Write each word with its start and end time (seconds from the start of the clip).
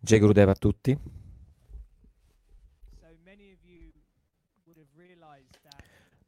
Jai 0.00 0.18
Gurudeva 0.18 0.52
a 0.52 0.54
tutti. 0.54 0.98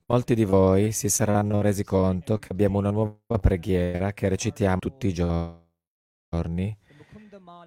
Molti 0.07 0.35
di 0.35 0.45
voi 0.45 0.91
si 0.91 1.09
saranno 1.09 1.61
resi 1.61 1.85
conto 1.85 2.39
che 2.39 2.49
abbiamo 2.51 2.79
una 2.79 2.91
nuova 2.91 3.39
preghiera 3.41 4.13
che 4.13 4.29
recitiamo 4.29 4.79
tutti 4.81 5.07
i 5.07 5.15
giorni, 5.15 6.77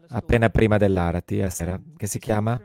appena 0.09 0.49
prima 0.49 0.75
dell'arati, 0.77 1.41
a 1.41 1.49
sera, 1.49 1.81
che 1.95 2.05
si 2.05 2.19
chiama 2.19 2.61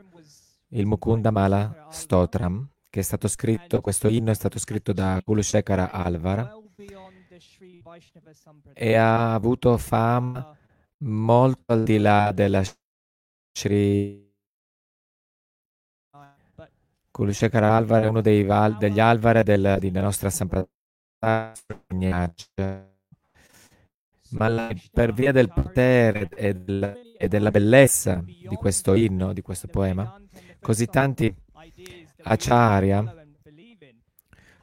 il 0.71 0.85
Mukunda 0.85 1.31
Mala 1.31 1.87
Stotram, 1.91 2.69
che 2.89 2.99
è 2.99 3.03
stato 3.03 3.29
scritto, 3.29 3.79
questo 3.79 4.09
inno 4.09 4.31
è 4.31 4.35
stato 4.35 4.59
scritto 4.59 4.91
da 4.91 5.21
Kulushekara 5.23 5.91
Alvar 5.91 6.57
e 8.73 8.95
ha 8.95 9.33
avuto 9.33 9.77
fama 9.77 10.57
molto 11.03 11.73
al 11.73 11.83
di 11.83 11.97
là 11.97 12.31
della 12.33 12.63
Sri 13.53 14.27
Kulushekara 17.11 17.75
Alvar 17.75 18.03
è 18.03 18.07
uno 18.07 18.21
val, 18.21 18.77
degli 18.77 18.99
Alvar 18.99 19.43
del, 19.43 19.77
della 19.79 20.01
nostra 20.01 20.29
Sampradaya 20.29 20.73
ma 24.31 24.47
la, 24.47 24.73
per 24.91 25.13
via 25.13 25.31
del 25.31 25.49
potere 25.49 26.29
e, 26.35 26.53
del, 26.53 27.15
e 27.17 27.27
della 27.27 27.51
bellezza 27.51 28.23
di 28.23 28.55
questo 28.55 28.93
inno, 28.93 29.33
di 29.33 29.41
questo 29.41 29.67
poema, 29.67 30.21
così 30.59 30.85
tanti 30.85 31.33
acharya, 32.23 33.18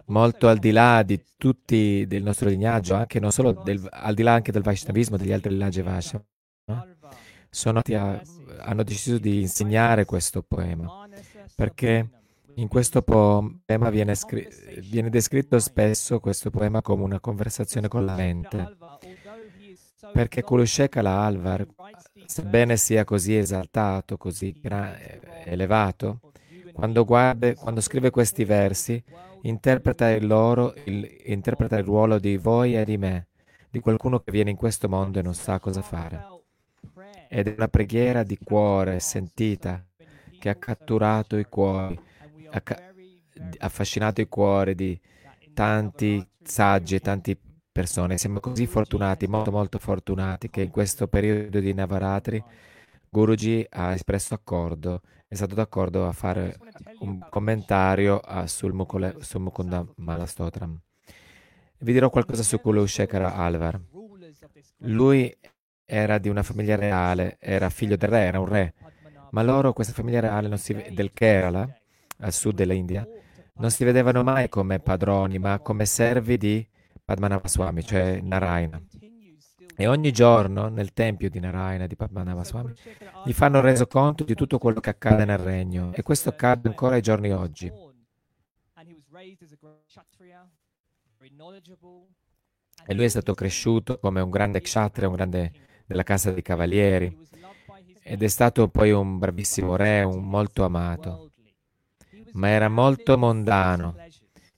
molto 0.07 0.49
al 0.49 0.59
di 0.59 0.71
là 0.71 1.03
di 1.03 1.21
tutti 1.37 2.05
del 2.07 2.23
nostro 2.23 2.49
lignaggio, 2.49 2.95
anche 2.95 3.21
non 3.21 3.33
solo 3.33 3.53
del, 3.53 3.87
al 3.91 4.15
di 4.15 4.23
là 4.23 4.35
anche 4.35 4.53
del 4.53 4.63
Vaishnavismo, 4.63 5.17
degli 5.17 5.33
altri 5.33 5.51
lignaggi 5.51 5.83
Vaishnava, 5.83 6.25
sono, 7.51 7.81
hanno 8.61 8.83
deciso 8.83 9.19
di 9.19 9.41
insegnare 9.41 10.05
questo 10.05 10.43
poema, 10.43 11.09
perché 11.55 12.09
in 12.55 12.69
questo 12.69 13.03
poema 13.03 13.91
viene, 13.91 14.15
scri- 14.15 14.49
viene 14.81 15.11
descritto 15.11 15.59
spesso 15.59 16.21
questo 16.21 16.51
poema 16.51 16.83
come 16.83 17.03
una 17.03 17.21
conversazione 17.21 17.89
con 17.89 18.05
la 18.05 18.15
mente, 18.15 18.77
perché 20.13 20.43
Kulushekala 20.43 21.11
Alvar, 21.11 21.67
sebbene 22.27 22.77
sia 22.77 23.05
così 23.05 23.37
esaltato, 23.37 24.17
così 24.17 24.59
gra- 24.61 24.97
elevato, 25.45 26.21
quando, 26.73 27.05
guarda, 27.05 27.55
quando 27.55 27.81
scrive 27.81 28.11
questi 28.11 28.45
versi, 28.45 29.03
interpreta 29.49 30.11
il, 30.11 30.27
loro, 30.27 30.75
il, 30.85 31.09
interpreta 31.25 31.77
il 31.77 31.85
ruolo 31.85 32.19
di 32.19 32.37
voi 32.37 32.77
e 32.77 32.85
di 32.85 32.97
me, 32.97 33.29
di 33.71 33.81
qualcuno 33.81 34.21
che 34.21 34.31
viene 34.31 34.51
in 34.51 34.57
questo 34.57 34.89
mondo 34.89 35.19
e 35.19 35.23
non 35.23 35.35
sa 35.35 35.59
cosa 35.59 35.83
fare. 35.83 36.35
Ed 37.29 37.49
è 37.49 37.55
una 37.57 37.69
preghiera 37.69 38.23
di 38.23 38.39
cuore 38.43 39.01
sentita 39.01 39.85
che 40.39 40.49
ha 40.49 40.55
catturato 40.55 41.37
i 41.37 41.45
cuori, 41.45 41.99
ha 42.51 42.61
ca- 42.61 42.81
affascinato 43.59 44.21
i 44.21 44.29
cuori 44.29 44.75
di 44.75 44.99
tanti 45.53 46.25
saggi 46.43 46.95
e 46.95 47.01
tante 47.01 47.37
persone. 47.73 48.19
Siamo 48.19 48.41
così 48.41 48.67
fortunati, 48.67 49.27
molto 49.27 49.51
molto 49.51 49.79
fortunati, 49.79 50.51
che 50.51 50.63
in 50.63 50.71
questo 50.71 51.09
periodo 51.09 51.59
di 51.61 51.75
Navaratri 51.75 52.43
Guruji 53.09 53.67
ha 53.71 53.93
espresso 53.93 54.35
accordo, 54.35 55.01
è 55.27 55.35
stato 55.35 55.55
d'accordo 55.55 56.07
a 56.07 56.13
fare 56.13 56.59
un 57.01 57.27
commentario 57.29 58.21
uh, 58.25 58.47
sul, 58.47 58.73
Mukule, 58.73 59.17
sul 59.21 59.41
Mukunda 59.41 59.85
Malastotram. 59.97 60.79
Vi 61.79 61.93
dirò 61.93 62.11
qualcosa 62.11 62.43
su 62.43 62.61
Kulushekara 62.61 63.35
Alvar. 63.35 63.81
Lui 64.79 65.35
era 65.85 66.19
di 66.19 66.29
una 66.29 66.43
famiglia 66.43 66.77
reale, 66.77 67.37
era 67.41 67.71
figlio 67.71 67.97
del 67.97 68.09
re, 68.09 68.25
era 68.25 68.41
un 68.41 68.47
re, 68.47 68.75
ma 69.31 69.43
loro, 69.43 69.73
questa 69.73 69.93
famiglia 69.93 70.21
reale 70.21 70.57
si, 70.57 70.75
del 70.93 71.13
Kerala, 71.13 71.69
al 72.19 72.33
sud 72.33 72.55
dell'India, 72.55 73.07
non 73.59 73.71
si 73.71 73.85
vedevano 73.85 74.23
mai 74.23 74.49
come 74.49 74.79
padroni, 74.81 75.39
ma 75.39 75.59
come 75.61 75.87
servi 75.87 76.37
di 76.37 76.67
Padmanabha 77.05 77.49
Swami, 77.49 77.83
cioè 77.85 78.21
Narayana. 78.21 78.83
E 79.79 79.87
ogni 79.87 80.11
giorno 80.11 80.69
nel 80.69 80.95
tempio 80.95 81.29
di 81.29 81.39
Narayana, 81.39 81.87
di 81.87 81.97
Padmanabha 81.97 82.45
Swami, 82.45 82.73
gli 83.27 83.33
fanno 83.33 83.61
reso 83.61 83.87
conto 83.87 84.25
di 84.25 84.35
tutto 84.35 84.59
quello 84.59 84.81
che 84.81 84.89
accade 84.91 85.27
nel 85.27 85.37
regno. 85.37 85.93
E 85.93 86.03
questo 86.03 86.31
accade 86.31 86.69
ancora 86.69 86.95
ai 86.95 87.03
giorni 87.03 87.31
oggi. 87.31 87.71
E 92.87 92.95
lui 92.95 93.05
è 93.05 93.09
stato 93.09 93.35
cresciuto 93.35 93.99
come 93.99 94.21
un 94.21 94.31
grande 94.31 94.61
kshatriya, 94.63 95.09
un 95.09 95.15
grande 95.15 95.53
della 95.85 96.03
casa 96.05 96.31
dei 96.31 96.43
cavalieri. 96.43 97.15
Ed 98.03 98.23
è 98.23 98.29
stato 98.29 98.69
poi 98.69 98.93
un 98.93 99.19
bravissimo 99.19 99.77
re, 99.77 100.03
un 100.05 100.25
molto 100.25 100.65
amato. 100.65 101.33
Ma 102.33 102.49
era 102.49 102.69
molto 102.69 103.19
mondano, 103.19 103.97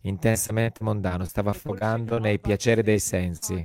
intensamente 0.02 0.84
mondano, 0.84 1.24
stava 1.24 1.50
affogando 1.50 2.18
nei 2.18 2.38
piaceri 2.38 2.82
dei 2.82 2.98
sensi. 3.00 3.64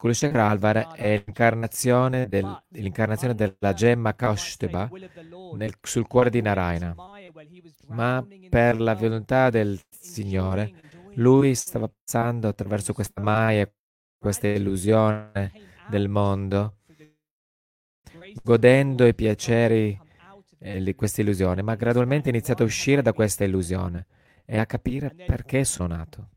Kulashekara 0.00 0.48
Alvar 0.48 0.94
è 0.94 1.22
l'incarnazione, 1.24 2.26
del, 2.26 2.64
l'incarnazione 2.68 3.34
della 3.34 3.74
gemma 3.74 4.14
Kaustubha 4.14 4.88
nel, 5.56 5.74
sul 5.82 6.06
cuore 6.06 6.30
di 6.30 6.40
Narayana. 6.40 6.94
Ma 7.88 8.26
per 8.48 8.80
la 8.80 8.94
volontà 8.94 9.50
del 9.50 9.78
Signore, 9.90 10.72
lui 11.16 11.54
stava 11.54 11.86
passando 11.88 12.48
attraverso 12.48 12.94
questa 12.94 13.20
Maya, 13.20 13.70
questa 14.18 14.48
illusione 14.48 15.52
del 15.90 16.08
mondo, 16.08 16.78
godendo 18.42 19.06
i 19.06 19.14
piaceri 19.14 20.00
eh, 20.60 20.82
di 20.82 20.94
questa 20.94 21.20
illusione, 21.20 21.60
ma 21.60 21.74
gradualmente 21.74 22.28
ha 22.28 22.32
iniziato 22.32 22.62
a 22.62 22.66
uscire 22.66 23.02
da 23.02 23.12
questa 23.12 23.44
illusione 23.44 24.06
e 24.46 24.58
a 24.58 24.64
capire 24.64 25.14
perché 25.14 25.64
sono 25.64 25.94
nato. 25.94 26.28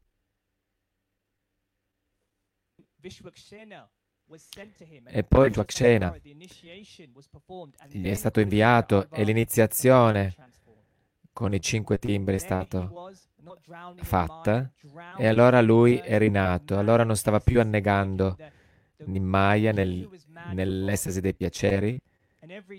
E 5.05 5.23
poi 5.23 5.49
Dvakshena 5.49 6.15
gli 7.89 8.07
è 8.07 8.13
stato 8.13 8.39
inviato 8.39 9.09
e 9.09 9.23
l'iniziazione 9.23 10.33
con 11.33 11.53
i 11.53 11.59
cinque 11.59 11.99
timbri 11.99 12.35
è 12.35 12.37
stata 12.37 12.89
fatta 13.97 14.71
e 15.17 15.27
allora 15.27 15.61
lui 15.61 15.97
è 15.97 16.17
rinato, 16.17 16.77
allora 16.77 17.03
non 17.03 17.17
stava 17.17 17.39
più 17.39 17.59
annegando 17.59 18.37
in 19.05 19.23
Maya 19.23 19.73
nel, 19.73 20.09
nell'estasi 20.53 21.19
dei 21.19 21.33
piaceri, 21.33 21.99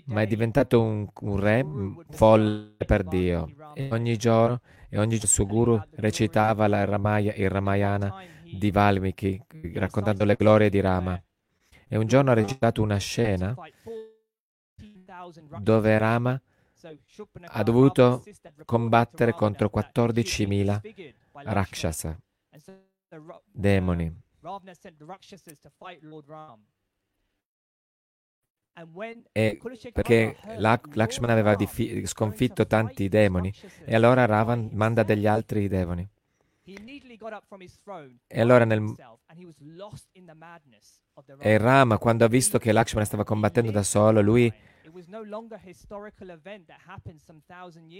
ma 0.05 0.21
è 0.21 0.27
diventato 0.27 0.81
un, 0.81 1.07
un 1.21 1.39
re 1.39 1.65
folle 2.09 2.75
per 2.85 3.03
Dio. 3.03 3.53
E 3.75 3.89
ogni 3.91 4.17
giorno, 4.17 4.61
e 4.89 4.97
ogni 4.97 5.17
giorno 5.17 5.23
il 5.23 5.27
suo 5.27 5.45
guru 5.45 5.79
recitava 5.95 6.67
la 6.67 6.83
Ramaya, 6.85 7.33
il 7.35 7.49
Ramayana 7.49 8.33
di 8.51 8.71
Valmiki, 8.71 9.41
raccontando 9.73 10.23
le 10.25 10.35
glorie 10.35 10.69
di 10.69 10.79
Rama. 10.79 11.21
E 11.87 11.97
un 11.97 12.07
giorno 12.07 12.31
ha 12.31 12.33
recitato 12.33 12.81
una 12.81 12.97
scena 12.97 13.55
dove 15.59 15.97
Rama 15.97 16.41
ha 17.47 17.63
dovuto 17.63 18.23
combattere 18.65 19.33
contro 19.33 19.69
14.000 19.73 20.81
Rakshasa, 21.31 22.19
demoni. 23.51 24.23
E 29.31 29.57
perché 29.93 30.37
Lakshmana 30.57 31.31
aveva 31.31 31.55
diffi- 31.55 32.05
sconfitto 32.05 32.67
tanti 32.67 33.07
demoni 33.07 33.53
e 33.85 33.95
allora 33.95 34.25
Ravan 34.25 34.69
manda 34.73 35.03
degli 35.03 35.25
altri 35.27 35.67
demoni. 35.69 36.07
E 38.25 38.41
allora 38.41 38.65
nel... 38.65 38.81
E 41.39 41.57
Rama, 41.59 41.99
quando 41.99 42.25
ha 42.25 42.27
visto 42.27 42.57
che 42.57 42.71
Lakshmana 42.71 43.05
stava 43.05 43.23
combattendo 43.23 43.69
da 43.69 43.83
solo, 43.83 44.21
lui... 44.21 44.51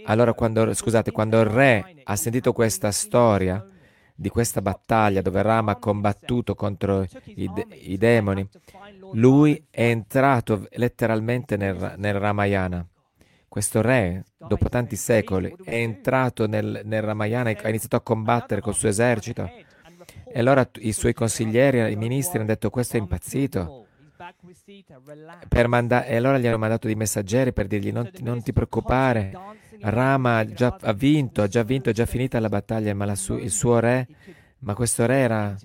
Allora 0.06 0.32
quando, 0.34 0.74
scusate, 0.74 1.12
quando 1.12 1.40
il 1.40 1.46
re 1.46 2.00
ha 2.02 2.16
sentito 2.16 2.52
questa 2.52 2.90
storia, 2.90 3.64
di 4.18 4.30
questa 4.30 4.62
battaglia 4.62 5.20
dove 5.20 5.42
Rama 5.42 5.72
ha 5.72 5.76
combattuto 5.76 6.54
contro 6.54 7.06
i, 7.24 7.52
de- 7.52 7.66
i 7.70 7.98
demoni, 7.98 8.48
lui 9.12 9.66
è 9.70 9.82
entrato 9.82 10.66
letteralmente 10.72 11.56
nel, 11.56 11.94
nel, 11.98 12.14
Ramayana. 12.14 12.84
Questo 13.56 13.80
re, 13.80 14.22
dopo 14.36 14.68
tanti 14.68 14.96
secoli, 14.96 15.56
è 15.64 15.76
entrato 15.76 16.46
nel, 16.46 16.82
nel 16.84 17.00
Ramayana 17.00 17.48
e 17.48 17.58
ha 17.62 17.68
iniziato 17.70 17.96
a 17.96 18.02
combattere 18.02 18.60
col 18.60 18.74
suo 18.74 18.90
esercito. 18.90 19.50
E 20.30 20.38
allora 20.38 20.68
i 20.80 20.92
suoi 20.92 21.14
consiglieri, 21.14 21.90
i 21.90 21.96
ministri 21.96 22.36
hanno 22.36 22.48
detto 22.48 22.68
questo 22.68 22.98
è 22.98 23.00
impazzito. 23.00 23.86
Manda- 25.68 26.04
e 26.04 26.16
allora 26.16 26.36
gli 26.36 26.46
hanno 26.46 26.58
mandato 26.58 26.86
dei 26.86 26.96
messaggeri 26.96 27.54
per 27.54 27.66
dirgli 27.66 27.92
non 27.92 28.10
ti, 28.10 28.22
non 28.22 28.42
ti 28.42 28.52
preoccupare, 28.52 29.32
Rama 29.80 30.44
già, 30.44 30.76
ha 30.78 30.92
vinto, 30.92 31.40
ha 31.40 31.46
già 31.46 31.62
vinto, 31.62 31.88
è 31.88 31.94
già 31.94 32.04
finita 32.04 32.38
la 32.38 32.50
battaglia, 32.50 32.92
ma 32.92 33.14
su- 33.14 33.38
il 33.38 33.50
suo 33.50 33.78
re, 33.78 34.06
ma 34.58 34.74
questo 34.74 35.06
re 35.06 35.16
era, 35.16 35.56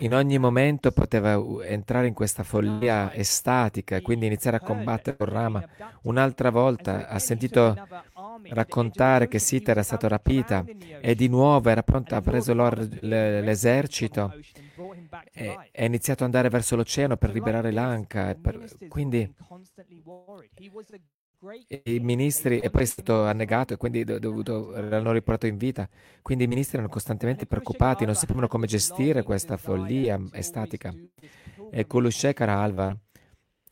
in 0.00 0.14
ogni 0.14 0.38
momento 0.38 0.92
poteva 0.92 1.42
entrare 1.64 2.06
in 2.06 2.14
questa 2.14 2.42
follia 2.42 3.12
estatica 3.14 3.96
e 3.96 4.02
quindi 4.02 4.26
iniziare 4.26 4.58
a 4.58 4.60
combattere 4.60 5.16
con 5.16 5.26
Rama. 5.26 5.66
Un'altra 6.02 6.50
volta 6.50 7.08
ha 7.08 7.18
sentito 7.18 7.74
raccontare 8.50 9.28
che 9.28 9.38
Sita 9.38 9.72
era 9.72 9.82
stata 9.82 10.06
rapita 10.08 10.64
e 11.00 11.14
di 11.14 11.28
nuovo 11.28 11.68
era 11.68 11.82
pronta, 11.82 12.16
ha 12.16 12.20
preso 12.20 12.54
l'esercito 12.54 14.34
e 15.32 15.70
è 15.72 15.84
iniziato 15.84 16.22
ad 16.22 16.30
andare 16.30 16.48
verso 16.48 16.76
l'oceano 16.76 17.16
per 17.16 17.32
liberare 17.32 17.72
Lanka. 17.72 18.36
Per, 18.40 18.88
quindi 18.88 19.34
i 21.84 21.98
ministri, 22.00 22.58
e 22.58 22.70
poi 22.70 22.82
è 22.82 22.86
stato 22.86 23.24
annegato 23.24 23.74
e 23.74 23.76
quindi 23.76 24.02
dovuto, 24.02 24.70
l'hanno 24.70 25.12
riportato 25.12 25.46
in 25.46 25.56
vita. 25.56 25.88
Quindi 26.22 26.44
i 26.44 26.46
ministri 26.48 26.78
erano 26.78 26.92
costantemente 26.92 27.46
preoccupati, 27.46 28.04
non 28.04 28.14
sapevano 28.14 28.48
come 28.48 28.66
gestire 28.66 29.22
questa 29.22 29.56
follia 29.56 30.20
estatica. 30.32 30.92
E 31.70 31.86
Kulushekara 31.86 32.58
Alva 32.58 32.96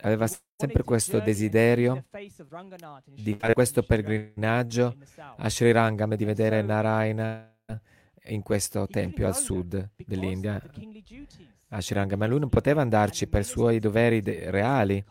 aveva 0.00 0.28
sempre 0.28 0.82
questo 0.84 1.20
desiderio 1.20 2.04
di 3.04 3.34
fare 3.34 3.54
questo 3.54 3.82
pellegrinaggio 3.82 4.96
a 5.38 5.48
Sri 5.48 5.72
Rangam 5.72 6.12
e 6.12 6.16
di 6.16 6.24
vedere 6.24 6.62
Narayana 6.62 7.54
in 8.28 8.42
questo 8.42 8.86
tempio 8.86 9.26
al 9.26 9.36
sud 9.36 9.90
dell'India, 9.96 10.60
a 11.70 11.80
Sri 11.80 11.94
Rangam, 11.94 12.18
ma 12.18 12.26
lui 12.26 12.40
non 12.40 12.48
poteva 12.48 12.82
andarci 12.82 13.26
per 13.26 13.40
i 13.40 13.44
suoi 13.44 13.78
doveri 13.80 14.20
de- 14.20 14.50
reali 14.50 15.04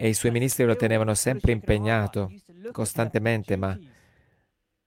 e 0.00 0.08
i 0.08 0.14
suoi 0.14 0.30
ministri 0.30 0.64
lo 0.64 0.76
tenevano 0.76 1.12
sempre 1.14 1.50
impegnato, 1.50 2.32
costantemente, 2.70 3.56
ma 3.56 3.76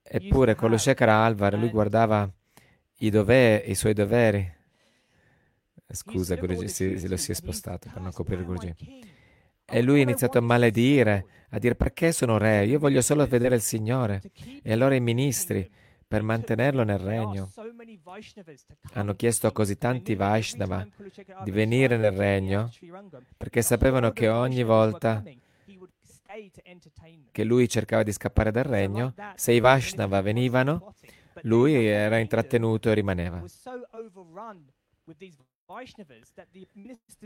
eppure 0.01 0.55
con 0.55 0.69
lo 0.69 0.77
Shekhara 0.77 1.25
Alvar 1.25 1.55
lui 1.55 1.69
guardava 1.69 2.29
i, 2.99 3.09
doveri, 3.09 3.71
i 3.71 3.75
suoi 3.75 3.93
doveri. 3.93 4.59
Scusa, 5.91 6.35
Guruji, 6.35 6.69
si, 6.69 6.97
si, 6.97 7.09
lo 7.09 7.17
si 7.17 7.31
è 7.31 7.33
spostato 7.33 7.89
per 7.91 8.01
non 8.01 8.13
coprire 8.13 8.43
Guruji. 8.43 8.73
E 9.65 9.81
lui 9.81 9.99
ha 9.99 10.03
iniziato 10.03 10.37
a 10.37 10.41
maledire, 10.41 11.25
a 11.49 11.59
dire 11.59 11.75
perché 11.75 12.13
sono 12.13 12.37
re, 12.37 12.65
io 12.65 12.79
voglio 12.79 13.01
solo 13.01 13.27
vedere 13.27 13.55
il 13.55 13.61
Signore. 13.61 14.21
E 14.63 14.71
allora 14.71 14.95
i 14.95 15.01
ministri, 15.01 15.69
per 16.11 16.23
mantenerlo 16.23 16.83
nel 16.83 16.99
regno, 16.99 17.49
hanno 18.95 19.15
chiesto 19.15 19.47
a 19.47 19.53
così 19.53 19.77
tanti 19.77 20.13
Vaishnava 20.13 20.85
di 21.41 21.51
venire 21.51 21.95
nel 21.95 22.11
regno 22.11 22.69
perché 23.37 23.61
sapevano 23.61 24.11
che 24.11 24.27
ogni 24.27 24.63
volta 24.63 25.23
che 27.31 27.43
lui 27.45 27.69
cercava 27.69 28.03
di 28.03 28.11
scappare 28.11 28.51
dal 28.51 28.65
regno, 28.65 29.13
se 29.35 29.53
i 29.53 29.61
Vaishnava 29.61 30.19
venivano, 30.19 30.95
lui 31.43 31.75
era 31.85 32.17
intrattenuto 32.17 32.89
e 32.89 32.93
rimaneva. 32.93 33.41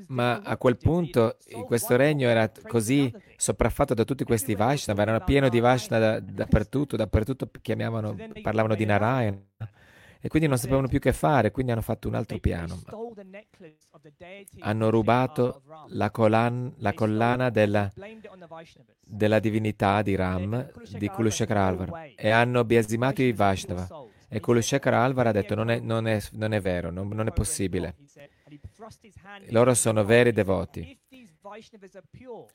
Ma 0.08 0.42
a 0.42 0.58
quel 0.58 0.78
punto 0.78 1.38
questo 1.66 1.96
regno 1.96 2.28
era 2.28 2.52
così 2.68 3.12
sopraffatto 3.36 3.94
da 3.94 4.04
tutti 4.04 4.24
questi 4.24 4.56
Vaishnava, 4.56 5.02
erano 5.02 5.24
pieno 5.24 5.50
di 5.50 5.60
Vaishnava 5.60 6.20
dappertutto, 6.20 6.96
dappertutto 6.96 7.50
parlavano 8.42 8.76
di 8.76 8.86
Narayana 8.86 9.40
e 10.26 10.28
quindi 10.28 10.48
non 10.48 10.58
sapevano 10.58 10.88
più 10.88 10.98
che 10.98 11.14
fare, 11.14 11.52
quindi 11.52 11.72
hanno 11.72 11.84
fatto 11.84 12.08
un 12.08 12.16
altro 12.16 12.40
piano. 12.40 12.82
Hanno 14.62 14.90
rubato 14.90 15.62
la, 15.90 16.10
collan- 16.10 16.74
la 16.78 16.94
collana 16.96 17.52
della, 17.52 17.94
della, 19.06 19.38
divinità 19.38 20.02
di 20.02 20.16
Ram, 20.16 20.72
di 20.98 21.08
Kulushekara 21.10 21.64
Alvar, 21.64 22.14
e 22.16 22.32
hanno 22.32 22.64
biasimato 22.64 23.22
i 23.22 23.34
Vaishnava. 23.34 23.88
E 24.28 24.40
Kulushekara 24.40 25.04
Alvar 25.04 25.28
ha 25.28 25.32
detto 25.32 25.54
non 25.54 25.70
è, 25.70 25.80
non 25.80 26.08
è, 26.08 26.20
non 26.32 26.54
è 26.54 26.60
vero, 26.60 26.90
non, 26.90 27.08
non 27.10 27.28
è 27.28 27.32
possibile. 27.32 27.96
Loro 29.50 29.74
sono 29.74 30.04
veri 30.04 30.32
devoti. 30.32 31.00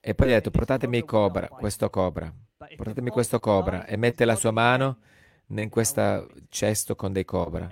E 0.01 0.15
poi 0.15 0.29
ha 0.29 0.35
detto, 0.35 0.51
portatemi 0.51 1.05
cobra, 1.05 1.49
questo 1.49 1.91
cobra, 1.91 2.33
portatemi 2.77 3.11
questo 3.11 3.41
cobra, 3.41 3.87
e 3.87 3.97
mette 3.97 4.25
la 4.25 4.37
sua 4.37 4.51
mano 4.53 4.99
in 5.49 5.69
questo 5.69 6.29
cesto 6.49 6.95
con 6.95 7.13
dei 7.13 7.25
cobra. 7.25 7.69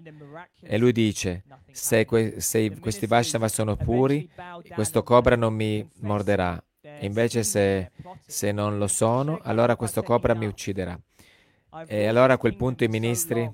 E 0.61 0.79
lui 0.79 0.93
dice, 0.93 1.45
se, 1.71 2.05
que- 2.05 2.41
se 2.41 2.79
questi 2.81 3.07
Vaishnava 3.07 3.49
sono 3.49 3.77
puri, 3.77 4.29
questo 4.75 5.03
cobra 5.05 5.37
non 5.37 5.55
mi 5.55 5.89
morderà. 6.01 6.61
Invece 7.01 7.45
se, 7.45 7.93
se 8.27 8.51
non 8.51 8.79
lo 8.79 8.89
sono, 8.89 9.39
allora 9.43 9.77
questo 9.77 10.03
cobra 10.03 10.35
mi 10.35 10.47
ucciderà. 10.47 10.99
E 11.87 12.07
allora 12.07 12.35
a 12.35 12.39
quel 12.39 12.57
punto 12.57 12.85
i 12.85 12.89
ministri 12.89 13.51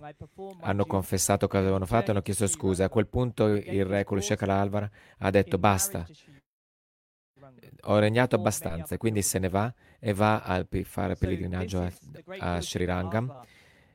hanno 0.61 0.87
confessato 0.87 1.49
cosa 1.49 1.63
avevano 1.63 1.87
fatto 1.87 2.09
e 2.09 2.11
hanno 2.11 2.23
chiesto 2.23 2.47
scusa. 2.47 2.85
A 2.85 2.89
quel 2.89 3.09
punto 3.09 3.47
il 3.49 3.85
re 3.85 4.05
Kulushekhara 4.05 4.61
Alvar 4.61 4.89
ha 5.19 5.31
detto 5.31 5.59
basta, 5.59 6.07
ho 7.83 7.99
regnato 7.99 8.37
abbastanza, 8.37 8.97
quindi 8.97 9.21
se 9.23 9.39
ne 9.39 9.49
va 9.49 9.73
e 9.99 10.13
va 10.13 10.43
a 10.43 10.65
fare 10.85 11.17
pellegrinaggio 11.17 11.81
a, 11.81 11.93
a 12.39 12.61
Sri 12.61 12.85
Rangam 12.85 13.43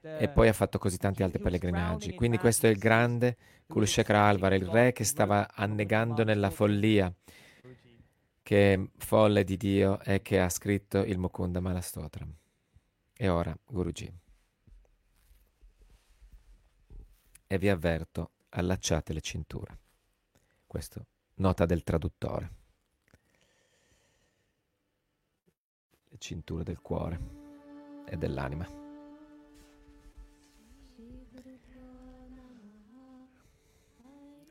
e 0.01 0.27
poi 0.30 0.48
ha 0.48 0.54
fatto 0.54 0.77
così 0.77 0.98
tanti 0.98 1.24
altri 1.24 1.39
pellegrinaggi. 1.39 2.13
Quindi 2.13 2.38
questo 2.38 2.68
è 2.68 2.69
il 2.69 2.77
grande 2.77 3.38
Kulushekhara 3.68 4.27
Alvar, 4.27 4.54
il 4.54 4.68
re 4.68 4.92
che 4.92 5.04
stava 5.06 5.48
annegando 5.54 6.24
nella 6.24 6.50
follia, 6.50 7.12
che 8.42 8.74
è 8.74 8.80
folle 8.98 9.44
di 9.44 9.56
Dio 9.56 10.00
e 10.01 10.22
che 10.22 10.39
ha 10.39 10.50
scritto 10.50 11.00
il 11.00 11.18
Mukunda 11.18 11.60
Malastotram. 11.60 12.33
E 13.21 13.27
ora, 13.27 13.54
Guruji. 13.66 14.10
E 17.48 17.57
vi 17.57 17.68
avverto, 17.68 18.30
allacciate 18.51 19.12
le 19.12 19.19
cinture. 19.19 19.77
Questo, 20.66 21.06
nota 21.36 21.66
del 21.66 21.83
traduttore. 21.83 22.51
Le 26.07 26.18
cinture 26.18 26.63
del 26.63 26.80
cuore 26.80 27.19
e 28.06 28.16
dell'anima. 28.16 28.66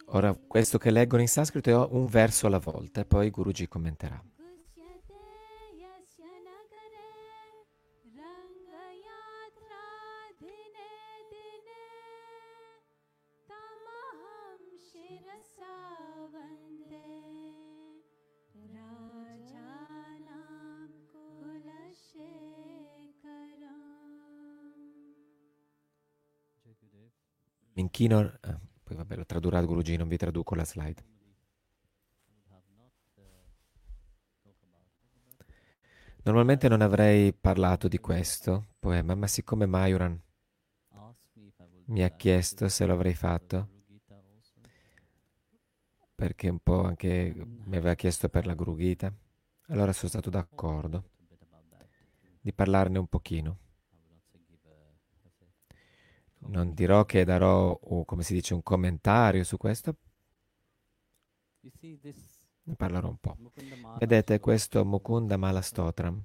Ora, 0.09 0.35
questo 0.35 0.77
che 0.77 0.91
leggono 0.91 1.23
in 1.23 1.29
sanscrito 1.29 1.71
è 1.71 1.95
un 1.95 2.05
verso 2.05 2.47
alla 2.47 2.59
volta 2.59 3.01
e 3.01 3.07
poi 3.07 3.31
Guruji 3.31 3.67
commenterà. 3.67 4.23
Mi 27.99 28.05
inchino, 28.05 28.33
eh, 28.45 28.57
poi 28.85 28.97
vabbè 28.97 29.17
lo 29.17 29.27
tradurrà 29.27 29.61
Guruji, 29.65 29.97
non 29.97 30.07
vi 30.07 30.17
traduco 30.17 30.55
la 30.55 30.65
slide. 30.65 31.05
Normalmente 36.23 36.69
non 36.69 36.81
avrei 36.81 37.33
parlato 37.33 37.89
di 37.89 37.99
questo 37.99 38.75
poema, 38.79 39.17
ma 39.17 39.27
siccome 39.27 39.67
Mayuran 39.67 40.21
mi 41.87 42.05
ha 42.05 42.11
chiesto 42.11 42.69
se 42.69 42.87
lo 42.87 42.93
avrei 42.93 43.15
fatto, 43.15 43.69
perché 46.15 46.49
un 46.49 46.59
po' 46.61 46.85
anche 46.85 47.33
mi 47.35 47.77
aveva 47.77 47.95
chiesto 47.95 48.29
per 48.29 48.47
la 48.47 48.55
Guru 48.55 48.77
Gita, 48.77 49.13
allora 49.69 49.93
sono 49.93 50.09
stato 50.09 50.31
d'accordo 50.31 51.11
di 52.41 52.53
parlarne 52.53 52.99
un 52.99 53.07
pochino. 53.09 53.59
Non 56.41 56.73
dirò 56.73 57.05
che 57.05 57.25
darò, 57.25 57.77
come 58.05 58.23
si 58.23 58.35
dice, 58.35 58.55
un 58.55 58.63
commentario 58.63 59.45
su 59.45 59.57
questo. 59.57 59.97
Ne 61.61 62.75
parlerò 62.75 63.09
un 63.09 63.19
po'. 63.19 63.37
Vedete, 63.99 64.39
questo 64.41 64.85
Mukunda 64.85 65.37
Mala 65.37 65.61
Stotram 65.61 66.23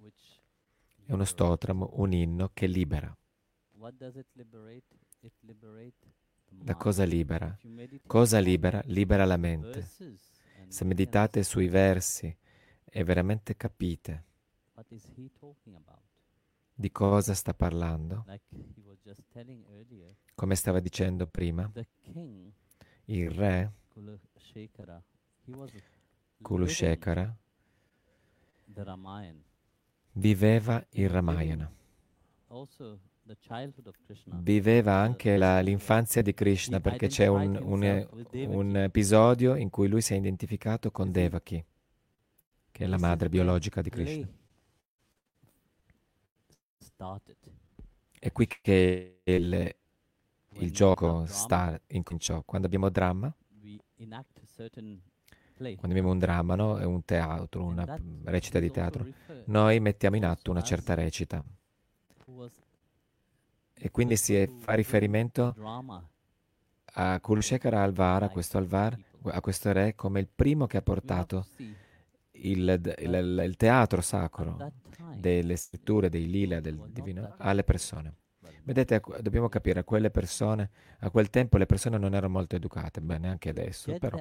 è 1.06 1.12
uno 1.12 1.26
stotram, 1.26 1.88
un 1.94 2.14
inno 2.14 2.52
che 2.54 2.68
libera. 2.68 3.16
Da 6.50 6.76
cosa 6.76 7.04
libera? 7.04 7.58
Cosa 8.06 8.40
libera? 8.40 8.82
Libera 8.86 9.26
la 9.26 9.38
mente. 9.38 9.90
Se 10.68 10.86
meditate 10.86 11.44
sui 11.44 11.68
versi 11.68 12.36
e 12.86 13.04
veramente 13.04 13.56
capite 13.56 14.26
di 16.74 16.92
cosa 16.92 17.34
sta 17.34 17.54
parlando, 17.54 18.26
come 20.36 20.56
stava 20.56 20.80
dicendo 20.80 21.28
prima, 21.28 21.72
il 23.06 23.30
re? 23.32 23.72
Kulushekara. 26.42 27.36
Viveva 30.14 30.86
il 30.92 31.10
Ramayana. 31.10 31.72
viveva 34.42 34.96
anche 34.96 35.38
la, 35.38 35.60
l'infanzia 35.62 36.22
di 36.22 36.34
Krishna 36.34 36.80
perché 36.80 37.08
c'è 37.08 37.28
un, 37.28 37.58
un, 37.62 38.08
un, 38.32 38.78
episodio 38.78 39.56
in 39.56 39.70
cui 39.70 39.88
lui 39.88 40.02
si 40.02 40.14
è 40.14 40.18
identificato 40.18 40.92
con 40.92 41.12
Devaki, 41.12 41.64
che 42.72 42.84
è 42.84 42.88
la 42.88 42.98
madre 42.98 43.30
biologica 43.30 43.82
di 43.82 43.90
Krishna. 43.90 44.28
È 48.20 48.32
qui 48.32 48.48
che 48.48 49.20
il, 49.24 49.76
il 50.52 50.72
gioco 50.72 51.26
sta, 51.26 51.80
incominciò. 51.88 52.42
Quando 52.44 52.68
abbiamo 52.68 52.90
dramma, 52.90 53.34
quando 55.76 55.90
abbiamo 55.90 56.12
un 56.12 56.20
dramma, 56.20 56.56
no? 56.56 56.78
è 56.78 56.86
un 56.86 57.04
teatro, 57.06 57.64
una 57.64 58.00
recita 58.26 58.60
di 58.60 58.72
teatro, 58.72 59.06
noi 59.46 59.80
mettiamo 59.80 60.16
in 60.16 60.26
atto 60.26 60.52
una 60.52 60.62
certa 60.62 60.94
recita. 60.94 61.44
E 63.76 63.92
quindi 63.92 64.16
si 64.16 64.50
fa 64.60 64.74
riferimento 64.74 65.54
a 66.96 67.20
Kulshekara 67.20 67.82
Alvar, 67.82 68.24
a 68.24 68.30
questo 68.30 68.58
Alvar, 68.58 68.98
a 69.24 69.42
questo 69.42 69.72
re, 69.72 69.96
come 69.96 70.20
il 70.20 70.28
primo 70.34 70.68
che 70.68 70.78
ha 70.78 70.82
portato 70.82 71.48
il, 72.36 72.96
il, 73.00 73.42
il 73.46 73.56
teatro 73.58 74.02
sacro 74.02 74.58
delle 75.16 75.56
scritture, 75.56 76.10
dei 76.10 76.30
lila, 76.30 76.60
del 76.60 76.78
divino, 76.90 77.36
alle 77.38 77.64
persone. 77.64 78.16
Vedete, 78.66 79.02
dobbiamo 79.22 79.50
capire, 79.50 79.82
a 79.82 79.84
quelle 79.84 80.10
persone, 80.10 80.70
a 81.00 81.10
quel 81.10 81.30
tempo 81.30 81.58
le 81.58 81.66
persone 81.66 81.98
non 81.98 82.14
erano 82.16 82.32
molto 82.34 82.56
educate, 82.56 83.02
beh, 83.02 83.18
neanche 83.18 83.50
adesso, 83.50 83.98
però, 84.00 84.18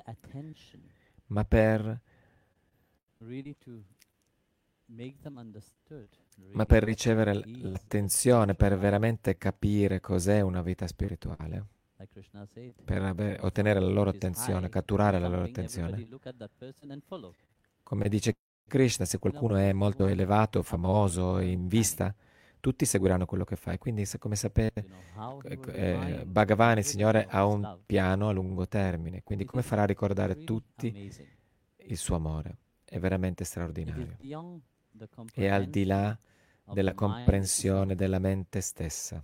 ma 1.27 1.45
per, 1.45 2.01
ma 6.53 6.67
per 6.67 6.83
ricevere 6.83 7.35
l'attenzione, 7.45 8.55
per 8.55 8.77
veramente 8.79 9.39
capire 9.39 10.01
cos'è 10.01 10.41
una 10.41 10.61
vita 10.63 10.87
spirituale, 10.89 11.67
per 12.85 13.03
avere, 13.03 13.39
ottenere 13.43 13.81
la 13.81 13.87
loro 13.89 14.11
attenzione, 14.11 14.69
catturare 14.69 15.19
la 15.21 15.29
loro 15.29 15.45
attenzione. 15.45 16.07
Come 17.93 18.09
dice 18.09 18.37
Krishna, 18.67 19.05
se 19.05 19.19
qualcuno 19.19 19.57
è 19.57 19.71
molto 19.75 20.07
elevato, 20.07 20.63
famoso, 20.63 21.41
in 21.41 21.69
vista, 21.69 22.15
tutti 22.59 22.87
seguiranno 22.87 23.27
quello 23.27 23.45
che 23.45 23.55
fai. 23.55 23.77
Quindi, 23.77 24.09
come 24.19 24.35
sapete, 24.35 24.87
eh, 25.75 26.25
Bhagavan, 26.25 26.79
il 26.79 26.85
Signore, 26.85 27.27
ha 27.29 27.45
un 27.45 27.81
piano 27.85 28.31
a 28.31 28.33
lungo 28.33 28.67
termine. 28.67 29.23
Quindi, 29.23 29.45
come 29.45 29.61
farà 29.61 29.83
a 29.83 29.85
ricordare 29.85 30.43
tutti 30.43 31.13
il 31.77 31.97
suo 31.99 32.17
amore? 32.17 32.57
È 32.83 32.99
veramente 32.99 33.45
straordinario. 33.45 34.17
È 35.31 35.47
al 35.49 35.67
di 35.67 35.85
là 35.85 36.19
della 36.73 36.95
comprensione 36.95 37.95
della 37.95 38.19
mente 38.19 38.63
stessa. 38.63 39.23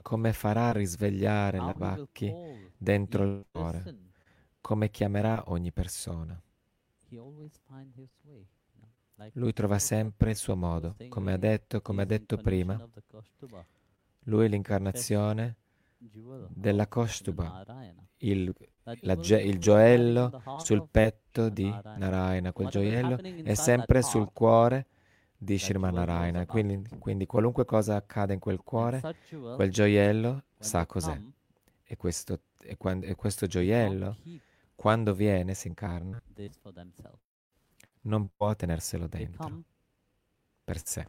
Come 0.00 0.32
farà 0.32 0.68
a 0.68 0.72
risvegliare 0.72 1.58
la 1.58 1.74
Bhakti 1.76 2.32
dentro 2.78 3.22
il 3.24 3.44
cuore? 3.52 4.12
Come 4.64 4.90
chiamerà 4.90 5.42
ogni 5.48 5.72
persona? 5.72 6.40
Lui 9.32 9.52
trova 9.52 9.78
sempre 9.78 10.30
il 10.30 10.36
suo 10.36 10.56
modo, 10.56 10.96
come 11.10 11.34
ha 11.34 11.36
detto, 11.36 11.82
come 11.82 12.00
ha 12.00 12.06
detto 12.06 12.38
prima. 12.38 12.82
Lui 14.20 14.46
è 14.46 14.48
l'incarnazione 14.48 15.56
della 16.48 16.88
Kostuba, 16.88 17.62
il, 18.20 18.54
la, 19.00 19.12
il 19.12 19.58
gioiello 19.58 20.42
sul 20.56 20.88
petto 20.90 21.50
di 21.50 21.68
Narayana. 21.68 22.52
Quel 22.54 22.68
gioiello 22.68 23.18
è 23.18 23.52
sempre 23.52 24.00
sul 24.00 24.32
cuore 24.32 24.86
di 25.36 25.58
Sriman 25.58 25.92
Narayana. 25.92 26.46
Quindi, 26.46 26.88
quindi 26.98 27.26
qualunque 27.26 27.66
cosa 27.66 27.96
accade 27.96 28.32
in 28.32 28.40
quel 28.40 28.62
cuore, 28.62 29.02
quel 29.28 29.70
gioiello 29.70 30.44
sa 30.58 30.86
cos'è. 30.86 31.20
E 31.84 31.96
questo, 31.98 32.40
e 32.62 32.78
quando, 32.78 33.04
e 33.04 33.14
questo 33.14 33.46
gioiello, 33.46 34.16
quando 34.84 35.14
viene, 35.14 35.54
si 35.54 35.68
incarna, 35.68 36.22
non 38.02 38.28
può 38.36 38.54
tenerselo 38.54 39.06
dentro 39.06 39.62
per 40.62 40.84
sé. 40.86 41.08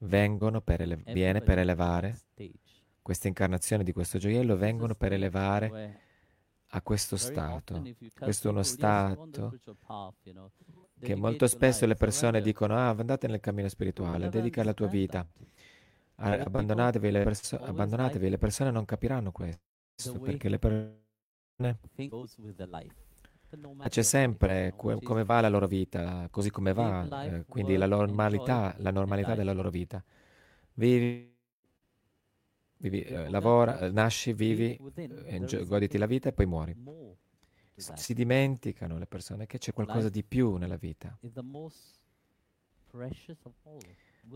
Vengono 0.00 0.60
per 0.60 0.82
ele- 0.82 1.02
viene 1.06 1.40
per 1.40 1.58
elevare 1.60 2.18
queste 3.00 3.28
incarnazioni 3.28 3.84
di 3.84 3.92
questo 3.92 4.18
gioiello, 4.18 4.54
vengono 4.54 4.94
per 4.94 5.14
elevare 5.14 5.70
a 6.72 6.82
questo 6.82 7.16
stato. 7.16 7.88
Questo 8.18 8.48
è 8.48 8.50
uno 8.50 8.62
stato 8.62 9.50
che 10.98 11.14
molto 11.14 11.46
spesso 11.46 11.86
le 11.86 11.94
persone 11.94 12.42
dicono, 12.42 12.76
ah, 12.76 12.90
andate 12.90 13.26
nel 13.28 13.40
cammino 13.40 13.68
spirituale, 13.68 14.28
dedica 14.28 14.62
la 14.62 14.74
tua 14.74 14.88
vita, 14.88 15.26
abbandonatevi 16.16 17.10
le, 17.10 17.22
perso- 17.22 17.56
abbandonatevi, 17.56 18.28
le 18.28 18.38
persone 18.38 18.70
non 18.70 18.84
capiranno 18.84 19.32
questo, 19.32 19.62
perché 20.20 20.50
le 20.50 20.58
persone 20.58 20.98
c'è 23.88 24.02
sempre 24.02 24.74
come 24.76 25.24
va 25.24 25.40
la 25.40 25.48
loro 25.48 25.66
vita, 25.66 26.28
così 26.30 26.50
come 26.50 26.72
va, 26.72 27.24
eh, 27.24 27.44
quindi 27.46 27.76
la 27.76 27.86
normalità, 27.86 28.74
la 28.78 28.90
normalità 28.90 29.34
della 29.34 29.52
loro 29.52 29.70
vita. 29.70 30.02
Vivi, 30.74 31.36
vivi 32.78 33.02
eh, 33.02 33.28
lavora, 33.28 33.78
eh, 33.80 33.90
nasci, 33.90 34.32
vivi, 34.32 34.78
eh, 34.94 35.64
goditi 35.66 35.98
la 35.98 36.06
vita 36.06 36.28
e 36.28 36.32
poi 36.32 36.46
muori. 36.46 36.76
Si 37.74 38.14
dimenticano 38.14 38.98
le 38.98 39.06
persone 39.06 39.46
che 39.46 39.58
c'è 39.58 39.72
qualcosa 39.72 40.08
di 40.08 40.22
più 40.22 40.56
nella 40.56 40.76
vita, 40.76 41.18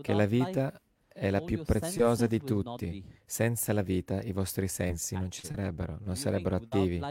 che 0.01 0.13
la 0.13 0.25
vita 0.25 0.81
è 1.17 1.29
la 1.29 1.39
più 1.39 1.63
preziosa 1.63 2.27
di 2.27 2.41
tutti. 2.41 3.03
Senza 3.25 3.71
la 3.71 3.81
vita 3.81 4.21
i 4.21 4.33
vostri 4.33 4.67
sensi 4.67 5.15
non 5.15 5.31
ci 5.31 5.45
sarebbero, 5.45 5.99
non 6.03 6.15
sarebbero 6.17 6.57
attivi. 6.57 7.01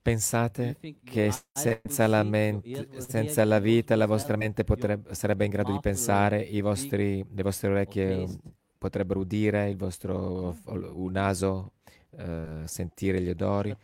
Pensate 0.00 0.78
che 1.04 1.30
senza 1.52 2.06
la, 2.06 2.22
mente, 2.22 3.00
senza 3.00 3.44
la 3.44 3.58
vita 3.58 3.96
la 3.96 4.06
vostra 4.06 4.36
mente 4.36 4.64
potrebbe, 4.64 5.14
sarebbe 5.14 5.44
in 5.44 5.50
grado 5.50 5.72
di 5.72 5.80
pensare, 5.80 6.48
vostri, 6.62 7.26
le 7.28 7.42
vostre 7.42 7.70
orecchie 7.70 8.26
potrebbero 8.78 9.20
udire, 9.20 9.68
il 9.68 9.76
vostro 9.76 10.56
un 10.64 11.10
naso 11.10 11.72
uh, 12.10 12.64
sentire 12.64 13.20
gli 13.20 13.30
odori, 13.30 13.76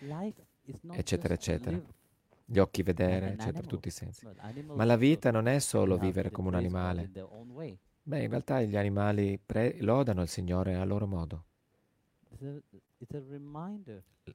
eccetera, 0.93 1.35
eccetera. 1.35 1.81
Gli 2.45 2.59
occhi 2.59 2.83
vedere, 2.83 3.33
eccetera, 3.33 3.67
tutti 3.67 3.89
i 3.89 3.91
sensi. 3.91 4.27
Ma 4.67 4.85
la 4.85 4.97
vita 4.97 5.31
non 5.31 5.49
è 5.49 5.59
solo 5.59 5.97
vivere 5.97 6.31
come 6.31 6.49
un 6.49 6.55
animale. 6.55 7.11
Beh, 8.05 8.23
in 8.23 8.29
realtà 8.29 8.61
gli 8.63 8.77
animali 8.77 9.39
pre- 9.45 9.77
lodano 9.81 10.23
il 10.23 10.29
Signore 10.29 10.75
a 10.75 10.85
loro 10.85 11.07
modo 11.07 11.45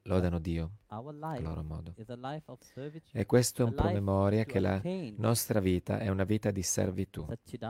lodano 0.03 0.39
Dio 0.39 0.71
a 0.87 1.39
loro 1.39 1.63
modo. 1.63 1.93
E 3.11 3.25
questo 3.25 3.61
è 3.61 3.65
un 3.65 3.73
promemoria 3.73 4.43
che 4.43 4.59
la 4.59 4.81
nostra 5.17 5.59
vita 5.59 5.99
è 5.99 6.09
una 6.09 6.23
vita 6.23 6.51
di 6.51 6.63
servitù, 6.63 7.25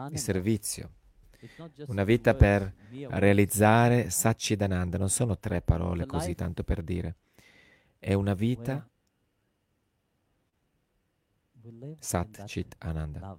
di 0.09 0.17
servizio, 0.17 0.91
una 1.87 2.03
vita 2.03 2.33
per 2.33 2.73
realizzare 3.09 4.09
Satchidananda. 4.09 4.97
Non 4.97 5.09
sono 5.09 5.37
tre 5.37 5.61
parole 5.61 6.05
così 6.05 6.35
tanto 6.35 6.63
per 6.63 6.81
dire. 6.81 7.15
È 7.99 8.13
una 8.13 8.33
vita 8.33 8.87
Sat 11.99 12.45
Chit 12.45 12.75
Ananda 12.79 13.37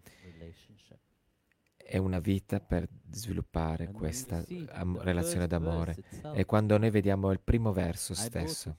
è 1.89 1.97
una 1.99 2.19
vita 2.21 2.61
per 2.61 2.87
sviluppare 3.11 3.89
questa 3.91 4.45
am- 4.73 4.99
relazione 5.01 5.47
d'amore. 5.47 6.01
E 6.31 6.45
quando 6.45 6.77
noi 6.79 6.91
vediamo 6.91 7.31
il 7.33 7.41
primo 7.41 7.73
verso 7.73 8.15
stesso, 8.15 8.77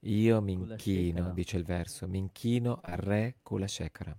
io 0.00 0.40
mi 0.42 0.52
inchino, 0.52 1.30
dice 1.30 1.58
il 1.58 1.64
verso, 1.64 2.08
mi 2.08 2.18
inchino 2.18 2.80
al 2.82 2.96
re 2.98 3.36
Kulashekara. 3.42 4.18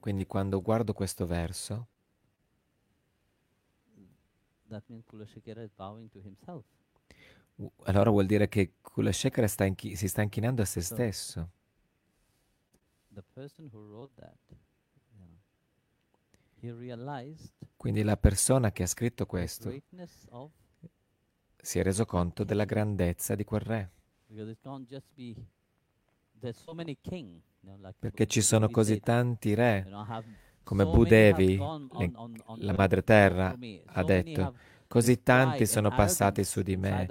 Quindi 0.00 0.26
quando 0.26 0.62
guardo 0.62 0.92
questo 0.94 1.26
verso, 1.26 1.88
allora 7.84 8.10
vuol 8.10 8.26
dire 8.26 8.48
che 8.48 8.74
Kulashekara 8.80 9.46
sta 9.48 9.64
inchi- 9.64 9.96
si 9.96 10.08
sta 10.08 10.22
inchinando 10.22 10.62
a 10.62 10.64
se 10.64 10.80
stesso. 10.80 11.50
Quindi 17.76 18.02
la 18.02 18.16
persona 18.16 18.72
che 18.72 18.82
ha 18.82 18.86
scritto 18.86 19.26
questo 19.26 19.72
si 21.56 21.78
è 21.78 21.82
reso 21.82 22.04
conto 22.04 22.44
della 22.44 22.64
grandezza 22.64 23.34
di 23.34 23.44
quel 23.44 23.60
re. 23.60 23.90
Perché 27.98 28.26
ci 28.26 28.42
sono 28.42 28.68
così 28.68 29.00
tanti 29.00 29.54
re, 29.54 29.86
come 30.62 30.84
Budevi, 30.84 31.56
la 31.56 32.74
madre 32.74 33.02
terra, 33.02 33.56
ha 33.86 34.04
detto, 34.04 34.54
Così 34.88 35.22
tanti 35.22 35.66
sono 35.66 35.90
passati 35.90 36.42
su 36.44 36.62
di 36.62 36.78
me, 36.78 37.06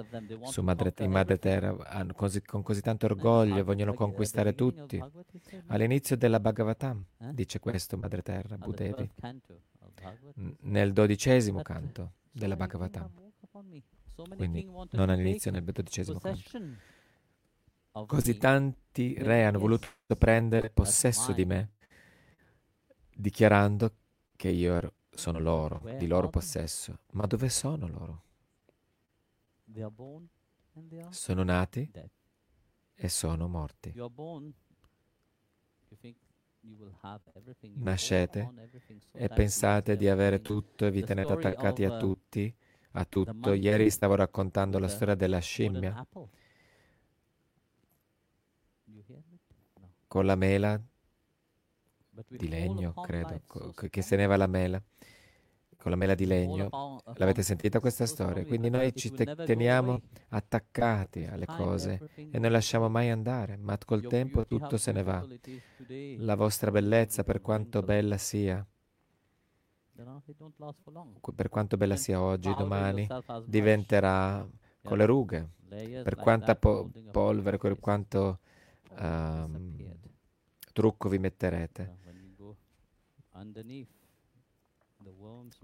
su 0.45 0.63
madre, 0.63 0.93
in 0.97 1.11
madre 1.11 1.37
terra, 1.37 1.77
così, 2.15 2.41
con 2.41 2.63
così 2.63 2.81
tanto 2.81 3.05
orgoglio, 3.05 3.63
vogliono 3.63 3.93
conquistare 3.93 4.55
tutti. 4.55 4.99
All'inizio 5.67 6.17
della 6.17 6.39
Bhagavatam 6.39 7.05
dice 7.33 7.59
questo 7.59 7.95
madre 7.95 8.23
terra, 8.23 8.57
Budevi, 8.57 9.11
nel 10.61 10.91
dodicesimo 10.91 11.61
canto 11.61 12.13
della 12.31 12.55
Bhagavatam. 12.55 13.11
Quindi 14.35 14.67
non 14.91 15.09
all'inizio, 15.11 15.51
nel 15.51 15.63
dodicesimo 15.63 16.17
canto. 16.17 16.49
Così 18.07 18.37
tanti 18.37 19.15
re 19.19 19.45
hanno 19.45 19.59
voluto 19.59 19.87
prendere 20.17 20.71
possesso 20.71 21.31
di 21.31 21.45
me, 21.45 21.73
dichiarando 23.15 23.93
che 24.35 24.49
io 24.49 24.73
ero, 24.73 24.93
sono 25.17 25.39
loro, 25.39 25.81
di 25.97 26.07
loro 26.07 26.29
possesso. 26.29 26.99
Ma 27.11 27.25
dove 27.25 27.49
sono 27.49 27.87
loro? 27.87 28.21
Sono 31.09 31.43
nati 31.43 31.91
e 32.93 33.09
sono 33.09 33.47
morti. 33.47 33.93
Nascete 37.75 38.51
e 39.11 39.27
pensate 39.29 39.95
di 39.95 40.07
avere 40.07 40.41
tutto 40.41 40.85
e 40.85 40.91
vi 40.91 41.03
tenete 41.03 41.33
attaccati 41.33 41.83
a 41.83 41.97
tutti, 41.97 42.53
a 42.91 43.05
tutto. 43.05 43.53
Ieri 43.53 43.89
stavo 43.89 44.15
raccontando 44.15 44.77
la 44.77 44.87
storia 44.87 45.15
della 45.15 45.39
scimmia 45.39 46.05
con 50.07 50.25
la 50.25 50.35
mela 50.35 50.81
di 52.27 52.47
legno, 52.47 52.93
credo, 52.93 53.41
che 53.89 54.01
se 54.01 54.15
ne 54.15 54.25
va 54.25 54.37
la 54.37 54.47
mela, 54.47 54.81
con 55.87 55.91
la 55.91 55.95
mela 55.95 56.15
di 56.15 56.25
legno. 56.25 56.69
L'avete 57.15 57.41
sentita 57.43 57.79
questa 57.79 58.05
storia? 58.05 58.45
Quindi 58.45 58.69
noi 58.69 58.93
ci 58.93 59.09
te- 59.09 59.35
teniamo 59.45 60.01
attaccati 60.29 61.23
alle 61.25 61.45
cose 61.45 62.09
e 62.29 62.39
non 62.39 62.51
lasciamo 62.51 62.89
mai 62.89 63.09
andare, 63.09 63.55
ma 63.55 63.77
col 63.77 64.05
tempo 64.05 64.45
tutto 64.45 64.77
se 64.77 64.91
ne 64.91 65.03
va. 65.03 65.25
La 66.17 66.35
vostra 66.35 66.71
bellezza, 66.71 67.23
per 67.23 67.41
quanto 67.41 67.81
bella 67.81 68.17
sia, 68.17 68.65
per 71.35 71.49
quanto 71.49 71.77
bella 71.77 71.95
sia 71.95 72.21
oggi, 72.21 72.53
domani 72.53 73.07
diventerà 73.45 74.45
con 74.83 74.97
le 74.97 75.05
rughe, 75.05 75.49
per 76.03 76.15
quanta 76.15 76.55
po- 76.55 76.91
polvere, 77.11 77.57
per 77.57 77.79
quanto 77.79 78.39
um, 78.99 79.95
trucco 80.73 81.07
vi 81.07 81.17
metterete. 81.17 81.95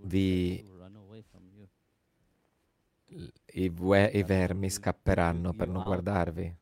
Vi, 0.02 0.64
i, 3.46 3.72
i 4.12 4.24
vermi 4.24 4.70
scapperanno 4.70 5.54
per 5.54 5.68
non 5.68 5.84
guardarvi. 5.84 6.56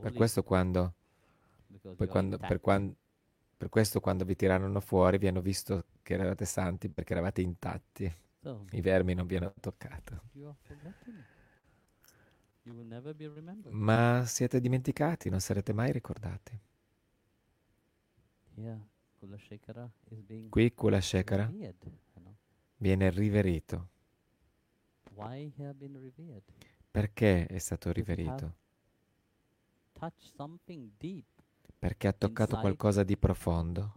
Per 0.00 0.12
questo 0.12 0.42
quando, 0.42 0.94
quando, 2.06 2.38
per, 2.38 2.60
quando, 2.60 2.96
per 3.56 3.68
questo 3.68 4.00
quando 4.00 4.24
vi 4.24 4.36
tirarono 4.36 4.80
fuori 4.80 5.18
vi 5.18 5.28
hanno 5.28 5.40
visto 5.40 5.84
che 6.02 6.14
eravate 6.14 6.44
santi 6.44 6.88
perché 6.88 7.12
eravate 7.12 7.40
intatti. 7.40 8.12
I 8.70 8.80
vermi 8.80 9.14
non 9.14 9.26
vi 9.26 9.36
hanno 9.36 9.52
toccato. 9.60 10.22
Ma 13.70 14.24
siete 14.26 14.60
dimenticati, 14.60 15.30
non 15.30 15.40
sarete 15.40 15.72
mai 15.72 15.92
ricordati. 15.92 16.58
Qui 20.48 20.74
Kula 20.74 21.00
Shekara 21.00 21.52
viene 22.76 23.10
riverito. 23.10 23.88
Perché 26.90 27.46
è 27.46 27.58
stato 27.58 27.92
riverito? 27.92 28.54
Perché 31.78 32.08
ha 32.08 32.12
toccato 32.12 32.58
qualcosa 32.58 33.02
di 33.02 33.16
profondo 33.16 33.92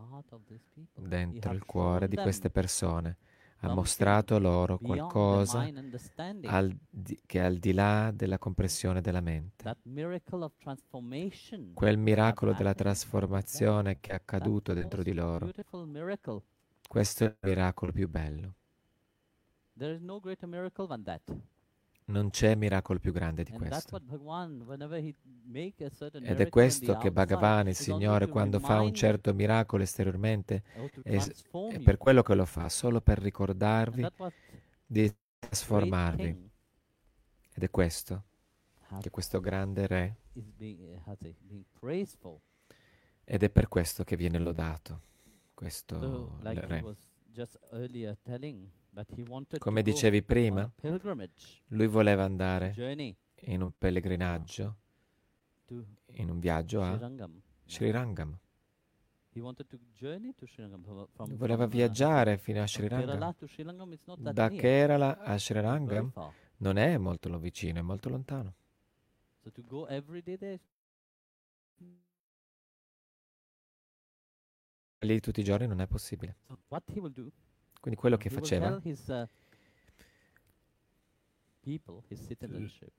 dentro 0.95 1.51
il 1.51 1.65
cuore 1.65 2.07
di 2.07 2.15
queste 2.15 2.49
persone 2.49 3.17
ha 3.62 3.74
mostrato 3.74 4.39
loro 4.39 4.77
qualcosa 4.77 5.60
al 6.46 6.75
di, 6.89 7.20
che 7.25 7.39
è 7.39 7.44
al 7.44 7.58
di 7.58 7.74
là 7.74 8.12
della 8.12 8.38
comprensione 8.38 9.01
della 9.01 9.22
mente. 9.22 9.63
Quel 11.74 11.97
miracolo 11.97 12.54
della 12.54 12.74
trasformazione 12.74 14.00
che 14.00 14.12
è 14.12 14.15
accaduto 14.15 14.74
dentro 14.74 15.04
di 15.04 15.13
loro. 15.13 15.50
Questo 16.88 17.24
è 17.24 17.28
il 17.28 17.38
miracolo 17.41 17.91
più 17.91 18.10
bello. 18.10 18.54
Non 22.12 22.30
c'è 22.30 22.56
miracolo 22.56 23.00
più 23.00 23.12
grande 23.12 23.43
di 23.43 23.52
questo. 23.52 24.00
Ed 26.32 26.39
è 26.41 26.50
questo 26.50 26.97
che 26.97 27.12
Bhagavan, 27.12 27.67
il 27.69 27.76
Signore, 27.76 28.28
quando 28.28 28.60
fa 28.60 28.82
un 28.82 28.93
certo 28.93 29.34
miracolo 29.34 29.84
esteriormente, 29.84 30.63
è, 31.04 31.15
è 31.71 31.80
per 31.80 31.97
quello 31.97 32.21
che 32.21 32.36
lo 32.36 32.45
fa, 32.45 32.67
solo 32.69 33.02
per 33.02 33.17
ricordarvi 33.19 34.06
di 34.86 35.13
trasformarvi. 35.39 36.50
Ed 37.54 37.63
è 37.63 37.69
questo 37.69 38.24
che 39.00 39.10
questo 39.10 39.39
grande 39.39 39.88
Re, 39.88 40.15
ed 43.24 43.43
è 43.43 43.50
per 43.50 43.67
questo 43.69 44.04
che 44.04 44.17
viene 44.17 44.38
lodato, 44.38 45.02
questo 45.54 46.38
Re. 46.67 46.95
Come 49.60 49.82
dicevi 49.82 50.21
prima, 50.21 50.69
lui 51.67 51.88
voleva 51.88 52.23
andare 52.23 52.73
in 53.43 53.62
un 53.62 53.71
pellegrinaggio, 53.77 54.75
in 56.17 56.30
un 56.30 56.39
viaggio 56.39 56.82
a 56.82 56.97
Sri 57.65 57.89
Rangam. 57.89 58.38
Voleva 61.38 61.65
viaggiare 61.67 62.38
fino 62.38 62.62
a 62.62 62.67
Sri 62.67 62.88
Rangam. 62.89 63.34
Da 64.34 64.49
Kerala 64.49 65.19
a 65.19 65.38
Sri 65.38 65.62
Rangam 65.62 66.12
non 66.58 66.75
è 66.77 66.97
molto 66.97 67.39
vicino, 67.39 67.80
è 67.80 67.82
molto 67.82 68.10
lontano. 68.10 68.54
Lì 74.99 75.19
tutti 75.19 75.39
i 75.39 75.43
giorni 75.43 75.65
non 75.65 75.80
è 75.80 75.88
possibile. 75.88 76.36
Quindi 77.82 78.00
quello 78.00 78.15
che 78.15 78.30
faceva, 78.30 78.80
uh, 78.80 78.82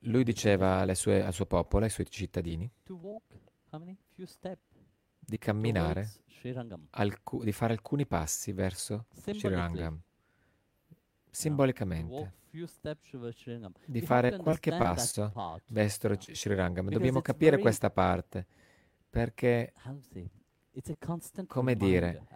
lui 0.01 0.25
diceva 0.25 0.85
sue, 0.95 1.23
al 1.23 1.33
suo 1.33 1.47
popolo, 1.47 1.85
ai 1.85 1.91
suoi 1.91 2.11
cittadini, 2.11 2.69
di 5.21 5.39
camminare, 5.39 6.11
alcu- 6.91 7.45
di 7.45 7.53
fare 7.53 7.73
alcuni 7.75 8.07
passi 8.07 8.51
verso 8.53 9.07
Srirangam, 9.15 10.01
simbolicamente, 11.31 12.35
di 13.87 14.01
fare 14.01 14.37
qualche 14.37 14.77
passo 14.77 15.33
verso 15.69 16.09
Srirangam. 16.19 16.89
Dobbiamo 16.91 17.21
capire 17.23 17.59
questa 17.59 17.91
parte, 17.91 18.47
perché, 19.09 19.73
come 21.47 21.77
dire, 21.77 22.27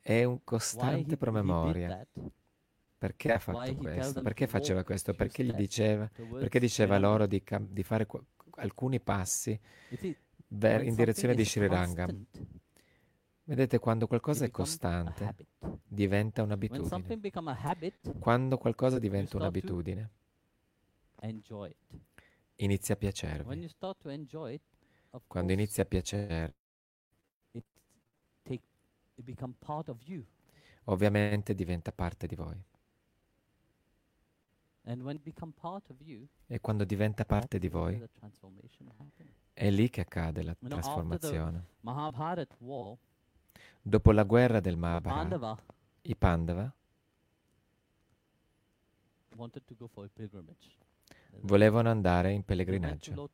è 0.00 0.24
un 0.24 0.42
costante 0.44 1.16
promemoria. 1.16 1.88
Perché 2.98 3.28
ha 3.32 3.38
fatto 3.38 3.58
questo? 3.76 4.20
Perché 4.22 4.46
faceva 4.46 4.84
questo? 4.84 5.14
Perché 5.14 5.42
gli 5.44 5.52
diceva, 5.52 6.10
perché 6.40 6.58
diceva 6.60 6.98
loro 6.98 7.26
di, 7.26 7.42
cam- 7.42 7.68
di 7.70 7.82
fare 7.82 8.06
qu- 8.06 8.22
alcuni 8.56 9.00
passi 9.00 9.58
ver- 10.48 10.84
in 10.84 10.94
direzione 10.94 11.34
di 11.34 11.44
Sri 11.44 11.66
Rangam? 11.66 12.26
Vedete, 13.44 13.78
quando 13.78 14.06
qualcosa 14.06 14.44
è 14.44 14.50
costante, 14.50 15.34
diventa 15.86 16.42
un'abitudine. 16.42 17.18
Quando 18.18 18.58
qualcosa 18.58 18.98
diventa 18.98 19.36
un'abitudine, 19.38 20.10
inizia 22.56 22.94
a 22.94 22.96
piacervi. 22.98 23.44
Quando 25.26 25.52
inizia 25.52 25.82
a 25.84 25.86
piacere, 25.86 26.54
Ovviamente 30.84 31.54
diventa 31.54 31.92
parte 31.92 32.26
di 32.26 32.34
voi. 32.34 32.62
E 36.46 36.60
quando 36.60 36.84
diventa 36.84 37.24
parte 37.24 37.58
di 37.58 37.68
voi, 37.68 38.02
è 39.52 39.70
lì 39.70 39.90
che 39.90 40.00
accade 40.00 40.42
la 40.42 40.54
trasformazione. 40.54 41.66
Dopo 43.82 44.12
la 44.12 44.24
guerra 44.24 44.60
del 44.60 44.76
Mahabharata, 44.76 45.62
i 46.02 46.16
Pandava 46.16 46.74
volevano 51.42 51.88
andare 51.90 52.32
in 52.32 52.44
pellegrinaggio 52.44 53.30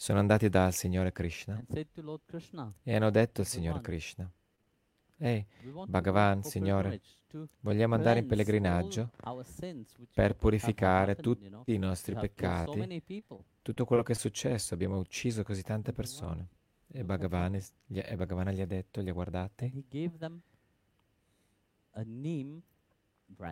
sono 0.00 0.20
andati 0.20 0.48
dal 0.48 0.72
Signore 0.72 1.10
Krishna 1.10 1.60
e 2.84 2.94
hanno 2.94 3.10
detto 3.10 3.40
al 3.40 3.46
Signore 3.48 3.80
Krishna, 3.80 4.30
Ehi, 5.16 5.44
Bhagavan, 5.88 6.44
Signore, 6.44 7.00
vogliamo 7.58 7.96
andare 7.96 8.20
in 8.20 8.26
pellegrinaggio 8.28 9.10
per 10.14 10.36
purificare 10.36 11.16
tutti 11.16 11.74
i 11.74 11.78
nostri 11.78 12.14
peccati, 12.14 13.02
tutto 13.60 13.84
quello 13.84 14.04
che 14.04 14.12
è 14.12 14.14
successo, 14.14 14.72
abbiamo 14.72 14.98
ucciso 14.98 15.42
così 15.42 15.62
tante 15.62 15.92
persone. 15.92 16.46
E 16.86 17.02
Bhagavan, 17.02 17.60
gli- 17.84 17.98
e 17.98 18.14
Bhagavan 18.14 18.50
gli 18.50 18.60
ha 18.60 18.66
detto, 18.66 19.00
li 19.00 19.10
ha 19.10 19.12
guardati 19.12 19.84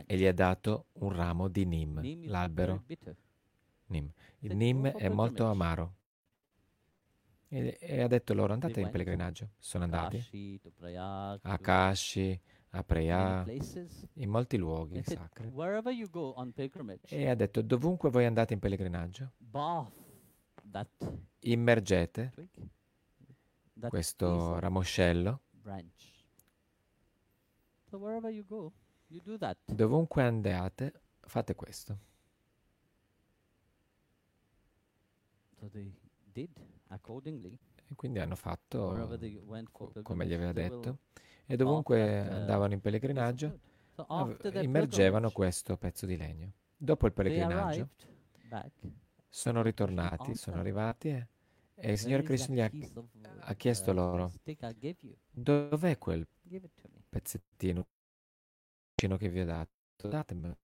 e 0.06 0.16
gli 0.16 0.26
ha 0.26 0.32
dato 0.32 0.86
un 0.92 1.10
ramo 1.12 1.48
di 1.48 1.66
Nim, 1.66 2.28
l'albero. 2.28 2.84
Nim. 3.86 4.10
Il 4.38 4.56
Nim 4.56 4.82
"Go 4.82 4.90
for 4.92 5.00
è 5.00 5.08
molto 5.08 5.44
pilgrimage." 5.44 5.52
amaro. 5.52 5.94
E, 7.48 7.76
e 7.80 8.00
ha 8.02 8.08
detto 8.08 8.34
loro, 8.34 8.52
andate 8.52 8.80
in 8.80 8.90
pellegrinaggio. 8.90 9.50
Sono 9.58 9.84
andati. 9.84 10.16
A 11.42 11.58
Kashi, 11.58 12.40
a 12.70 12.82
Preya, 12.82 13.44
in 14.14 14.28
molti 14.30 14.56
luoghi 14.56 15.02
sacri. 15.02 15.48
E 17.08 17.28
ha 17.28 17.34
detto, 17.34 17.62
dovunque 17.62 18.10
voi 18.10 18.24
andate 18.26 18.52
in 18.54 18.58
pellegrinaggio, 18.58 19.30
immergete 21.40 22.32
questo 23.88 24.58
ramoscello, 24.58 25.40
dovunque 29.66 30.22
andate, 30.24 30.92
fate 31.20 31.54
questo. 31.54 31.98
So 35.58 35.68
they 35.70 35.90
did. 36.32 36.50
E 37.88 37.94
quindi 37.94 38.18
hanno 38.18 38.36
fatto 38.36 39.18
come 40.02 40.26
gli 40.26 40.32
aveva 40.34 40.52
detto. 40.52 40.98
E 41.46 41.56
dovunque 41.56 42.28
andavano 42.28 42.72
in 42.72 42.80
pellegrinaggio, 42.80 43.58
immergevano 44.60 45.30
questo 45.30 45.76
pezzo 45.76 46.06
di 46.06 46.16
legno. 46.16 46.52
Dopo 46.76 47.06
il 47.06 47.12
pellegrinaggio 47.12 47.88
sono 49.28 49.62
ritornati, 49.62 50.34
sono 50.34 50.58
arrivati 50.58 51.08
e, 51.08 51.28
e 51.74 51.92
il 51.92 51.96
"Where 51.96 51.96
Signore 51.96 52.22
is 52.22 52.28
Krishna 52.28 52.54
gli 52.54 52.60
ha, 52.60 52.70
ha 53.40 53.54
chiesto 53.54 53.90
uh, 53.90 53.94
loro, 53.94 54.32
dov'è 55.30 55.98
quel 55.98 56.26
pezzettino 57.08 57.86
che 58.94 59.28
vi 59.28 59.40
ho 59.40 59.44
dato? 59.44 60.08
Datemelo. 60.08 60.56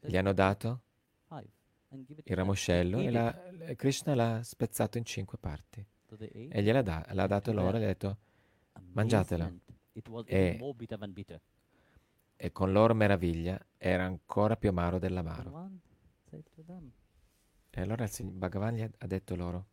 Gli 0.00 0.16
hanno 0.16 0.32
dato 0.32 0.80
il 2.24 2.36
ramoscello 2.36 2.98
e 3.00 3.10
la- 3.10 3.48
it. 3.52 3.60
e 3.70 3.76
Krishna 3.76 4.14
l'ha 4.14 4.42
spezzato 4.42 4.98
in 4.98 5.04
cinque 5.04 5.38
parti. 5.38 5.84
E 6.50 6.62
gliel'ha 6.62 6.82
da- 6.82 7.06
l'ha 7.12 7.26
dato 7.26 7.50
to 7.50 7.56
loro 7.56 7.76
e 7.76 7.80
gli 7.80 7.84
ha 7.84 7.86
detto, 7.86 8.16
mangiatela. 8.92 9.44
E- 10.36 10.56
e 12.36 12.52
con 12.52 12.72
loro 12.72 12.94
meraviglia 12.94 13.58
era 13.76 14.04
ancora 14.04 14.56
più 14.56 14.68
amaro 14.70 14.98
dell'amaro. 14.98 15.50
E 17.70 17.80
allora 17.80 18.04
il 18.04 18.30
Bhagavan 18.32 18.74
gli 18.74 18.82
ha, 18.82 19.06
detto 19.06 19.34
loro, 19.36 19.66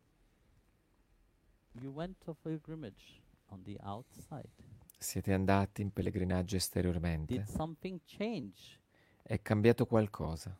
siete 4.98 5.32
andati 5.32 5.82
in 5.82 5.92
pellegrinaggio 5.92 6.56
esteriormente, 6.56 7.34
è 9.22 9.40
cambiato 9.42 9.86
qualcosa. 9.86 10.56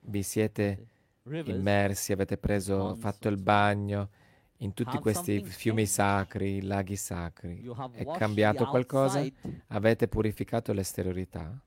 Vi 0.00 0.22
siete 0.22 0.86
rivers. 1.22 1.56
immersi, 1.58 2.12
avete 2.12 2.36
preso, 2.36 2.94
fatto 2.94 3.28
il 3.28 3.36
bagno 3.36 4.10
in 4.58 4.74
tutti 4.74 4.98
questi 4.98 5.42
fiumi 5.42 5.86
sacri, 5.86 6.62
laghi 6.62 6.96
sacri. 6.96 7.62
È 7.92 8.04
cambiato 8.18 8.66
qualcosa? 8.66 9.24
Avete 9.68 10.08
purificato 10.08 10.72
l'esteriorità, 10.72 11.62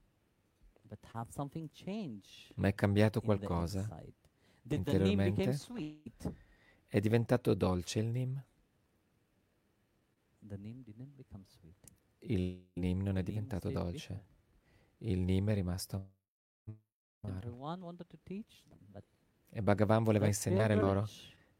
ma 2.55 2.67
è 2.67 2.75
cambiato 2.75 3.21
qualcosa? 3.21 3.87
interiormente? 4.69 5.57
È 6.87 6.99
diventato 6.99 7.53
dolce 7.55 7.99
il 7.99 8.05
Nim? 8.07 8.43
Il 12.19 12.67
Nim 12.73 13.01
non 13.01 13.17
è 13.17 13.23
diventato 13.23 13.69
dolce. 13.69 14.31
Il 15.03 15.19
Nim 15.19 15.49
è 15.49 15.53
rimasto 15.53 16.11
amaro. 17.21 17.99
Teach 18.23 18.63
E 19.49 19.61
Bhagavan 19.61 20.03
voleva 20.03 20.27
insegnare 20.27 20.75
loro 20.75 21.07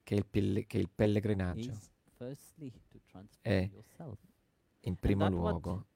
che 0.04 0.16
il, 0.16 0.26
pille- 0.26 0.66
che 0.66 0.78
il 0.78 0.90
pellegrinaggio 0.90 1.78
è 3.42 3.70
in 4.82 4.96
primo 4.96 5.30
luogo 5.30 5.88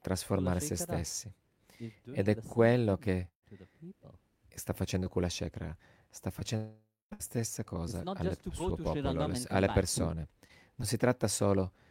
trasformare 0.00 0.60
se 0.60 0.76
stessi. 0.76 1.32
Ed 1.76 2.28
è 2.28 2.40
quello 2.42 2.96
che 2.96 3.30
sta 4.54 4.72
facendo 4.72 5.08
Kulashekara. 5.08 5.76
Sta 6.08 6.30
facendo 6.30 6.82
la 7.08 7.18
stessa 7.20 7.64
cosa 7.64 8.00
al 8.04 8.38
suo 8.50 8.76
popolo, 8.76 9.30
alle, 9.48 9.72
persone. 9.72 10.28
Non 10.76 10.86
si 10.86 10.96
tratta 10.96 11.28
solo 11.28 11.72
di 11.72 11.83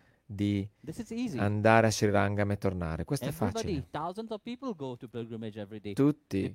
Easy. 1.15 1.38
andare 1.38 1.88
a 1.88 1.91
Sri 1.91 2.09
Rangam 2.09 2.51
e 2.51 2.57
tornare. 2.57 3.03
Questo 3.05 3.25
è 3.25 3.29
Everybody, 3.29 3.53
facile. 3.65 3.88
day. 5.79 5.93
They 5.93 5.93
Tutti 5.93 6.53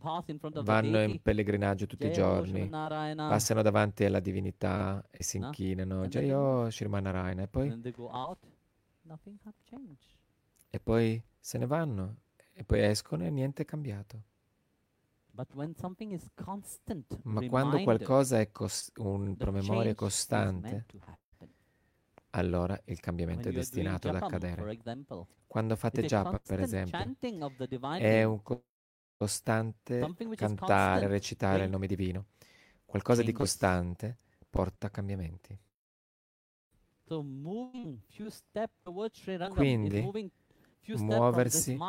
vanno 0.63 1.03
in 1.03 1.23
pellegrinaggio 1.23 1.87
tutti 1.87 2.07
i 2.07 2.11
Jai 2.11 2.17
giorni, 2.17 2.69
passano 3.29 3.63
davanti 3.63 4.05
alla 4.05 4.21
divinità 4.21 5.07
e 5.11 5.23
si 5.23 5.39
No? 5.39 5.47
inchinano. 5.47 6.09
Jayo 6.09 6.71
Shrimanarayana. 6.71 7.43
E 7.43 7.49
poi, 7.49 7.69
out, 8.11 8.39
e 10.71 10.81
poi 10.81 11.23
se 11.39 11.59
ne 11.59 11.67
vanno. 11.67 12.17
E 12.53 12.65
poi 12.65 12.83
escono 12.83 13.25
e 13.25 13.31
niente 13.31 13.63
è 13.63 13.65
cambiato. 13.65 14.23
Ma 17.23 17.41
quando 17.49 17.77
qualcosa 17.85 18.41
è 18.41 18.51
cos- 18.51 18.91
un 18.97 19.37
promemoria 19.37 19.95
costante. 19.95 20.87
Allora 22.39 22.81
il 22.87 23.01
cambiamento 23.01 23.49
è 23.49 23.53
destinato 23.53 24.09
ad 24.09 24.15
accadere. 24.15 24.71
Quando 25.47 25.77
fate 25.77 26.05
japa, 26.05 26.39
per 26.41 26.61
esempio, 26.61 27.15
è 27.95 28.23
un 28.25 28.43
co- 28.43 28.65
costante 29.17 30.17
cantare, 30.35 31.09
recitare 31.09 31.65
il 31.65 31.71
nome 31.71 31.87
divino. 31.87 32.27
Qualcosa 32.85 33.23
di 33.23 33.33
costante 33.33 34.19
porta 34.51 34.87
a 34.89 34.91
cambiamenti. 34.91 35.59
Quindi, 39.49 40.13
muoversi 40.93 41.83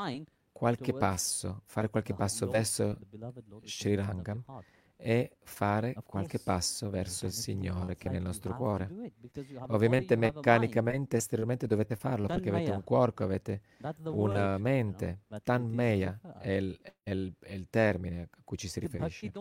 Qualche 0.51 0.93
passo, 0.93 1.61
fare 1.65 1.89
qualche 1.89 2.13
passo 2.13 2.47
verso 2.47 2.99
Sri 3.63 3.95
Rangam. 3.95 4.43
E 5.01 5.37
fare 5.43 5.93
qualche 6.05 6.39
passo 6.39 6.89
verso 6.89 7.25
il 7.25 7.31
Signore 7.31 7.95
che 7.95 8.09
è 8.09 8.11
nel 8.11 8.21
nostro 8.21 8.53
cuore. 8.55 8.85
Ovviamente 9.67 10.15
meccanicamente, 10.17 11.15
esteriormente 11.17 11.67
dovete 11.67 11.95
farlo 11.95 12.27
perché 12.27 12.49
avete 12.49 12.71
un 12.71 12.83
cuore, 12.83 13.13
avete 13.23 13.61
una 14.21 14.57
mente. 14.57 15.21
Tanmeya 15.41 16.19
è 16.39 16.51
il, 16.51 16.77
è 17.03 17.11
il- 17.11 17.33
è 17.39 17.53
il 17.53 17.67
termine 17.69 18.23
a 18.29 18.41
cui 18.43 18.57
ci 18.57 18.67
si 18.67 18.79
riferisce. 18.79 19.31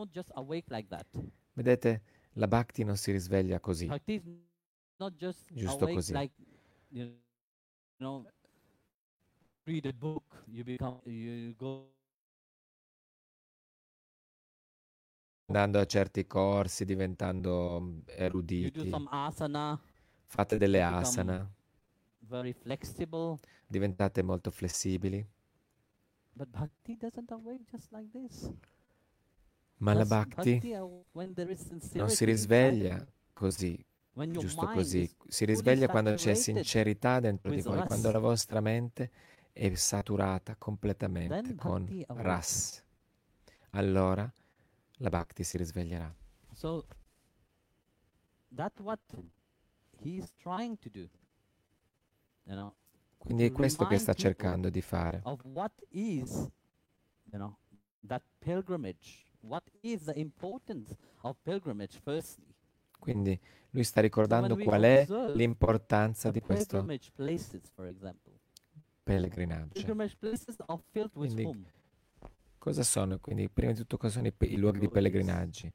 Vedete, 1.52 2.02
la 2.34 2.46
Bhakti 2.46 2.84
non 2.84 2.96
si 2.96 3.10
risveglia 3.10 3.58
così, 3.60 3.86
Giusto 5.52 5.86
così. 5.88 6.12
you 6.90 7.12
know 7.98 8.24
read 9.66 9.86
a 9.86 9.92
book, 9.92 10.24
you 10.46 10.64
become 10.64 11.00
you 11.04 11.54
go 11.56 11.90
andando 15.48 15.78
a 15.78 15.86
certi 15.86 16.26
corsi, 16.26 16.84
diventando 16.84 17.80
mm, 17.80 17.98
eruditi, 18.04 18.90
asana, 19.10 19.80
fate 20.24 20.58
delle 20.58 20.82
asana, 20.82 21.50
diventate 23.66 24.22
molto 24.22 24.50
flessibili, 24.50 25.26
bhakti 26.32 26.98
like 27.00 28.56
ma 29.80 29.94
la 29.94 30.04
Bhakti 30.04 30.60
is 30.60 31.92
non 31.92 32.10
si 32.10 32.24
risveglia 32.24 33.06
così, 33.32 33.82
giusto 34.12 34.66
così, 34.66 35.10
si 35.28 35.44
risveglia 35.44 35.88
quando 35.88 36.12
c'è 36.14 36.34
sincerità 36.34 37.20
dentro 37.20 37.52
di 37.52 37.62
voi, 37.62 37.86
quando 37.86 38.10
la 38.10 38.18
vostra 38.18 38.60
mente 38.60 39.10
è 39.52 39.72
saturata 39.74 40.56
completamente 40.56 41.54
con 41.54 41.84
bhakti 41.84 42.04
ras. 42.08 42.84
Allora 43.70 44.30
la 44.98 45.08
Bhakti 45.08 45.42
si 45.42 45.56
risveglierà. 45.56 46.14
So 46.52 46.86
that's 48.54 48.80
what 48.80 49.00
he 50.00 50.16
is 50.16 50.32
trying 50.36 50.78
to 50.78 50.88
do. 50.90 51.08
You 52.44 52.56
know, 52.56 52.74
Quindi 53.18 53.44
è 53.44 53.48
to 53.48 53.54
questo 53.54 53.86
che 53.86 53.98
sta 53.98 54.14
cercando 54.14 54.70
di 54.70 54.80
fare. 54.80 55.20
of 55.24 55.40
what 55.44 55.72
is, 55.90 56.30
you 57.30 57.38
know, 57.38 57.56
that 58.06 58.22
pilgrimage 58.38 59.26
what 59.40 59.64
is 59.80 60.04
the 60.04 60.18
importance 60.18 60.96
of 61.22 61.36
pilgrimage 61.42 61.98
firstly. 61.98 62.54
Quindi 62.98 63.38
lui 63.70 63.84
sta 63.84 64.00
ricordando 64.00 64.56
qual 64.56 64.82
è 64.82 65.06
l'importanza 65.34 66.30
di 66.30 66.40
questo 66.40 66.84
places, 67.14 67.70
example. 67.76 68.32
pellegrinaggio. 69.02 69.80
Quindi? 71.12 71.66
Cosa 72.58 72.82
sono? 72.82 73.18
Quindi, 73.18 73.48
prima 73.48 73.72
di 73.72 73.78
tutto, 73.78 73.96
cosa 73.96 74.14
sono 74.14 74.26
i, 74.26 74.32
pe- 74.32 74.46
i 74.46 74.56
luoghi 74.56 74.78
di 74.80 74.88
pellegrinaggio? 74.88 75.68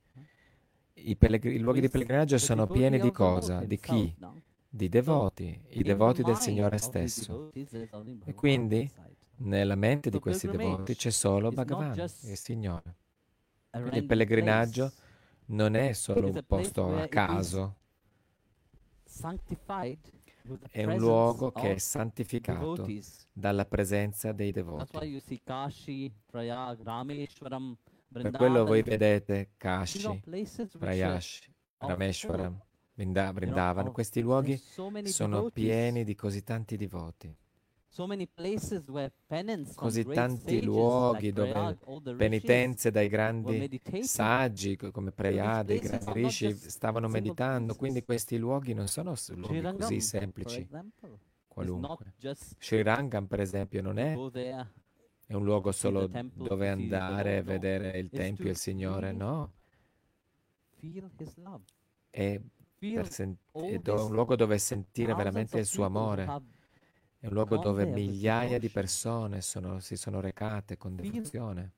I, 0.96 1.15
pellegri- 1.15 1.56
i 1.56 1.60
luoghi 1.60 1.82
di 1.82 1.89
pellegrinaggio 1.89 2.38
sono 2.38 2.67
pieni 2.67 3.00
di 3.00 3.12
cosa? 3.12 3.63
Di 3.63 3.80
chi? 3.80 4.15
Di 4.69 4.89
devoti, 4.89 5.60
i 5.69 5.84
devoti 5.84 6.24
del 6.24 6.38
Signore 6.38 6.78
stesso. 6.78 7.52
E 8.26 8.34
quindi 8.36 8.89
nella 9.38 9.76
mente 9.76 10.10
di 10.10 10.19
questi 10.19 10.48
devoti 10.48 10.96
c'è 10.96 11.10
solo 11.12 11.52
Bhagavan, 11.52 12.10
il 12.22 12.38
Signore. 12.38 12.96
Quindi 13.80 14.00
il 14.00 14.06
pellegrinaggio 14.06 14.93
non 15.48 15.76
è 15.76 15.93
solo 15.93 16.28
un 16.30 16.39
posto 16.46 16.96
a 16.98 17.04
caso, 17.06 17.76
è 20.69 20.84
un 20.84 20.97
luogo 20.97 21.51
che 21.51 21.73
è 21.73 21.77
santificato 21.77 22.88
dalla 23.32 23.65
presenza 23.65 24.32
dei 24.32 24.51
devoti. 24.51 24.97
Per 28.13 28.32
quello 28.32 28.65
voi 28.65 28.84
vedete 28.84 29.53
Kashi, 29.58 30.21
Prayash, 30.77 31.49
Rameshwaram, 31.77 32.62
Vrindavan. 32.93 33.91
Questi 33.91 34.21
luoghi 34.21 34.62
sono 35.06 35.49
pieni 35.49 36.03
di 36.03 36.13
così 36.15 36.43
tanti 36.43 36.77
devoti, 36.77 37.36
così 39.75 40.03
tanti 40.06 40.62
luoghi 40.62 41.27
like 41.27 41.34
dove 41.34 41.77
penitenze 42.15 42.91
dai 42.91 43.08
grandi 43.08 43.69
saggi 43.99 44.75
co- 44.75 44.91
come 44.91 45.12
Prayada, 45.12 45.73
i 45.73 45.79
grandi 45.79 46.12
rishi 46.12 46.53
stavano 46.53 47.08
meditando, 47.08 47.75
quindi 47.75 48.03
questi 48.03 48.38
luoghi 48.38 48.73
non 48.73 48.88
sono 48.88 49.15
luoghi 49.36 49.69
così 49.69 49.99
semplici, 49.99 50.67
qualunque. 51.47 52.13
Sri 52.60 52.82
Rangam, 52.82 53.25
per 53.27 53.39
esempio, 53.41 53.82
non 53.82 53.97
è, 53.99 54.13
è 55.25 55.34
un 55.34 55.43
luogo 55.43 55.71
solo 55.71 56.08
dove 56.34 56.69
andare 56.69 57.38
e 57.38 57.41
vedere 57.43 57.97
il 57.97 58.10
Tempio 58.12 58.47
e 58.47 58.51
il 58.51 58.58
Signore, 58.58 59.12
no, 59.12 59.51
è, 62.10 62.39
feel 62.79 62.93
per 62.95 63.12
sen- 63.12 63.38
all 63.51 63.82
è 63.82 63.89
un 63.89 64.12
luogo 64.12 64.36
dove 64.36 64.58
sentire 64.58 65.13
veramente 65.15 65.60
il 65.60 65.65
suo 65.65 65.86
amore, 65.86 66.25
è 67.23 67.27
un 67.27 67.33
luogo 67.33 67.55
dove 67.63 67.86
migliaia 67.93 68.59
di 68.59 68.69
persone 68.69 69.41
sono- 69.41 69.79
si 69.79 69.95
sono 69.95 70.19
recate 70.19 70.75
con 70.77 70.95
devozione. 70.95 71.71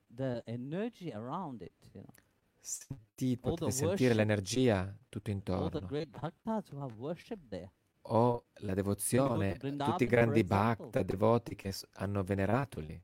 Senti- 2.59 3.37
potete 3.37 3.65
sentire 3.71 4.13
l'energia 4.15 4.95
tutto 5.07 5.29
intorno. 5.29 5.87
o 8.07 8.45
la 8.61 8.73
devozione, 8.73 9.53
tutti 9.91 10.03
i 10.03 10.07
grandi 10.07 10.43
bhakta, 10.43 10.99
devoti 11.03 11.55
che 11.55 11.73
hanno 11.93 12.23
venerato 12.23 12.79
lì. 12.79 12.99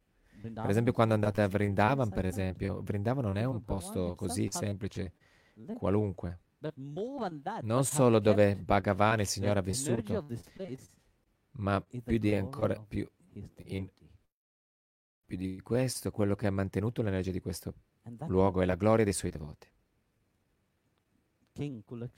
Per 0.62 0.70
esempio, 0.72 0.94
quando 0.94 1.14
andate 1.14 1.42
a 1.44 1.48
Vrindavan, 1.48 2.10
per 2.10 2.26
esempio, 2.26 2.82
Vrindavan 2.82 3.24
non 3.24 3.38
è 3.38 3.44
un 3.44 3.64
posto 3.64 4.16
così 4.16 4.48
semplice, 4.52 5.14
qualunque. 5.74 6.40
Non 7.66 7.84
solo 7.86 8.20
dove 8.20 8.56
Bhagavan, 8.56 9.20
il 9.20 9.28
Signore, 9.28 9.60
ha 9.60 9.62
vissuto, 9.64 10.26
ma 11.54 11.82
più 11.82 12.18
di 12.18 12.34
ancora 12.34 12.76
più, 12.80 13.08
in- 13.66 13.90
più 15.26 15.38
di 15.38 15.62
questo, 15.62 16.12
quello 16.12 16.36
che 16.36 16.48
ha 16.48 16.52
mantenuto 16.52 17.02
l'energia 17.02 17.32
di 17.32 17.40
questo 17.40 17.74
luogo 18.28 18.62
è 18.62 18.66
la 18.66 18.76
gloria 18.76 19.04
dei 19.04 19.14
suoi 19.14 19.32
devoti. 19.32 19.68
Kula, 21.86 22.10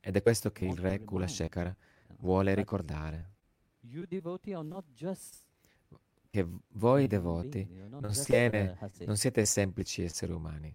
Ed 0.00 0.16
è 0.16 0.22
questo 0.22 0.50
che 0.50 0.64
il 0.66 0.78
re 0.78 1.04
Kulashekara 1.04 1.68
you 1.68 2.06
know, 2.06 2.16
vuole 2.20 2.54
ricordare, 2.54 3.32
che 6.30 6.46
voi 6.72 7.06
devoti 7.06 7.66
non, 7.88 8.12
siete, 8.14 8.76
uh, 8.80 9.04
non 9.04 9.16
siete 9.16 9.44
semplici 9.44 10.02
esseri 10.02 10.32
umani, 10.32 10.74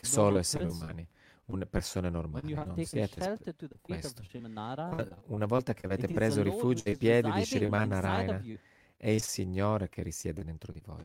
solo 0.00 0.38
esseri 0.38 0.64
umani, 0.64 1.06
un- 1.46 1.66
persone 1.70 2.08
when 2.08 2.16
normali, 2.20 2.48
you 2.48 2.56
have 2.58 2.66
non 2.66 2.76
taken 2.76 2.86
siete 2.86 3.12
sp- 3.12 3.22
shelter 3.22 3.54
to 3.56 3.68
the 3.68 3.74
feet 3.82 4.04
of 4.04 4.14
questo. 4.14 4.22
Sriman 4.22 4.52
Una- 4.52 5.22
Una 5.26 5.46
volta 5.46 5.74
che 5.74 5.86
avete 5.86 6.06
preso 6.08 6.42
rifugio 6.42 6.82
ai 6.88 6.96
piedi 6.96 7.30
di 7.30 7.38
residing 7.38 7.44
Shriman 7.62 7.82
inside 7.82 7.94
Narayana, 8.02 8.60
è 8.98 9.08
il 9.10 9.22
Signore 9.22 9.88
che 9.88 10.02
risiede 10.02 10.42
dentro 10.44 10.72
di 10.72 10.80
voi. 10.84 11.04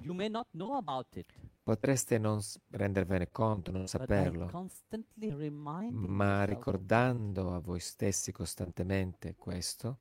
Potreste 1.64 2.18
non 2.18 2.40
rendervene 2.70 3.30
conto, 3.32 3.72
non 3.72 3.88
saperlo, 3.88 4.50
ma 5.92 6.44
ricordando 6.46 7.54
a 7.54 7.60
voi 7.60 7.80
stessi 7.80 8.32
costantemente 8.32 9.36
questo, 9.36 10.00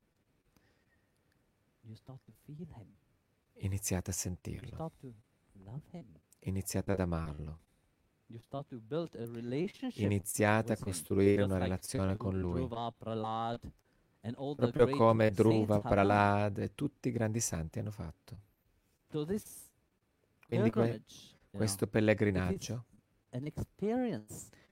iniziate 3.55 4.09
a 4.09 4.13
sentirlo, 4.13 4.91
iniziate 6.39 6.91
ad 6.91 6.99
amarlo, 6.99 7.59
iniziate 10.05 10.73
a 10.73 10.75
costruire 10.83 11.41
una 11.43 11.57
relazione 11.63 12.17
con 12.17 12.39
lui, 12.39 12.61
proprio 14.55 14.85
come 14.97 15.31
Dhruva. 15.31 15.79
Prahlad 15.89 16.57
e 16.59 16.75
tutti 16.75 17.07
i 17.09 17.11
grandi 17.11 17.39
santi 17.39 17.79
hanno 17.79 17.91
fatto. 17.91 18.37
Quindi 20.47 20.69
que- 20.71 21.03
questo 21.57 21.87
pellegrinaggio 21.87 22.85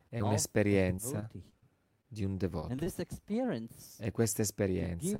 è 0.09 0.19
un'esperienza 0.27 1.29
di 2.07 2.23
un 2.25 2.37
devoto. 2.37 2.67
E 3.99 4.11
questa 4.11 4.41
esperienza 4.41 5.17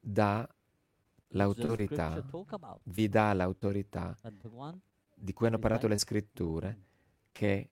dà 0.00 0.48
l'autorità, 1.34 2.14
vi 2.84 3.08
dà 3.08 3.32
l'autorità 3.32 4.18
di 5.22 5.32
cui 5.32 5.46
hanno 5.46 5.58
parlato 5.58 5.86
le 5.86 5.94
resides 5.94 6.10
scritture, 6.10 6.78
che 7.30 7.70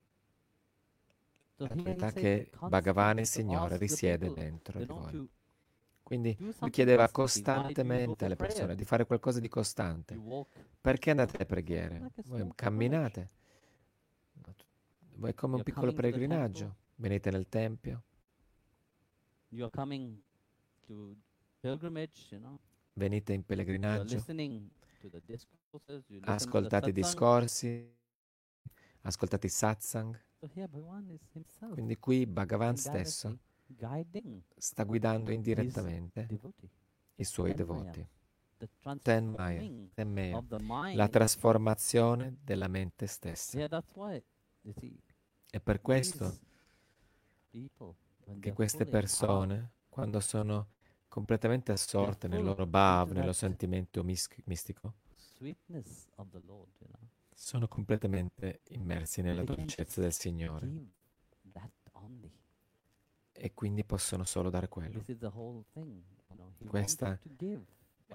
l'autorità 1.57 2.11
says 2.11 2.23
che 2.23 2.51
Bhagavan, 2.69 3.19
il 3.19 3.27
Signore, 3.27 3.77
risiede 3.77 4.33
dentro 4.33 4.79
di 4.79 4.85
voi. 4.85 5.29
Quindi 6.05 6.37
lui 6.39 6.71
chiedeva 6.71 7.09
costantemente 7.09 8.25
alle 8.25 8.37
persone 8.37 8.77
di 8.77 8.85
fare 8.85 9.05
qualcosa 9.05 9.41
di 9.41 9.49
costante. 9.49 10.17
Perché 10.81 11.11
andate 11.11 11.37
alle 11.37 11.47
preghiere? 11.47 12.11
Voi 12.25 12.53
camminate. 12.55 13.31
Voi 15.17 15.31
è 15.31 15.35
come 15.35 15.57
un 15.57 15.63
piccolo 15.65 15.93
pellegrinaggio. 15.93 16.77
Venite 16.97 17.31
nel 17.31 17.49
Tempio, 17.49 18.03
venite 22.93 23.33
in 23.33 23.45
pellegrinaggio, 23.45 24.23
ascoltate 26.23 26.93
discorsi, 26.93 27.97
ascoltate 29.03 29.47
i 29.47 29.51
satsang. 29.51 30.19
Quindi 31.73 31.99
qui 31.99 32.27
Bhagavan 32.27 32.77
stesso 32.77 33.39
sta 34.57 34.85
guidando 34.85 35.31
indirettamente 35.31 36.29
i 37.17 37.25
suoi 37.25 37.55
devoti. 37.55 38.07
Tenmaya, 39.03 39.89
Tenmaya, 39.95 40.45
la 40.95 41.09
trasformazione 41.09 42.37
della 42.43 42.69
mente 42.69 43.07
stessa. 43.07 43.59
E 45.53 45.61
per 45.61 45.81
questo 45.81 46.39
che 48.39 48.53
queste 48.53 48.85
persone, 48.85 49.73
quando 49.89 50.21
sono 50.21 50.69
completamente 51.11 51.73
assorte 51.73 52.29
nel 52.29 52.43
loro 52.43 52.65
bhav, 52.67 53.09
that 53.09 53.17
nello 53.19 53.33
sentimento 53.33 54.03
mis- 54.03 54.29
mistico, 54.45 54.95
Lord, 56.47 56.71
you 56.79 56.89
know, 56.89 57.09
sono 57.35 57.69
completamente 57.69 58.61
immersi 58.69 59.21
nella 59.21 59.43
dolcezza 59.43 60.01
del 60.01 60.13
Signore. 60.13 60.67
e 63.33 63.55
quindi 63.55 63.85
possono 63.85 64.25
solo 64.25 64.51
dare 64.51 64.69
quello. 64.69 65.03
Thing. 65.73 66.03
You 66.29 66.37
know, 66.37 66.53
Questa- 66.67 67.19
give 67.23 67.65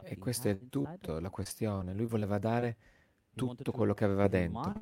E 0.03 0.17
questo 0.17 0.49
è 0.49 0.69
tutto, 0.69 1.19
la 1.19 1.29
questione. 1.29 1.93
Lui 1.93 2.05
voleva 2.05 2.38
dare 2.38 2.77
tutto 3.34 3.63
to 3.63 3.71
quello 3.71 3.93
che 3.93 4.03
aveva 4.03 4.27
dentro, 4.27 4.73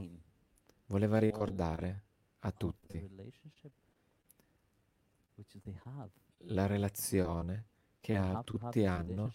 voleva 0.88 1.18
ricordare 1.20 2.04
a 2.40 2.52
tutti 2.52 3.10
la 6.48 6.66
relazione 6.66 7.66
che 8.04 8.18
ha- 8.18 8.42
tutti 8.44 8.86
hanno 8.86 9.32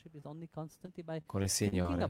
con 1.25 1.41
il 1.43 1.49
Signore 1.49 2.09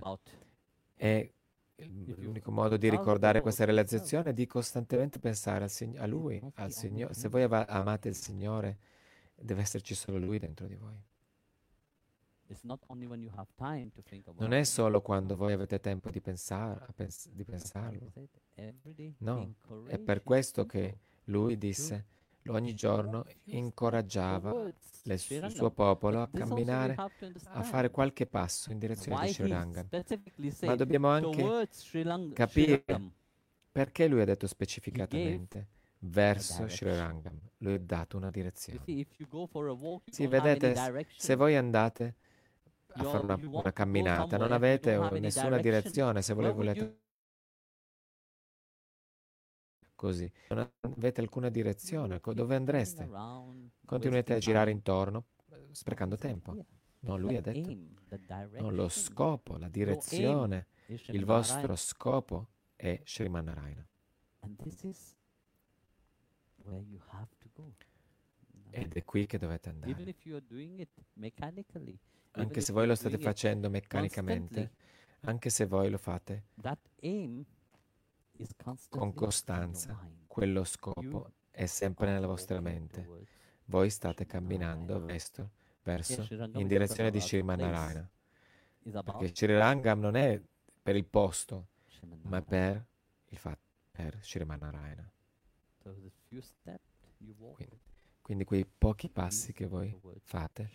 e 0.97 1.33
l'unico 1.77 2.51
modo 2.51 2.77
di 2.77 2.88
ricordare 2.90 3.40
questa 3.42 3.64
realizzazione 3.64 4.31
è 4.31 4.33
di 4.33 4.47
costantemente 4.49 5.21
pensare 5.21 5.62
al 5.64 5.71
a 5.99 6.07
Lui, 6.07 6.40
al 6.57 6.73
Signore. 6.73 7.14
Se 7.14 7.29
voi 7.29 7.42
amate 7.44 8.09
il 8.09 8.16
Signore, 8.16 8.79
deve 9.37 9.61
esserci 9.61 9.94
solo 9.94 10.18
Lui 10.18 10.38
dentro 10.40 10.66
di 10.66 10.75
voi. 10.75 10.97
Non 14.40 14.53
è 14.53 14.64
solo 14.64 15.01
quando 15.01 15.37
voi 15.37 15.53
avete 15.53 15.79
tempo 15.79 16.11
di, 16.11 16.21
pensar- 16.21 16.90
pens- 16.92 17.29
di 17.31 17.44
pensarlo. 17.44 18.11
No, 19.18 19.55
È 19.87 19.99
per 19.99 20.23
questo 20.25 20.66
che 20.66 20.99
lui 21.25 21.57
disse, 21.59 22.07
ogni 22.46 22.74
giorno 22.74 23.24
incoraggiava 23.44 24.70
il 25.05 25.51
suo 25.51 25.70
popolo 25.70 26.22
a 26.22 26.29
camminare, 26.33 26.94
a 27.44 27.62
fare 27.62 27.90
qualche 27.90 28.27
passo 28.27 28.70
in 28.72 28.79
direzione 28.79 29.27
di 29.27 29.33
Sri 29.33 29.48
specifically 29.85 30.53
Ma 30.62 30.74
dobbiamo 30.74 31.09
anche 31.09 31.68
capire 32.33 32.85
perché 33.70 34.07
lui 34.07 34.20
ha 34.20 34.24
detto 34.24 34.46
specificatamente 34.46 35.68
verso 36.01 36.68
Sri. 36.68 36.94
Rangam. 36.94 37.38
Lui 37.59 37.74
ha 37.74 37.81
dato 37.81 38.16
una 38.16 38.31
direzione. 38.31 38.81
Sì, 40.11 40.27
vedete, 40.27 41.07
se 41.16 41.35
voi 41.35 41.57
andate 41.57 42.16
a 42.94 43.03
fare 43.05 43.24
una, 43.24 43.38
una 43.42 43.72
camminata, 43.72 44.37
non 44.37 44.53
avete 44.53 44.96
nessuna 45.18 45.59
direzione, 45.59 46.22
se 46.22 46.35
volete 46.35 47.07
così, 49.99 50.31
non 50.51 50.71
avete 50.81 51.21
alcuna 51.21 51.49
direzione, 51.49 52.21
dove 52.23 52.55
andreste? 52.55 53.09
Continuate 53.85 54.35
a 54.35 54.39
girare 54.39 54.71
intorno, 54.71 55.25
sprecando 55.73 56.17
tempo. 56.17 56.53
"Here, 56.53 56.67
No, 57.01 57.17
lui 57.17 57.37
ha 57.37 57.41
detto, 57.41 57.77
no, 58.61 58.71
lo 58.71 58.89
scopo, 58.89 59.57
la 59.57 59.69
direzione, 59.69 60.69
il 60.87 61.25
vostro 61.25 61.57
Narayana." 61.57 61.77
scopo 61.77 62.49
è 62.77 63.01
Sriman 63.05 63.45
Narayana. 63.45 63.89
And 64.41 64.57
this 64.63 64.83
is 64.85 65.17
where 66.63 66.81
you 66.81 67.01
have 67.09 67.35
to 67.39 67.49
go. 67.53 67.75
Ed 68.71 68.95
è 68.95 69.05
qui 69.05 69.27
che 69.27 69.39
dovete 69.39 69.69
andare. 69.69 70.15
Anche 72.33 72.61
se 72.61 72.73
voi 72.73 72.87
lo 72.87 72.95
state 72.95 73.19
facendo 73.19 73.69
meccanicamente, 73.69 74.71
anche 75.23 75.51
se 75.51 75.67
voi 75.67 75.91
lo 75.91 75.99
fate 75.99 76.45
that 76.61 76.79
aim 77.03 77.41
is 77.41 77.47
constantly 77.49 78.28
con 78.88 79.14
costanza, 79.14 79.98
quello 80.27 80.64
scopo 80.64 81.33
è 81.51 81.66
sempre 81.66 82.11
nella 82.11 82.27
vostra 82.27 82.61
mente. 82.61 83.27
Voi 83.66 83.90
state 83.90 84.24
camminando 84.27 85.01
verso, 85.01 85.51
verso 85.83 86.27
in 86.55 86.66
direzione 86.66 87.11
di 87.11 87.18
the 87.18 87.24
Sriman 87.24 87.57
place. 87.57 87.70
Narayana. 87.70 88.11
is 88.85 88.94
about 88.94 89.18
Perché 89.18 89.35
Sri 89.35 89.57
Rangam 89.57 90.01
non 90.01 90.16
è 90.16 90.40
per 90.83 90.96
il 90.96 91.05
posto, 91.05 91.68
ma 92.22 92.40
per 92.42 92.85
il 93.27 93.38
fatto, 93.38 93.61
per 93.90 94.18
Sriman 94.22 94.59
Narayana. 94.59 95.11
So 95.83 95.92
the 95.92 96.11
few 96.29 96.40
steps 96.40 97.14
you 97.18 97.35
walk 97.38 97.57
Quindi, 97.57 97.79
quindi 98.29 98.45
quei 98.45 98.67
pochi 98.67 99.09
passi 99.09 99.55
che 99.55 99.67
voi 99.67 99.99
fate 100.21 100.71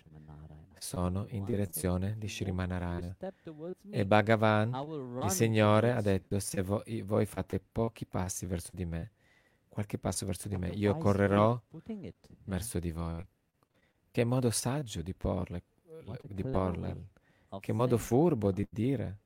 sono 0.80 1.28
in 1.30 1.42
One 1.44 1.46
direzione 1.46 2.16
di 2.18 2.26
you 2.26 2.30
Sriman 2.36 2.70
walk 2.72 2.72
a 2.72 2.78
few 2.80 2.90
Narayana. 2.90 3.14
step 3.14 3.36
towards 3.44 3.84
me, 3.84 3.96
E 3.96 4.06
Bhagavan, 4.08 4.74
il 5.24 5.30
Signore, 5.30 5.92
ha 5.92 6.02
detto, 6.02 6.40
se 6.40 6.64
vo- 6.64 6.82
i- 6.88 7.04
voi 7.04 7.28
fate 7.28 7.60
pochi 7.60 8.08
passi 8.08 8.48
verso 8.48 8.72
di 8.74 8.86
me, 8.86 9.12
qualche 9.70 10.00
passo 10.00 10.26
verso 10.26 10.48
di 10.48 10.58
me, 10.58 10.70
io 10.70 10.98
correrò 10.98 11.62
verso 12.46 12.80
di 12.80 12.92
voi. 12.92 13.24
Che 14.10 14.24
modo 14.24 14.50
saggio 14.50 15.04
di 15.04 15.14
porla, 15.14 15.62
What 16.06 16.22
a 16.24 16.34
di 16.34 16.44
porla, 16.44 16.98
che 17.60 17.72
modo 17.72 18.00
furbo 18.00 18.52
di 18.52 18.68
dire. 18.68 19.20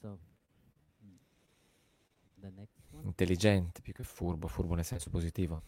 So, 0.00 0.18
mm, 1.04 1.16
the 2.40 2.50
next 2.50 2.80
one 2.90 3.01
Intelligente 3.11 3.81
più 3.81 3.93
che 3.93 4.03
furbo, 4.03 4.47
furbo 4.47 4.75
nel 4.75 4.85
senso 4.85 5.09
positivo. 5.09 5.61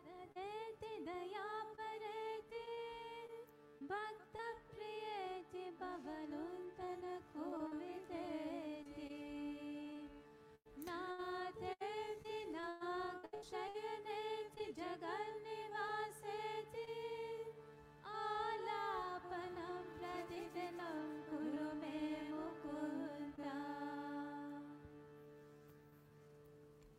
सरदेति 0.00 0.92
दया 1.06 1.48
परेति 1.78 2.60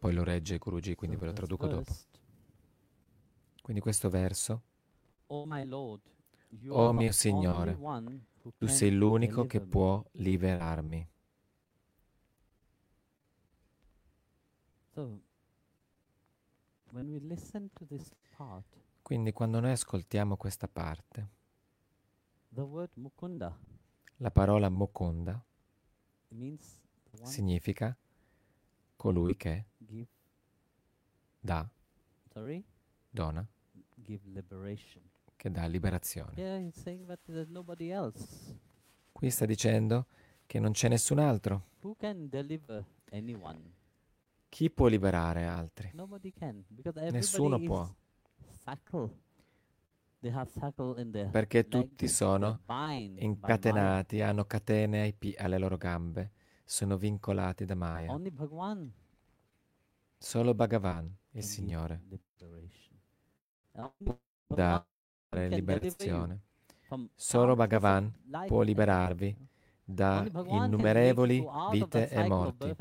Poi 0.07 0.15
lo 0.15 0.23
regge 0.23 0.59
Guruji, 0.59 0.95
quindi 0.95 1.17
ve 1.17 1.27
lo 1.27 1.33
traduco 1.33 1.67
dopo. 1.67 1.93
Quindi 3.61 3.83
questo 3.83 4.09
verso, 4.09 4.63
Oh 5.27 5.45
Oh 6.69 6.93
mio 6.93 7.11
Signore, 7.11 7.77
tu 8.57 8.67
sei 8.67 8.93
l'unico 8.93 9.47
che 9.47 9.61
può 9.61 10.01
liberarmi. 10.13 11.09
Quindi 19.03 19.33
quando 19.33 19.59
noi 19.59 19.73
ascoltiamo 19.73 20.37
questa 20.37 20.69
parte, 20.69 21.31
la 24.19 24.31
parola 24.31 24.69
Mukunda 24.69 25.45
significa 27.25 27.99
colui 29.07 29.37
che 29.37 29.65
give. 29.79 30.09
Dà, 31.39 31.69
sorry? 32.33 32.65
Dona, 33.09 33.47
che 35.37 35.51
dà 35.51 35.67
liberazione. 35.67 36.33
Yeah, 36.35 36.59
Qui 39.13 39.31
sta 39.31 39.47
dicendo 39.47 40.07
che 40.45 40.59
non 40.59 40.73
c'è 40.73 40.89
nessun 40.89 41.21
altro. 41.21 41.69
Chi 44.49 44.71
può 44.71 44.87
liberare 44.89 45.47
altri? 45.47 45.93
Can 46.35 46.65
Nessuno 47.13 47.61
può, 47.61 47.89
their 50.21 51.31
perché 51.31 51.69
tutti 51.69 52.09
sono 52.09 52.61
incatenati, 53.19 54.21
hanno 54.21 54.45
catene 54.47 55.13
pi- 55.13 55.35
alle 55.39 55.59
loro 55.59 55.77
gambe, 55.77 56.33
sono 56.67 56.97
vincolati 56.97 57.65
da 57.65 57.77
Maya. 57.77 58.11
Only 58.11 58.31
Bhagwan 58.31 58.93
Solo 60.19 60.55
Bhagavan, 60.55 61.15
il 61.31 61.43
Signore, 61.45 62.03
dà 64.47 64.85
deliver 65.31 65.53
you 65.53 65.57
liberazione. 65.59 66.41
Solo 67.15 67.55
Bhagavan 67.55 68.13
può 68.47 68.63
liberarvi 68.63 69.37
da 69.85 70.27
innumerevoli 70.47 71.47
vite 71.71 72.09
e 72.09 72.27
morti. 72.27 72.75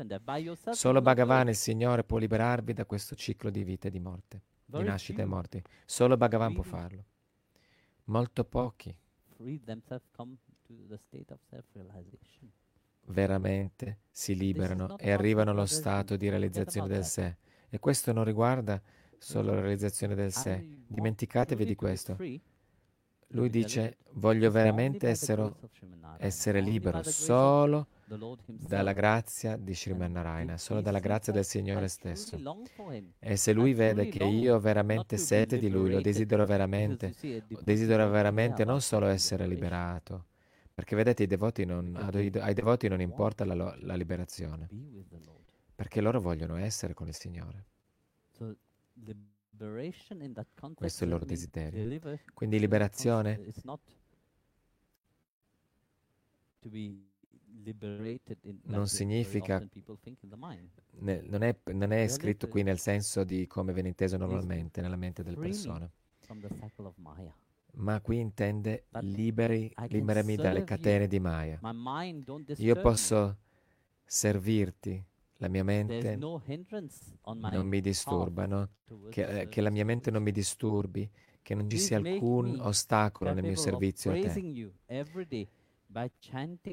Solo 0.70 1.00
Bhagavan, 1.00 1.48
il 1.48 1.56
Signore, 1.56 2.02
può 2.02 2.18
liberarvi 2.18 2.72
da 2.72 2.84
questo 2.84 3.14
ciclo 3.14 3.50
di 3.50 3.62
vita 3.62 3.86
e 3.86 3.90
di 3.90 4.00
morte, 4.00 4.42
di 4.64 4.72
Very 4.72 4.86
nascita 4.88 5.22
e 5.22 5.26
morti. 5.26 5.62
Solo 5.84 6.16
Bhagavan 6.16 6.54
può 6.54 6.62
farlo. 6.64 7.04
Molto 8.04 8.44
pochi 8.44 8.96
veramente 13.08 13.98
si 14.10 14.34
liberano 14.34 14.96
e 14.98 15.10
arrivano 15.10 15.50
allo 15.50 15.66
stato 15.66 16.16
di 16.16 16.28
realizzazione 16.28 16.88
del 16.88 17.04
sé. 17.04 17.36
E 17.68 17.78
questo 17.78 18.12
non 18.12 18.24
riguarda 18.24 18.80
solo 19.18 19.54
la 19.54 19.60
realizzazione 19.60 20.14
del 20.14 20.32
sé. 20.32 20.64
Dimenticatevi 20.86 21.64
di 21.64 21.74
questo. 21.74 22.16
Lui 23.30 23.50
dice, 23.50 23.96
voglio 24.12 24.50
veramente 24.50 25.08
essere, 25.08 25.52
essere 26.18 26.60
libero 26.60 27.02
solo 27.02 27.88
dalla 28.46 28.92
grazia 28.92 29.56
di 29.56 29.74
Sriman 29.74 30.12
Narayana, 30.12 30.56
solo 30.58 30.80
dalla 30.80 31.00
grazia 31.00 31.32
del 31.32 31.44
Signore 31.44 31.88
stesso. 31.88 32.38
E 33.18 33.36
se 33.36 33.52
lui 33.52 33.74
vede 33.74 34.08
che 34.08 34.22
io 34.24 34.54
ho 34.54 34.60
veramente 34.60 35.16
sete 35.16 35.58
di 35.58 35.68
lui, 35.68 35.90
lo 35.90 36.00
desidero 36.00 36.46
veramente, 36.46 37.14
desidero 37.62 38.08
veramente 38.08 38.64
non 38.64 38.80
solo 38.80 39.06
essere 39.06 39.46
liberato, 39.46 40.26
perché 40.76 40.94
vedete 40.94 41.22
i 41.22 41.26
devoti 41.26 41.64
non, 41.64 41.96
ai, 41.96 42.30
ai 42.38 42.52
devoti 42.52 42.86
non 42.86 43.00
importa 43.00 43.46
la, 43.46 43.54
la 43.80 43.94
liberazione, 43.94 44.68
perché 45.74 46.02
loro 46.02 46.20
vogliono 46.20 46.56
essere 46.56 46.92
con 46.92 47.08
il 47.08 47.14
Signore. 47.14 47.64
Questo 50.82 51.04
è 51.04 51.06
il 51.06 51.12
loro 51.12 51.24
desiderio. 51.24 51.80
Quindi 52.34 52.58
liberazione 52.60 53.40
non 58.64 58.86
significa, 58.86 59.58
ne- 61.00 61.22
non 61.22 61.42
è, 61.42 61.56
non 61.72 61.92
è 61.92 62.06
scritto 62.08 62.48
qui 62.48 62.62
nel 62.62 62.78
senso 62.78 63.24
di 63.24 63.46
come 63.46 63.72
viene 63.72 63.88
inteso 63.88 64.16
normalmente 64.18 64.80
nella 64.82 64.96
mente 64.96 65.22
delle 65.22 65.36
persone, 65.48 65.90
ma 67.76 68.00
qui 68.00 68.18
intende 68.20 68.84
liberi, 69.00 69.72
liberami 69.88 70.36
dalle 70.36 70.64
catene 70.64 71.06
di 71.06 71.18
Maya. 71.18 71.60
Io 72.56 72.80
posso 72.80 73.36
servirti, 74.04 75.04
la 75.38 75.48
mia 75.48 75.64
mente 75.64 76.16
non 76.16 77.66
mi 77.66 77.80
disturbano, 77.80 78.70
che, 79.10 79.40
eh, 79.40 79.48
che 79.48 79.60
la 79.60 79.70
mia 79.70 79.84
mente 79.84 80.10
non 80.10 80.22
mi 80.22 80.32
disturbi, 80.32 81.10
che 81.42 81.54
non 81.54 81.68
ci 81.68 81.78
sia 81.78 81.98
alcun 81.98 82.58
ostacolo 82.60 83.32
nel 83.32 83.44
mio 83.44 83.56
servizio 83.56 84.12
a 84.12 84.14
te. 84.14 85.48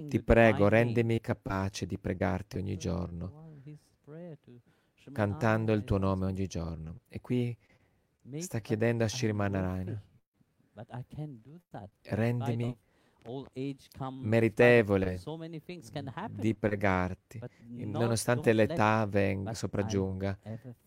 Ti 0.07 0.23
prego, 0.23 0.69
rendimi 0.69 1.19
capace 1.19 1.85
di 1.85 1.97
pregarti 1.97 2.57
ogni 2.57 2.77
giorno, 2.77 3.61
cantando 5.11 5.73
il 5.73 5.83
tuo 5.83 5.97
nome 5.97 6.27
oggi 6.27 6.47
giorno. 6.47 7.01
E 7.09 7.19
qui 7.19 7.55
sta 8.37 8.59
chiedendo 8.59 9.03
a 9.03 9.07
I'm 9.09 10.12
rendimi 12.09 12.77
meritevole 14.19 15.19
di 16.25 16.55
pregarti, 16.55 17.43
nonostante 17.75 18.53
l'età 18.53 19.05
veng- 19.05 19.43
but 19.45 19.53
I 19.53 19.57
sopraggiunga 19.57 20.39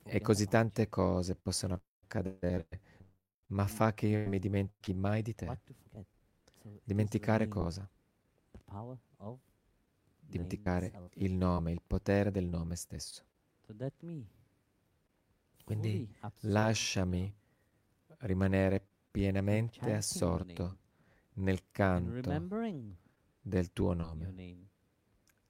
e 0.07 0.21
così 0.21 0.47
tante 0.49 0.89
cose 0.89 1.37
possono 1.37 1.81
accadere, 2.05 2.69
ma 3.49 3.67
fa 3.67 3.93
che 3.95 4.07
io 4.07 4.29
mi 4.29 4.39
dimentichi 4.39 4.95
mai 4.95 5.23
di 5.23 5.35
te. 5.35 5.47
Dimenticare 6.85 7.49
cosa? 7.49 7.89
Dimenticare 10.29 10.93
il 11.15 11.33
nome, 11.33 11.73
il 11.73 11.81
potere 11.87 12.31
del 12.31 12.45
nome 12.47 12.77
stesso. 12.77 13.25
Quindi 15.65 16.01
lasciami 16.41 17.35
rimanere 18.21 18.87
pienamente 19.17 19.95
assorto 19.95 20.77
nel 21.37 21.71
canto 21.71 22.31
del 23.41 23.73
tuo 23.73 23.95
nome, 23.95 24.69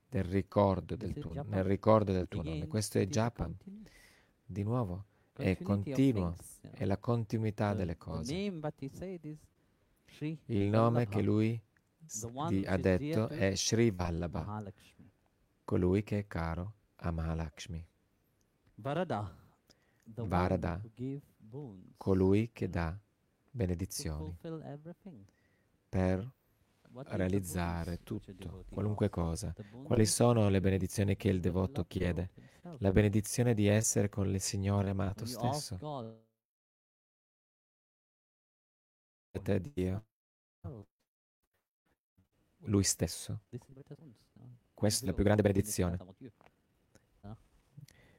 del 0.09 0.23
ricordo 0.23 0.95
del 0.95 1.13
tuo, 1.15 1.43
nel 1.43 1.65
ricordo 1.65 2.13
del 2.13 2.29
tuo 2.29 2.43
nome. 2.43 2.69
Questo 2.69 3.01
è 3.01 3.09
japa, 3.09 3.51
di 4.45 4.63
nuovo, 4.63 5.07
è 5.33 5.61
continuo, 5.61 6.37
è 6.71 6.85
la 6.85 6.99
continuità 6.99 7.75
delle 7.75 7.97
cose. 7.97 8.37
Il 10.45 10.69
nome 10.69 11.09
che 11.09 11.23
lui 11.23 11.61
ha 12.67 12.77
detto 12.77 13.27
to 13.27 13.35
è 13.35 13.57
Sri 13.57 13.91
Vallabha, 13.91 14.63
colui 15.65 16.05
che 16.05 16.21
è 16.21 16.27
caro 16.29 16.75
a 16.99 17.11
Mahalakshmi, 17.11 17.85
Varada, 20.05 20.81
colui 21.97 22.51
che 22.53 22.71
dà 22.71 22.97
benedizioni 23.57 24.37
per 25.89 26.31
realizzare 27.09 27.95
a 27.95 27.99
tutto, 28.03 28.65
qualunque 28.69 29.07
asks? 29.07 29.19
cosa. 29.19 29.55
Quali 29.83 30.07
sono 30.07 30.49
le 30.49 30.61
benedizioni 30.61 31.17
che 31.17 31.29
il 31.29 31.41
devoto 31.41 31.85
chiede? 31.87 32.31
La 32.79 32.93
benedizione 32.93 33.55
di 33.55 33.67
essere 33.67 34.09
con 34.09 34.29
il 34.29 34.41
Signore 34.41 34.91
amato 34.91 35.25
stesso, 35.25 35.79
e 39.31 39.43
te 39.43 39.61
Dio, 39.61 40.05
Lui 42.65 42.85
stesso. 42.85 43.41
Questa 44.75 45.05
è 45.05 45.09
la 45.09 45.15
più 45.15 45.25
grande 45.25 45.43
benedizione. 45.43 45.99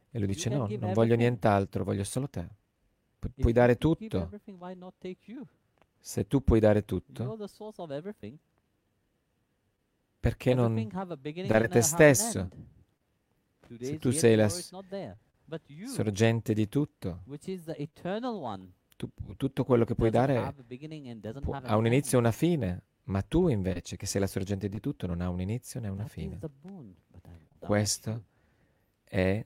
E 0.09 0.19
lui 0.19 0.27
dice 0.27 0.49
no, 0.49 0.67
non 0.79 0.93
voglio 0.93 1.15
nient'altro, 1.15 1.83
voglio 1.83 2.03
solo 2.03 2.27
te. 2.27 2.65
Pu- 3.20 3.32
puoi 3.36 3.53
dare 3.53 3.78
tutto. 3.78 4.30
Se 5.99 6.26
tu 6.28 6.41
puoi 6.43 6.59
dare 6.59 6.86
tutto, 6.86 7.24
perché 10.20 10.53
non 10.53 10.74
dare 11.41 11.68
te 11.68 11.82
stesso? 11.82 12.49
is 13.80 13.97
tu 13.99 14.11
sei 14.11 14.36
la 14.36 14.47
sorgente 15.88 16.53
di 16.53 16.68
tutto, 16.68 17.24
tu- 18.95 19.09
tutto 19.36 19.63
quello 19.63 19.86
che 19.86 19.95
puoi 19.95 20.09
dare 20.09 20.38
have 20.38 20.63
ha 21.68 21.76
un 21.78 21.86
inizio 21.86 22.18
e 22.18 22.22
una 22.22 22.32
fine, 22.32 22.84
ma 23.05 23.22
tu 23.22 23.47
invece, 23.47 23.95
che 23.95 24.05
sei 24.05 24.22
la 24.22 24.28
sorgente 24.28 24.68
di 24.70 24.80
tutto, 24.80 25.07
non 25.07 25.22
ha 25.22 25.30
un 25.30 25.39
inizio 25.41 25.80
né 25.80 25.88
una 25.89 26.05
fine. 26.07 26.39
Questo 27.59 28.24
è 29.03 29.45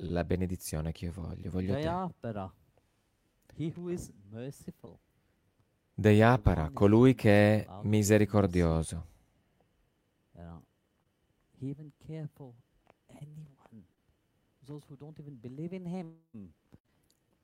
la 0.00 0.24
benedizione 0.24 0.92
che 0.92 1.06
io 1.06 1.12
voglio, 1.12 1.50
voglio 1.50 1.74
te. 1.74 1.80
Dayapara, 1.82 2.52
he 3.56 3.72
who 3.74 3.90
is 3.90 4.12
merciful. 4.30 4.98
Dayapara, 5.94 6.70
colui 6.72 7.14
che 7.14 7.64
è 7.64 7.68
misericordioso. 7.82 9.14
He 11.58 11.70
even 11.70 11.90
care 12.06 12.28
for 12.34 12.52
anyone, 13.08 13.86
those 14.66 14.84
who 14.88 14.96
don't 14.96 15.18
even 15.18 15.38
believe 15.40 15.74
in 15.74 15.86
him. 15.86 16.52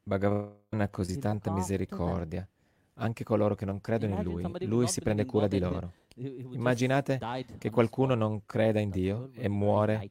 Bhagavan 0.02 0.80
ha 0.80 0.88
così 0.88 1.16
tanta 1.18 1.50
misericordia, 1.50 2.46
anche 2.94 3.24
coloro 3.24 3.54
che 3.54 3.64
non 3.64 3.80
credono 3.80 4.16
in 4.16 4.22
lui. 4.22 4.66
Lui 4.66 4.86
si 4.88 5.00
prende 5.00 5.24
cura 5.24 5.46
di 5.46 5.58
loro. 5.58 5.92
Immaginate 6.16 7.18
che 7.56 7.70
qualcuno 7.70 8.14
non 8.14 8.44
creda 8.44 8.80
in 8.80 8.90
Dio 8.90 9.30
e 9.32 9.48
muore. 9.48 10.10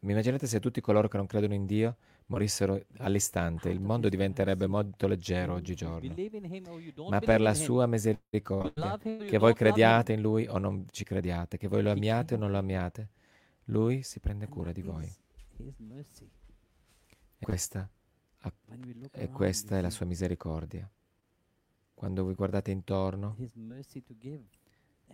Immaginate 0.00 0.46
se 0.46 0.60
tutti 0.60 0.80
coloro 0.80 1.08
che 1.08 1.16
non 1.16 1.26
credono 1.26 1.54
in 1.54 1.66
Dio 1.66 1.96
morissero 2.26 2.84
all'istante, 2.98 3.68
il 3.70 3.80
mondo 3.80 4.08
diventerebbe 4.08 4.66
molto 4.66 5.06
leggero 5.08 5.54
oggigiorno. 5.54 6.14
Ma 7.08 7.18
per 7.20 7.40
la 7.40 7.54
sua 7.54 7.86
misericordia, 7.86 8.96
che 8.98 9.38
voi 9.38 9.54
crediate 9.54 10.12
in 10.12 10.20
Lui 10.20 10.46
o 10.46 10.58
non 10.58 10.86
ci 10.90 11.04
crediate, 11.04 11.56
che 11.58 11.68
voi 11.68 11.82
lo 11.82 11.90
amiate 11.90 12.34
o 12.34 12.36
non 12.38 12.50
lo 12.50 12.58
amiate, 12.58 13.08
Lui 13.64 14.02
si 14.02 14.20
prende 14.20 14.46
cura 14.48 14.72
di 14.72 14.82
voi. 14.82 15.10
E 17.40 17.44
questa, 17.44 17.88
e 19.12 19.28
questa 19.30 19.78
è 19.78 19.80
la 19.80 19.90
sua 19.90 20.06
misericordia. 20.06 20.88
Quando 21.94 22.24
vi 22.24 22.34
guardate 22.34 22.70
intorno, 22.70 23.34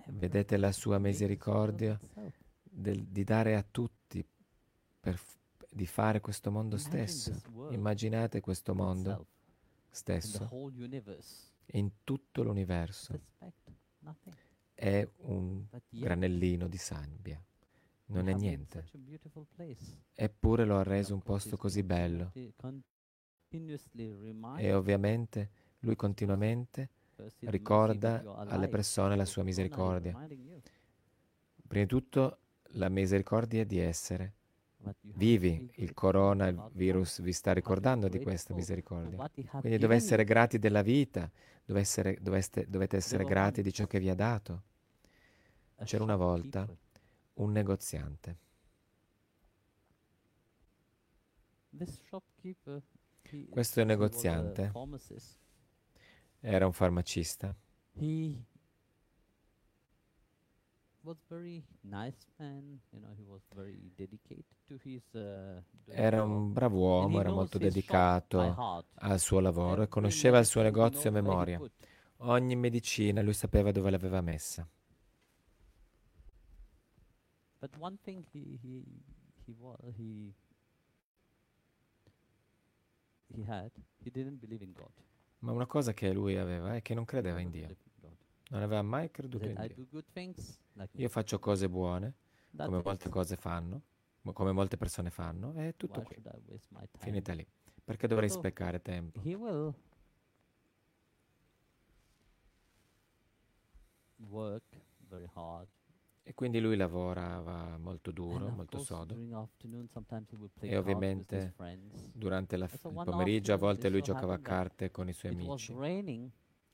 vedete 0.08 0.56
la 0.58 0.72
sua 0.72 0.98
misericordia 0.98 1.98
del- 2.62 3.04
di 3.04 3.24
dare 3.24 3.54
a 3.54 3.64
tutti, 3.68 4.03
per 5.04 5.20
di 5.68 5.86
fare 5.86 6.20
questo 6.20 6.50
mondo 6.50 6.78
stesso. 6.78 7.32
Immaginate 7.70 8.40
questo 8.40 8.74
mondo 8.74 9.26
stesso 9.90 10.48
in 11.72 11.90
tutto 12.02 12.42
l'universo. 12.42 13.20
È 14.72 15.08
un 15.18 15.66
granellino 15.90 16.68
di 16.68 16.78
sabbia, 16.78 17.42
non 18.06 18.28
è 18.28 18.34
niente. 18.34 18.88
Eppure 20.14 20.64
lo 20.64 20.78
ha 20.78 20.82
reso 20.82 21.12
un 21.12 21.22
posto 21.22 21.56
così 21.58 21.82
bello. 21.82 22.32
E 24.56 24.72
ovviamente 24.72 25.50
lui 25.80 25.96
continuamente 25.96 26.88
ricorda 27.40 28.22
alle 28.48 28.68
persone 28.68 29.16
la 29.16 29.26
sua 29.26 29.42
misericordia. 29.42 30.12
Prima 31.66 31.84
di 31.84 31.86
tutto 31.86 32.38
la 32.76 32.88
misericordia 32.88 33.64
di 33.64 33.78
essere 33.78 34.34
vivi. 35.00 35.48
Il 35.48 35.56
grateful 35.66 35.94
corona, 35.94 36.46
il 36.48 36.54
about 36.56 36.72
virus 36.74 37.20
vi 37.22 37.32
sta 37.32 37.52
ricordando 37.52 38.08
di 38.08 38.20
questa 38.20 38.54
misericordia. 38.54 39.16
Quindi 39.60 39.60
given 39.60 39.80
dove 39.80 39.94
essere 39.94 40.24
grati 40.24 40.58
della 40.58 40.82
vita, 40.82 41.30
dove 41.64 41.80
essere- 41.80 42.18
dovete 42.20 42.96
essere 42.96 43.24
grati 43.24 43.62
di 43.62 43.72
ciò 43.72 43.86
che 43.86 43.98
vi 43.98 44.08
ha 44.10 44.14
dato. 44.14 44.62
C'era 45.84 46.02
una 46.04 46.16
volta 46.16 46.66
un 47.34 47.52
negoziante. 47.52 48.38
Questo 53.50 53.80
negoziante. 53.84 54.70
Era 56.40 56.66
un 56.66 56.72
farmacista. 56.72 57.54
He 57.96 58.02
was 58.02 58.02
very 58.02 58.42
nice 58.42 58.42
man, 58.42 58.42
you 58.42 58.42
know, 58.42 58.42
he 58.42 58.42
was 58.42 58.42
very 58.42 58.42
dedicated 58.42 58.42
to 58.42 58.42
his 58.42 58.42
uh, 58.42 58.42
doing 60.80 60.93
Era 65.84 66.22
un 66.22 66.52
bravo 66.52 66.78
uomo, 66.78 67.18
he 67.18 67.20
era 67.20 67.30
molto 67.30 67.58
dedicato 67.58 68.40
al 68.94 69.20
suo 69.20 69.40
lavoro 69.40 69.82
e 69.82 69.88
conosceva 69.88 70.38
il 70.38 70.46
suo 70.46 70.62
negozio 70.62 71.10
a 71.10 71.12
memoria. 71.12 71.60
Ogni 72.18 72.56
medicina 72.56 73.20
lui 73.20 73.34
sapeva 73.34 73.70
dove 73.70 73.90
l'aveva 73.90 74.22
messa. 74.22 74.66
But 77.58 77.76
one 77.78 77.98
thing 78.02 78.24
he 78.32 78.58
he 78.62 78.84
he 79.46 79.54
was 79.58 79.78
he 79.96 80.32
he 83.34 83.42
had 83.46 83.70
he 84.02 84.10
didn't 84.10 84.38
believe 84.38 84.64
in 84.64 84.72
God. 84.72 84.92
Ma 85.40 85.52
una 85.52 85.66
cosa 85.66 85.92
che 85.92 86.12
lui 86.12 86.36
aveva 86.36 86.74
è 86.76 86.82
che 86.82 86.94
non 86.94 87.04
credeva 87.04 87.40
in 87.40 87.50
Dio. 87.50 87.68
Non 88.50 88.62
aveva 88.62 88.82
mai 88.82 89.10
creduto 89.10 89.44
in 89.44 89.56
Dio. 89.74 89.86
Io 91.02 91.08
faccio 91.08 91.38
cose 91.38 91.68
buone, 91.68 92.14
come 92.56 92.82
molte 92.84 93.08
cose 93.08 93.36
fanno, 93.36 93.82
come 94.32 94.52
molte 94.52 94.76
persone 94.76 95.10
fanno, 95.10 95.54
e 95.56 95.74
tutto 95.76 96.00
qui. 96.02 96.16
Finita 96.98 97.32
lì. 97.32 97.46
Perché 97.84 98.06
dovrei 98.06 98.28
So, 98.28 98.36
sprecare 98.38 98.80
tempo? 98.80 99.20
E 106.22 106.32
quindi 106.34 106.58
lui 106.60 106.76
lavorava 106.76 107.76
molto 107.76 108.10
duro, 108.10 108.48
molto 108.50 108.78
sodo. 108.78 109.14
E 110.60 110.76
ovviamente 110.76 111.54
durante 112.14 112.56
la- 112.56 112.68
so 112.68 112.88
il 112.88 112.94
pomeriggio 113.04 113.52
a 113.52 113.56
volte 113.56 113.88
lui 113.90 114.00
giocava 114.00 114.34
a 114.34 114.38
carte 114.38 114.90
con 114.90 115.08
i 115.08 115.12
suoi 115.12 115.32
amici. 115.32 115.72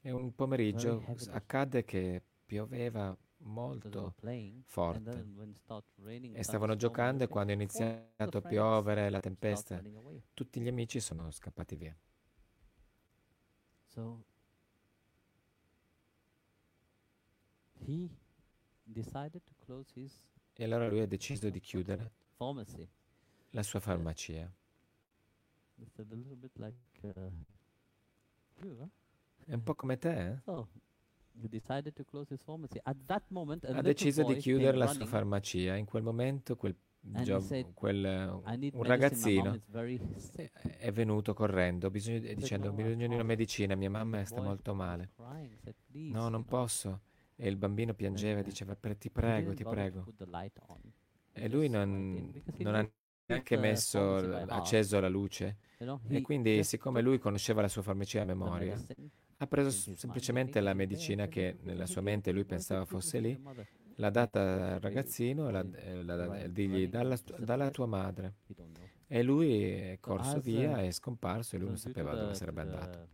E 0.03 0.11
un 0.11 0.35
pomeriggio 0.35 1.05
accadde 1.31 1.85
che 1.85 2.23
pioveva 2.47 3.17
molto 3.39 4.15
forte. 4.65 5.27
E 6.33 6.43
stavano 6.43 6.77
giocando 6.77 7.25
e 7.25 7.29
quando 7.29 7.53
è 7.53 7.55
iniziato 7.55 8.39
a 8.39 8.41
piovere, 8.41 9.11
la 9.11 9.21
tempesta, 9.21 9.83
tutti 10.35 10.61
gli 10.61 10.69
amici 10.69 11.01
sono 11.01 11.31
scappati 11.31 11.77
via. 11.77 11.97
E 20.55 20.65
allora 20.65 20.89
lui 20.89 21.01
ha 21.01 21.07
deciso 21.07 21.49
di 21.51 21.61
chiudere 21.61 22.13
la 23.51 23.63
sua 23.63 23.81
farmacia. 23.81 24.53
It's 25.79 25.99
a 25.99 26.05
little 26.11 26.37
bit 26.37 26.59
like 26.59 26.77
uh, 27.01 27.31
you, 28.63 28.77
huh? 28.79 29.00
È 29.45 29.55
un 29.55 29.63
po' 29.63 29.75
come 29.75 29.99
te, 29.99 30.29
eh? 30.31 30.39
So 30.45 30.69
moment, 33.29 33.65
Ha 33.65 33.81
deciso 33.81 34.23
di 34.25 34.37
chiudere 34.37 34.77
la 34.77 34.87
sua 34.89 35.07
farmacia. 35.07 35.77
In 35.77 35.87
quel 35.87 36.03
momento 36.03 36.57
quel, 36.57 36.77
gio- 37.01 37.41
said, 37.41 37.73
quel, 37.75 38.05
un 38.73 38.83
ragazzino 38.83 39.59
very 39.69 39.99
è 40.79 40.93
venuto 40.93 41.35
correndo 41.35 41.91
bisogno- 41.91 42.19
dicendo 42.35 42.69
ho 42.69 42.73
"No, 42.73 42.81
I 42.81 42.83
bisogno 42.83 42.97
di 42.99 43.05
una 43.05 43.17
can't." 43.17 43.29
medicina, 43.29 43.75
mia 43.75 43.91
mamma 43.91 44.25
sta 44.25 44.41
molto 44.41 44.75
male. 44.75 45.11
crying, 45.17 45.57
said, 45.63 45.75
"Please, 45.87 46.13
No, 46.13 46.29
non 46.29 46.45
know." 46.45 46.61
posso. 46.61 47.01
E 47.37 47.49
il 47.49 47.57
bambino 47.57 47.95
piangeva 47.95 48.39
e 48.39 48.43
eh, 48.43 48.45
diceva, 48.45 48.77
"Pre- 48.77 48.99
ti 48.99 49.09
prego, 49.11 49.55
ti 49.55 49.65
prego. 49.65 50.07
E 51.33 51.49
lui 51.49 51.69
non, 51.69 52.31
non 52.59 52.75
ha 52.75 52.91
neanche 53.27 53.57
messo, 53.57 54.17
acceso 54.49 55.01
la 55.01 55.09
luce. 55.09 55.57
E 56.09 56.21
quindi, 56.21 56.63
siccome 56.65 57.01
lui 57.01 57.19
conosceva 57.19 57.63
la 57.63 57.69
sua 57.69 57.83
farmacia 57.83 58.21
a 58.23 58.25
memoria, 58.25 58.77
ha 59.43 59.47
preso 59.47 59.71
semplicemente 59.71 60.61
la 60.61 60.75
medicina 60.75 61.27
che 61.27 61.53
"Look, 61.53 61.65
nella 61.65 61.87
sua 61.87 62.03
mente 62.03 62.31
lui 62.31 62.45
pensava 62.45 62.85
said, 62.85 62.89
"Give 62.89 62.99
it 62.99 63.03
fosse 63.03 63.21
lì, 63.21 63.31
your 63.31 63.41
mother." 63.41 63.69
l'ha 63.97 64.11
data 64.11 64.75
al 64.75 64.81
ragazzino 64.81 65.49
e 65.49 65.53
easy. 65.53 65.77
e 65.77 66.43
e 66.43 66.53
digli 66.53 66.89
running 66.91 67.39
dalla, 67.39 67.71
tua 67.71 67.87
madre. 67.87 68.35
E 69.07 69.23
lui 69.23 69.63
è 69.63 69.99
corso 70.01 70.41
via, 70.41 70.73
uh, 70.73 70.77
è 70.77 70.91
scomparso 70.91 71.57
e 71.57 71.59
lui 71.59 71.69
non 71.69 71.77
sapeva 71.77 72.15
dove 72.15 72.35
sarebbe 72.35 72.65
to 72.65 72.69
andato. 72.69 73.09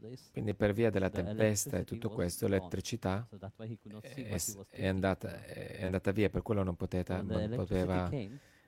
this. 0.00 0.30
Quindi 0.30 0.54
per 0.54 0.72
via 0.72 0.90
della 0.90 1.10
tempesta 1.10 1.78
e 1.78 1.84
tutto 1.84 2.08
questo, 2.08 2.46
l'elettricità 2.46 3.28
è, 4.00 4.36
è 4.68 4.86
andata, 4.86 5.44
è 5.44 5.84
andata 5.84 6.12
via, 6.12 6.30
per 6.30 6.42
quello 6.42 6.62
non, 6.62 6.76
poteva, 6.76 7.20
non 7.20 7.50
poteva 7.54 8.08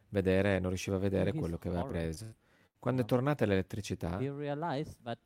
vedere, 0.09 0.59
non 0.59 0.69
riusciva 0.69 0.97
a 0.97 0.99
vedere 1.01 1.33
quello 1.33 1.57
che 1.57 1.69
aveva 1.69 1.85
preso. 1.85 2.35
Quando 2.81 3.03
è 3.03 3.05
tornata 3.05 3.45
l'elettricità, 3.45 4.19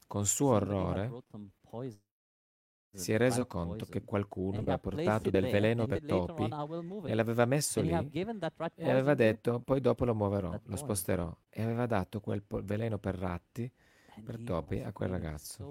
con 0.08 0.26
suo 0.26 0.50
orrore, 0.50 1.08
si 2.92 3.12
è 3.12 3.16
reso 3.16 3.46
conto 3.46 3.86
che 3.86 4.04
qualcuno 4.04 4.58
aveva 4.58 4.78
portato 4.78 5.30
del 5.30 5.48
veleno 5.50 5.86
per 5.86 6.02
topi 6.04 6.42
e 7.06 7.14
l'aveva 7.14 7.44
messo 7.44 7.80
lì 7.80 7.90
e 8.74 8.90
aveva 8.90 9.14
detto, 9.14 9.60
poi 9.60 9.80
dopo 9.80 10.04
lo 10.04 10.14
muoverò, 10.14 10.50
lo 10.64 10.76
sposterò. 10.76 11.36
E 11.48 11.62
aveva 11.62 11.86
dato 11.86 12.20
quel 12.20 12.42
veleno 12.62 12.98
per 12.98 13.16
ratti 13.16 13.70
per 14.22 14.38
topi 14.44 14.80
a 14.80 14.92
quel 14.92 15.08
ragazzo. 15.10 15.64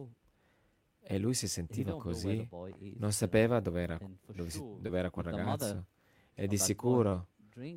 e 1.05 1.17
lui 1.19 1.33
si 1.33 1.47
sentiva 1.49 1.91
così, 1.97 2.47
non 2.49 3.11
you 3.11 3.11
sapeva 3.11 3.59
dove 3.59 3.81
era, 3.81 3.97
dove 4.25 4.49
si- 4.49 4.57
sure, 4.57 4.81
dove 4.81 4.99
era 4.99 5.09
quel 5.11 5.25
ragazzo. 5.25 5.85
E 6.33 6.47
di 6.47 6.57
sicuro, 6.57 7.27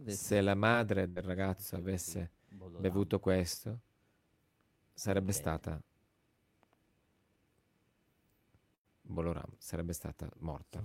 se 0.07 0.41
la 0.41 0.55
madre 0.55 1.11
del 1.11 1.23
ragazzo 1.25 1.75
avesse 1.77 2.31
bevuto 2.79 3.19
questo, 3.21 3.81
sarebbe 4.97 5.33
stata 5.33 5.81
Boloram, 9.03 9.53
sarebbe 9.59 9.93
stata 9.93 10.29
morta. 10.39 10.83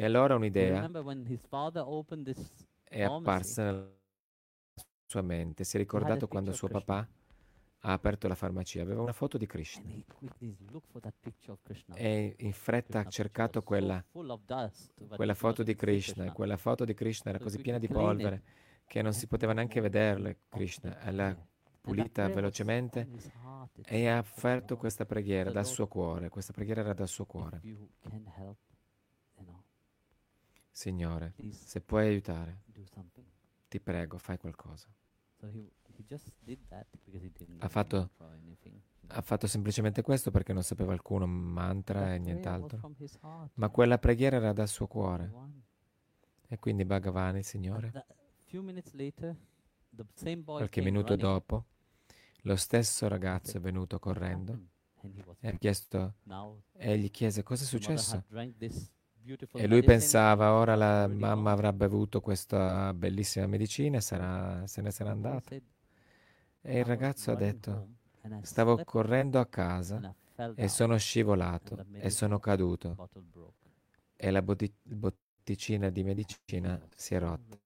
E 0.00 0.04
allora 0.04 0.34
un'idea 0.34 0.90
è 2.82 3.02
apparsa 3.02 3.64
nella 3.64 3.94
sua 5.04 5.22
mente. 5.22 5.62
Si 5.64 5.76
è 5.76 5.78
ricordato 5.78 6.26
quando 6.26 6.52
suo 6.52 6.68
papà 6.68 7.08
ha 7.80 7.92
aperto 7.92 8.26
la 8.28 8.34
farmacia. 8.34 8.82
Aveva 8.82 9.02
una 9.02 9.12
foto 9.12 9.38
di 9.38 9.46
Krishna. 9.46 9.88
E 11.94 12.34
in 12.38 12.52
fretta 12.52 13.00
ha 13.00 13.08
cercato 13.08 13.62
quella, 13.62 14.02
quella 15.14 15.34
foto 15.34 15.62
di 15.62 15.74
Krishna. 15.74 16.32
Quella 16.32 16.56
foto 16.56 16.84
di 16.84 16.94
Krishna 16.94 17.30
era 17.30 17.38
così 17.38 17.60
piena 17.60 17.78
di 17.78 17.88
polvere 17.88 18.64
che 18.86 19.02
non 19.02 19.12
si 19.12 19.26
poteva 19.26 19.52
neanche 19.52 19.80
vederle, 19.80 20.38
Krishna. 20.48 20.96
L'ha 21.10 21.36
pulita 21.80 22.28
velocemente 22.28 23.08
e 23.84 24.08
ha 24.08 24.18
offerto 24.18 24.76
questa 24.76 25.04
preghiera 25.04 25.50
dal 25.50 25.66
suo 25.66 25.86
cuore. 25.86 26.28
Questa 26.28 26.52
preghiera 26.52 26.80
era 26.80 26.94
dal 26.94 27.08
suo 27.08 27.26
cuore. 27.26 27.60
Signore, 30.70 31.34
se 31.50 31.80
puoi 31.80 32.08
aiutare, 32.08 32.62
ti 33.68 33.80
prego, 33.80 34.18
fai 34.18 34.38
qualcosa. 34.38 34.88
Ha 37.58 37.68
fatto-. 37.68 38.10
Ha 39.08 39.20
fatto 39.22 39.46
semplicemente 39.46 40.02
questo 40.02 40.30
perché 40.30 40.52
non 40.52 40.62
sapeva 40.64 40.92
alcuno 40.92 41.26
mantra 41.26 42.14
e 42.14 42.18
nient'altro. 42.18 42.92
Ma 43.54 43.68
quella 43.70 43.98
preghiera 43.98 44.36
era 44.36 44.52
dal 44.52 44.68
suo 44.68 44.86
cuore. 44.86 45.32
E 46.48 46.58
quindi 46.58 46.84
Bhagavan, 46.84 47.36
il 47.36 47.44
Signore, 47.44 48.06
qualche 50.58 50.80
minuto 50.80 51.16
dopo, 51.16 51.64
lo 52.42 52.56
stesso 52.56 53.08
ragazzo 53.08 53.56
è 53.56 53.60
venuto 53.60 53.96
"What 53.96 54.04
correndo 54.04 54.52
happened?" 54.52 54.74
And 55.02 55.14
he 55.16 55.22
was 55.24 55.36
e 55.40 55.48
ha 55.48 55.52
chiesto 55.58 56.14
e 56.72 56.98
gli 56.98 57.10
chiese 57.10 57.42
cosa 57.42 57.64
è 57.64 57.66
successo. 57.66 58.24
E 59.54 59.66
lui 59.66 59.82
pensava 59.82 60.52
ora 60.52 60.74
la 60.76 61.06
mamma 61.08 61.50
avrà 61.50 61.72
bevuto 61.72 62.20
questa 62.20 62.94
bellissima 62.94 63.46
medicina 63.46 63.96
e 63.98 64.00
sarà- 64.00 64.66
se 64.66 64.80
ne 64.82 64.90
sarà 64.90 65.10
andata. 65.10 65.54
E 65.54 66.74
"I 66.76 66.78
il 66.78 66.84
ragazzo 66.84 67.30
ha 67.32 67.34
detto, 67.34 67.88
stavo 68.42 68.82
correndo 68.84 69.38
a 69.40 69.46
casa 69.46 70.14
e 70.54 70.68
sono 70.68 70.96
scivolato 70.96 71.84
e 71.92 72.10
sono 72.10 72.38
caduto 72.38 72.94
bottle 72.94 73.22
broke." 73.22 73.70
e 74.16 74.30
la 74.30 74.42
botticina 74.42 75.90
di 75.90 76.02
medicina 76.04 76.80
si 76.94 77.14
è 77.14 77.18
rotta. 77.18 77.58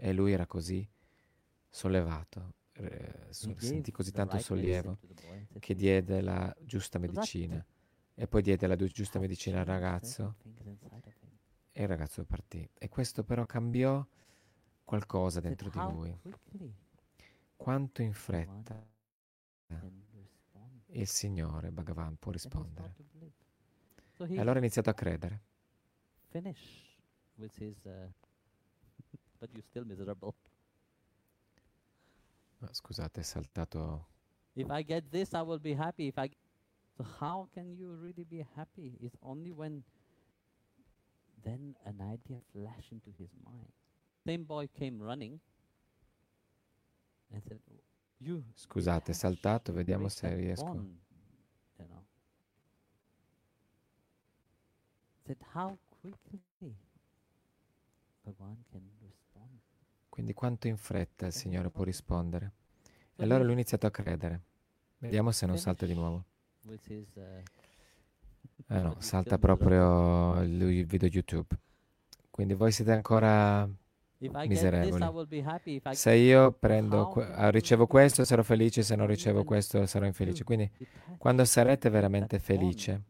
E 0.00 0.12
lui 0.12 0.32
era 0.32 0.46
così 0.46 0.88
sollevato, 1.68 2.54
eh, 2.74 3.26
so- 3.30 3.52
sentì 3.58 3.90
così 3.90 4.12
tanto 4.12 4.38
sollievo 4.38 4.98
che 5.58 5.74
"Please 5.74 5.74
diede 5.74 6.20
la 6.20 6.54
giusta 6.60 6.98
medicina 7.00 7.64
e 8.14 8.26
poi 8.28 8.42
diede 8.42 8.66
la 8.68 8.76
giusta 8.76 9.18
have 9.18 9.26
medicina 9.26 9.58
al 9.60 9.66
ragazzo 9.66 10.36
e 11.72 11.82
il 11.82 11.88
ragazzo 11.88 12.24
partì. 12.24 12.68
E 12.74 12.88
questo 12.88 13.24
però 13.24 13.44
cambiò 13.44 14.06
qualcosa 14.84 15.40
dentro 15.40 15.68
di 15.68 15.78
"How 15.78 15.90
lui. 15.90 16.20
Quanto 17.56 18.02
in 18.02 18.12
fretta 18.12 18.86
can 19.66 20.04
respond?" 20.12 20.82
il 20.90 21.08
Signore 21.08 21.72
Bhagavan 21.72 22.16
può 22.18 22.30
rispondere. 22.30 22.94
E 24.18 24.38
allora 24.38 24.54
ha 24.54 24.58
iniziato 24.58 24.90
a 24.90 24.94
credere. 24.94 25.42
finished 26.30 26.96
with 27.36 27.56
his, 27.58 27.82
uh, 27.84 28.12
but 29.40 29.50
you're 29.52 29.62
still 29.62 29.84
miserable. 29.84 30.34
Ah, 32.60 32.72
Scusate, 32.72 33.20
è 33.20 33.22
saltato. 33.22 34.06
If 34.54 34.68
I 34.70 34.82
get 34.82 35.08
this, 35.10 35.32
I 35.34 35.42
will 35.42 35.60
be 35.60 35.74
happy. 35.74 36.08
If 36.08 36.18
I, 36.18 36.28
so 36.96 37.04
how 37.20 37.48
can 37.52 37.76
you 37.76 37.94
really 37.94 38.24
be 38.24 38.44
happy? 38.56 38.98
It's 39.00 39.16
only 39.22 39.52
when 39.52 39.84
then 41.44 41.76
an 41.84 42.00
idea 42.00 42.40
flashed 42.52 42.90
into 42.90 43.10
his 43.16 43.30
mind. 43.44 43.72
Same 44.26 44.42
boy 44.44 44.68
came 44.76 45.00
running 45.00 45.38
and 47.32 47.42
said, 47.44 47.60
"Oh, 47.70 47.80
"You 48.18 48.42
Scusate, 48.54 49.12
è 49.12 49.14
saltato, 49.14 49.72
vediamo 49.72 50.08
se 50.08 50.34
riesco. 50.34 50.64
bond," 50.64 50.98
you 51.78 51.86
know. 51.86 52.04
Said 55.24 55.38
how 55.54 55.78
quickly 56.00 56.74
Bhagwan 58.24 58.64
can. 58.72 58.97
Quindi 60.18 60.34
quanto 60.34 60.66
in 60.66 60.76
fretta 60.76 61.26
il 61.26 61.32
Signore 61.32 61.70
può 61.70 61.84
rispondere. 61.84 62.50
E 63.14 63.22
allora 63.22 63.42
lui 63.42 63.50
ha 63.50 63.52
iniziato 63.52 63.86
a 63.86 63.90
credere. 63.92 64.40
Vediamo 64.98 65.30
se 65.30 65.46
non 65.46 65.58
salta 65.58 65.86
di 65.86 65.94
nuovo. 65.94 66.24
uh, 67.14 68.74
Eh 68.74 68.80
no, 68.80 68.96
salta 68.98 69.38
proprio 69.38 70.42
il 70.42 70.84
video 70.86 71.08
YouTube. 71.08 71.56
Quindi 72.30 72.54
voi 72.54 72.72
siete 72.72 72.90
ancora 72.90 73.70
miserevoli. 74.48 75.04
Se 75.92 76.14
io 76.14 76.50
prendo, 76.50 77.12
ah, 77.12 77.50
ricevo 77.50 77.86
questo, 77.86 78.24
sarò 78.24 78.42
felice, 78.42 78.82
se 78.82 78.96
non 78.96 79.06
ricevo 79.06 79.44
questo, 79.44 79.86
sarò 79.86 80.04
infelice. 80.04 80.42
Quindi, 80.42 80.68
quando 81.16 81.44
sarete 81.44 81.90
veramente 81.90 82.40
felice, 82.40 83.02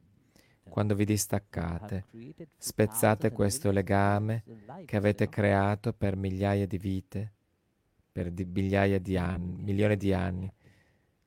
quando 0.69 0.95
vi 0.95 1.05
distaccate, 1.05 2.05
spezzate 2.57 3.31
questo 3.33 3.71
legame 3.71 4.45
che 4.85 4.97
avete 4.97 5.29
creato 5.29 5.93
per 5.93 6.17
migliaia 6.17 6.67
di 6.67 6.79
vite, 6.79 7.33
per 8.13 8.31
di- 8.31 8.45
migliaia 8.45 8.99
di 8.99 9.17
anni, 9.17 9.63
milioni 9.63 9.97
di 9.97 10.13
anni 10.13 10.53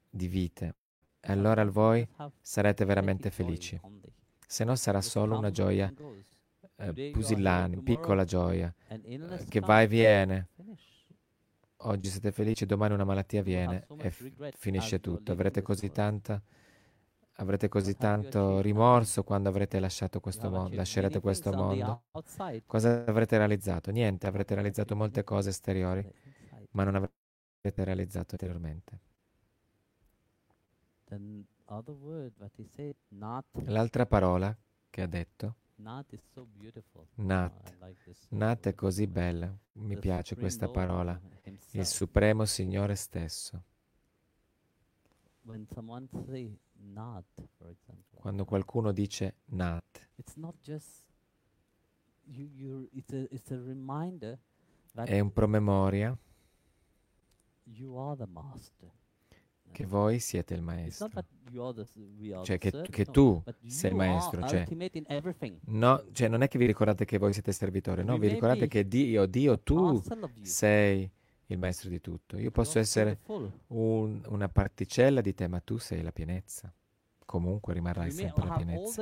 di 0.09 0.27
vite. 0.27 0.75
E 1.19 1.31
allora 1.31 1.63
voi 1.65 2.07
sarete 2.41 2.83
veramente 2.85 3.29
felici. 3.31 3.79
Se 4.47 4.63
no 4.63 4.75
sarà 4.75 5.01
solo 5.01 5.37
una 5.37 5.51
gioia 5.51 5.93
eh, 6.77 6.91
here, 7.75 7.81
piccola 7.83 8.23
gioia, 8.25 8.73
eh, 8.87 9.45
che 9.47 9.59
va 9.59 9.81
e 9.81 9.87
viene. 9.87 10.47
Oggi 11.83 12.09
siete 12.09 12.31
felici, 12.31 12.65
domani 12.65 12.93
una 12.93 13.03
malattia 13.05 13.41
viene 13.41 13.85
e 13.97 14.09
f- 14.11 14.51
finisce 14.57 14.99
tutto. 14.99 15.31
Avrete 15.31 15.61
così 15.63 15.91
tanta 15.91 16.41
avrete 17.35 17.67
così 17.69 17.95
tanto 17.95 18.59
rimorso 18.61 19.23
quando 19.23 19.49
avrete 19.49 19.79
lasciato 19.79 20.19
questo 20.19 20.49
mondo, 20.49 20.75
lascerete 20.75 21.19
questo 21.19 21.51
mondo. 21.51 22.03
Cosa 22.65 23.03
avrete 23.05 23.37
realizzato? 23.37 23.91
Niente, 23.91 24.27
avrete 24.27 24.53
realizzato 24.53 24.95
molte 24.95 25.23
cose 25.23 25.49
esteriori, 25.49 26.05
ma 26.71 26.83
non 26.83 26.95
avrete 26.95 27.83
realizzato 27.83 28.35
interiormente. 28.35 28.99
L'altra 33.65 34.05
parola 34.05 34.55
che 34.89 35.01
ha 35.01 35.07
detto. 35.07 35.55
Nat. 37.15 37.75
Nat 38.29 38.67
è 38.67 38.75
così 38.75 39.07
bella, 39.07 39.51
mi 39.73 39.97
piace 39.97 40.35
questa 40.35 40.69
parola, 40.69 41.19
il. 41.71 41.85
Supremo 41.85 42.45
Signore 42.45 42.95
stesso. 42.95 43.63
Not, 46.83 47.25
for 47.57 47.69
example, 47.69 48.19
Quando 48.19 48.45
qualcuno 48.45 48.91
dice 48.91 49.35
Nat, 49.45 50.09
it's 50.15 50.35
not 50.35 50.55
just 50.61 51.07
you. 52.23 52.47
You. 52.53 52.89
It's 52.91 53.13
a. 53.13 53.27
It's 53.29 53.51
a 53.51 53.57
reminder 53.57 54.39
that 54.93 55.07
è 55.07 55.19
un 55.19 55.31
promemoria 55.31 56.17
you 57.63 57.95
are 57.97 58.17
the 58.17 58.25
master. 58.27 58.91
che 59.71 59.85
voi 59.85 60.19
siete 60.19 60.53
il 60.53 60.61
not 60.61 60.73
maestro. 60.73 61.09
the. 61.09 62.43
Cioè 62.43 62.57
che, 62.57 62.71
che 62.89 63.05
tu 63.05 63.41
sei 63.65 63.91
il 63.91 63.95
maestro, 63.95 64.47
cioè. 64.47 64.65
No, 65.65 66.03
cioè 66.11 66.27
non 66.27 66.41
è 66.41 66.47
che 66.47 66.57
vi 66.57 66.65
ricordate 66.65 67.05
che 67.05 67.17
voi 67.17 67.33
siete 67.33 67.51
servitori, 67.51 68.03
no, 68.03 68.13
We 68.13 68.19
vi 68.19 68.27
ricordate 68.29 68.67
che 68.67 68.87
Dio, 68.87 69.25
Dio, 69.25 69.59
tu 69.59 70.01
sei 70.41 71.09
il 71.53 71.59
maestro 71.59 71.89
di 71.89 72.01
tutto. 72.01 72.37
Io 72.37 72.51
posso 72.51 72.79
essere 72.79 73.19
un- 73.67 74.21
una 74.27 74.49
particella 74.49 75.21
di 75.21 75.33
te, 75.33 75.47
ma 75.47 75.59
tu 75.59 75.77
sei 75.77 76.01
la 76.01 76.11
pienezza. 76.11 76.71
Comunque 77.25 77.73
rimarrai 77.73 78.11
sempre 78.11 78.43
la 78.43 78.51
pienezza. 78.51 79.01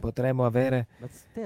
potremmo 0.00 0.44
avere 0.46 0.86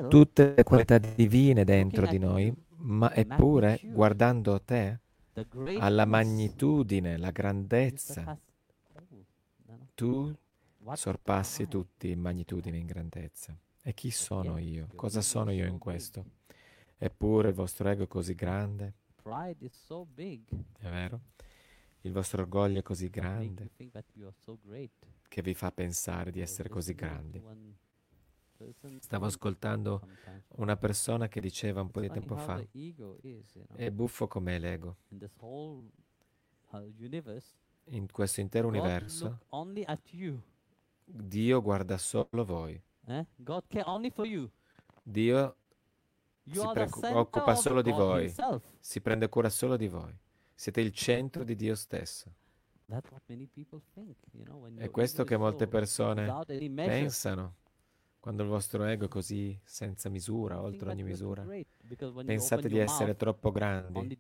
tutte 0.09 0.55
le 0.57 0.63
qualità 0.65 0.99
divine 0.99 1.65
dentro 1.65 2.07
di 2.07 2.19
noi, 2.19 2.53
ma 2.77 3.13
eppure 3.15 3.81
guardando 3.83 4.61
te, 4.63 5.01
the 5.35 5.47
alla 5.81 6.05
magnitudine, 6.05 7.17
la 7.17 7.31
grandezza, 7.31 8.39
tu 9.95 10.35
sorpassi 10.93 11.69
tutti 11.69 12.11
in 12.11 12.21
magnitudine 12.21 12.77
e 12.77 12.81
in 12.81 12.87
grandezza. 12.87 13.57
E 13.83 13.95
chi 13.95 14.11
sono 14.11 14.59
io? 14.59 14.89
Cosa 14.95 15.21
sono 15.21 15.51
io 15.51 15.67
in 15.67 15.79
questo? 15.79 16.25
Eppure 16.99 17.49
il 17.49 17.55
vostro 17.55 17.89
ego 17.89 18.03
è 18.03 18.07
così 18.09 18.35
grande, 18.35 18.93
Pride 19.23 19.65
is 19.65 19.73
so 19.73 20.05
big. 20.05 20.49
è 20.79 20.89
vero? 20.89 21.21
Il 22.03 22.13
vostro 22.13 22.43
orgoglio 22.43 22.81
è 22.81 22.83
così 22.83 23.09
grande 23.09 23.71
so 24.33 24.59
che 25.29 25.43
vi 25.43 25.55
fa 25.55 25.71
pensare 25.71 26.31
di 26.31 26.41
essere 26.41 26.69
così 26.69 26.95
grandi. 26.95 27.43
Stavo 28.99 29.27
ascoltando 29.27 30.09
una 30.57 30.77
persona 30.77 31.29
che 31.29 31.41
diceva 31.41 31.81
un 31.81 31.91
po' 31.91 32.01
di 32.01 32.09
tempo 32.09 32.37
fa, 32.37 32.61
è 33.77 33.91
buffo 33.93 34.27
com'è 34.27 34.59
l'ego. 34.59 34.97
in 37.91 38.03
uh, 38.03 38.07
questo 38.11 38.41
intero 38.41 38.67
universo. 38.67 39.41
Dio 41.05 41.63
guarda 41.63 41.97
solo 41.97 42.45
voi. 42.45 42.81
Eh? 43.07 43.27
Dio 45.03 45.58
Si 46.53 46.69
preoccupa- 46.73 47.55
solo 47.55 47.83
di 47.83 47.91
voi. 47.91 48.25
himself. 48.25 48.65
si 48.79 49.01
prende 49.01 49.29
cura 49.29 49.49
solo 49.49 49.77
di 49.77 49.89
voi. 49.89 50.17
Siete 50.55 50.81
il 50.81 50.93
centro 50.93 51.45
di 51.45 51.55
Dio 51.55 51.75
stesso. 51.75 52.33
Think, 53.93 54.17
you 54.33 54.45
know, 54.45 54.67
È 54.77 54.91
questo 54.91 55.25
che 55.25 55.37
molte 55.37 55.65
so 55.65 55.71
persone 55.71 56.27
pensano. 56.75 57.57
Quando 58.19 58.43
il 58.43 58.49
vostro 58.49 58.85
ego 58.85 59.05
è 59.05 59.09
così 59.09 59.59
senza 59.63 60.09
misura, 60.09 60.61
oltre 60.61 60.91
ogni 60.91 61.03
misura, 61.03 61.47
pensate 62.25 62.69
di 62.69 62.79
essere 62.79 63.15
troppo 63.15 63.51
grandi 63.53 64.19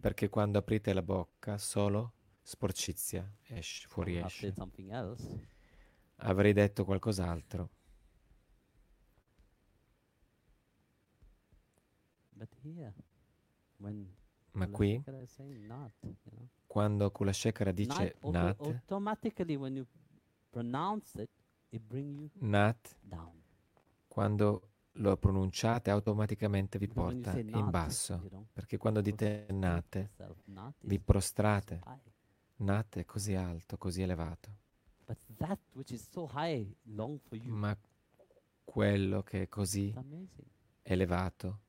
perché 0.00 0.28
quando 0.28 0.58
aprite 0.58 0.92
la 0.92 1.02
bocca 1.02 1.58
solo 1.58 2.12
sporcizia 2.40 3.30
esce, 3.46 3.86
fuori 3.88 4.16
esce. 4.16 4.54
Avrei 6.20 6.52
detto 6.52 6.84
qualcos'altro. 6.84 7.70
Here, 12.62 12.94
Ma 14.52 14.64
Kula 14.66 14.76
qui, 14.76 14.96
Shekara 14.96 15.22
is 15.22 15.30
saying 15.30 15.66
not, 15.66 15.92
you 16.02 16.16
know, 16.24 16.48
quando 16.66 17.10
Kulashekara 17.10 17.66
not 17.66 17.74
dice 17.74 18.16
Nat, 18.22 18.56
it, 21.70 21.82
it 21.82 22.32
Nat, 22.40 22.96
quando 24.08 24.62
lo 24.92 25.16
pronunciate 25.16 25.90
automaticamente 25.90 26.78
vi 26.78 26.88
porta 26.88 27.38
in 27.38 27.50
not, 27.50 27.70
basso. 27.70 28.14
you 28.22 28.28
know, 28.30 28.46
Perché 28.52 28.78
quando 28.78 29.00
dite 29.00 29.46
Nate, 29.50 30.10
not 30.46 30.74
vi 30.80 30.98
prostrate. 30.98 31.80
Nat 32.56 32.96
è 32.96 33.04
così 33.04 33.34
alto, 33.34 33.76
così 33.76 34.02
elevato. 34.02 34.56
So 36.10 36.28
high. 36.34 36.74
Ma 37.44 37.78
quello 38.64 39.22
che 39.22 39.42
è 39.42 39.48
così 39.48 39.94
elevato, 40.82 41.60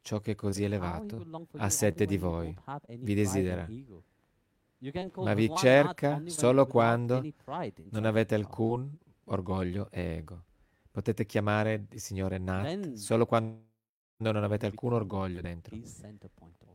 ciò 0.00 0.20
che 0.20 0.32
è 0.32 0.34
così 0.34 0.64
elevato, 0.64 1.16
ha 1.56 1.68
only 1.70 2.06
di 2.06 2.16
voi, 2.18 2.54
vi 2.98 3.14
desidera. 3.14 3.68
Ma 5.16 5.34
vi 5.34 5.52
cerca 5.56 6.22
solo 6.26 6.66
quando 6.66 7.22
non 7.90 8.04
avete 8.04 8.34
alcun 8.34 8.96
orgoglio 9.24 9.90
e 9.90 10.00
ego. 10.00 10.44
Potete 10.90 11.26
chiamare 11.26 11.86
il 11.90 12.00
Signore 12.00 12.38
Nat 12.38 12.92
solo 12.94 13.26
quando 13.26 13.66
non 14.16 14.42
avete 14.42 14.66
alcun 14.66 14.94
orgoglio 14.94 15.40
dentro. 15.40 15.76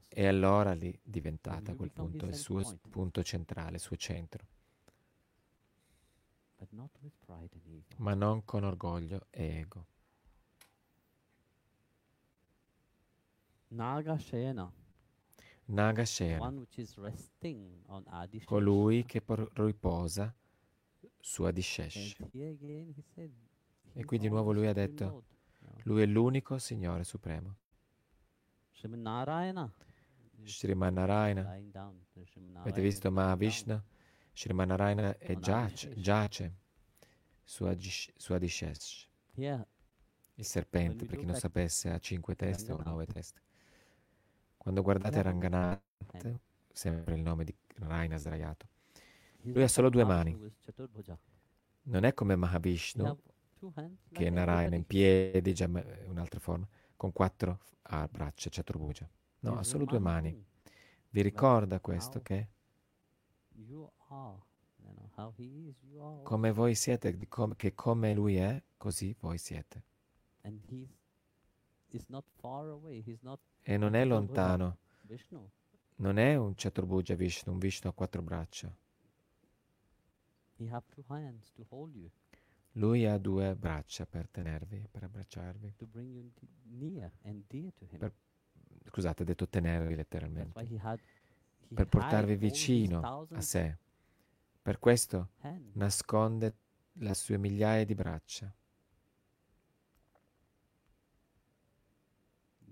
E 0.10 0.28
allora 0.28 0.74
lì 0.74 0.98
diventate 1.02 1.72
a 1.72 1.76
quel 1.76 1.92
punto 1.92 2.26
il 2.26 2.36
suo 2.36 2.62
punto 2.90 3.24
centrale, 3.24 3.76
il 3.76 3.80
suo 3.80 3.96
centro, 3.96 4.46
ma 7.98 8.14
non 8.14 8.46
con 8.46 8.64
orgoglio 8.64 9.28
e 9.32 9.44
ego. 9.60 9.88
Naga 13.74 14.18
Shayana, 14.18 14.72
Nagashena, 15.70 16.40
one 16.40 16.60
which 16.60 16.78
is 16.78 16.96
resting 16.98 17.82
on 17.88 18.04
Adi 18.08 18.44
colui 18.44 19.04
che 19.06 19.22
por- 19.22 19.50
riposa 19.54 20.32
su 21.20 21.44
Adishesh. 21.44 22.16
E 23.96 24.06
qui 24.06 24.18
di 24.20 24.28
nuovo 24.30 24.52
lui 24.52 24.68
ha 24.68 24.74
detto. 24.74 25.24
Lui 25.84 26.02
è 26.02 26.06
l'unico 26.06 26.58
Signore 26.60 27.04
Supremo. 27.04 27.56
Sriman 30.44 30.94
Narayana. 30.94 31.42
Avete 32.62 32.82
visto 32.82 33.10
Mahavishnu? 33.12 33.82
Sriman 34.34 34.68
Narayana 34.68 35.18
è 35.18 35.36
giace, 35.40 35.94
giace 35.96 36.58
su, 37.44 37.64
Adish- 37.66 38.12
su 38.18 38.34
Adishesh. 38.34 39.08
Il 40.36 40.46
serpente, 40.46 41.06
per 41.06 41.18
chi 41.18 41.26
non 41.26 41.36
sapesse, 41.36 41.90
ha 41.90 42.00
cinque 42.00 42.36
teste 42.36 42.72
o 42.72 42.82
nove 42.84 43.06
teste. 43.06 43.42
Quando 44.64 44.82
guardate 44.82 45.16
Yeah. 45.18 45.24
Ranganath, 45.24 45.82
And 46.14 46.40
sempre 46.72 47.16
il 47.16 47.22
nome 47.22 47.44
di 47.44 47.54
Raina 47.76 48.18
sdraiato, 48.18 48.68
Lui 49.42 49.62
ha 49.62 49.68
solo 49.68 49.90
due 49.90 50.06
Mahavishnu 50.06 50.40
mani. 50.40 50.56
Chaturbhuja. 50.62 51.20
non 51.84 52.06
è 52.06 52.14
come 52.14 52.36
Mahavishnu, 52.38 53.20
che 54.12 54.26
è 54.26 54.30
Narayana 54.30 54.76
in 54.76 54.86
piedi, 54.86 55.54
già 55.54 55.66
è 55.66 56.06
un'altra 56.08 56.40
forma, 56.40 56.66
con 56.96 57.12
quattro 57.12 57.60
ah, 57.84 58.08
braccia, 58.08 58.50
Chaturbuja. 58.50 59.10
No, 59.40 59.58
ha 59.58 59.64
solo 59.64 59.84
due 59.84 60.00
mani. 60.00 60.46
Vi 61.10 61.22
ricorda 61.22 61.82
questo 61.82 62.22
che 62.22 62.48
come 66.24 66.52
voi 66.52 66.76
siete, 66.76 67.28
com- 67.28 67.56
che 67.56 67.74
come 67.74 68.14
lui 68.14 68.38
è, 68.38 68.64
così 68.78 69.14
voi 69.20 69.38
siete. 69.38 69.84
And 70.44 70.62
he's 70.70 70.90
is 71.92 72.08
not 72.08 72.26
far 72.40 72.70
away. 72.70 73.04
He's 73.06 73.22
not 73.22 73.40
e 73.64 73.78
non 73.78 73.96
è 73.96 74.06
lontano, 74.06 74.78
non 75.96 76.18
è 76.18 76.36
un 76.36 76.54
Chaturbhuja 76.56 77.16
Vishnu, 77.16 77.54
un 77.54 77.60
Vishnu 77.60 77.90
a 77.90 77.94
quattro 77.94 78.22
braccia. 78.22 78.74
Lui 82.74 83.06
ha 83.06 83.18
due 83.18 83.56
braccia 83.56 84.06
per 84.06 84.28
tenervi, 84.30 84.88
per 84.90 85.04
abbracciarvi. 85.04 85.74
Per- 87.98 88.14
Scusate, 88.86 89.24
ha 89.24 89.26
detto 89.26 89.48
tenervi 89.48 89.96
letteralmente, 89.96 90.60
he 90.64 90.78
had 90.82 91.00
he 91.70 91.74
per 91.74 91.88
portarvi 91.88 92.36
vicino 92.36 93.00
a 93.32 93.42
sé. 93.42 93.78
Per 94.62 94.80
questo 94.80 95.30
nasconde 95.74 96.56
le 96.94 97.14
sue 97.14 97.38
migliaia 97.38 97.86
di 97.86 97.96
braccia. 97.96 98.54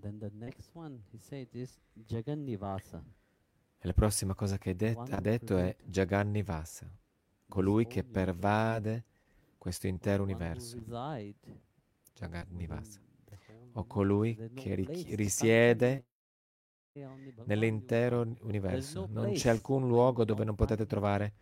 Then 0.02 0.18
the 0.18 0.30
next 0.34 0.70
one 0.74 1.00
he 1.12 1.18
said 1.18 1.46
is 1.54 1.78
Jagannivasa. 1.92 3.00
E 3.78 3.86
la 3.86 3.92
prossima 3.92 4.34
cosa 4.34 4.58
che 4.58 4.74
det- 4.74 4.96
ha 4.96 5.20
detto 5.20 5.56
è. 5.56 5.76
Jagannivasa, 5.84 6.90
colui 7.48 7.86
che 7.86 8.02
pervade 8.02 9.04
questo 9.58 9.86
intero 9.86 10.24
universo. 10.24 10.76
Jagannivasa. 12.14 13.00
O 13.74 13.84
colui 13.86 14.34
che 14.54 14.74
ri- 14.74 15.14
risiede 15.14 16.04
nell'intero 17.44 18.20
universo. 18.40 19.06
no 19.08 19.22
Non 19.22 19.32
c'è 19.32 19.50
alcun 19.50 19.86
luogo 19.86 20.24
dove 20.24 20.44
non 20.44 20.54
potete 20.56 20.84
trovare 20.86 21.34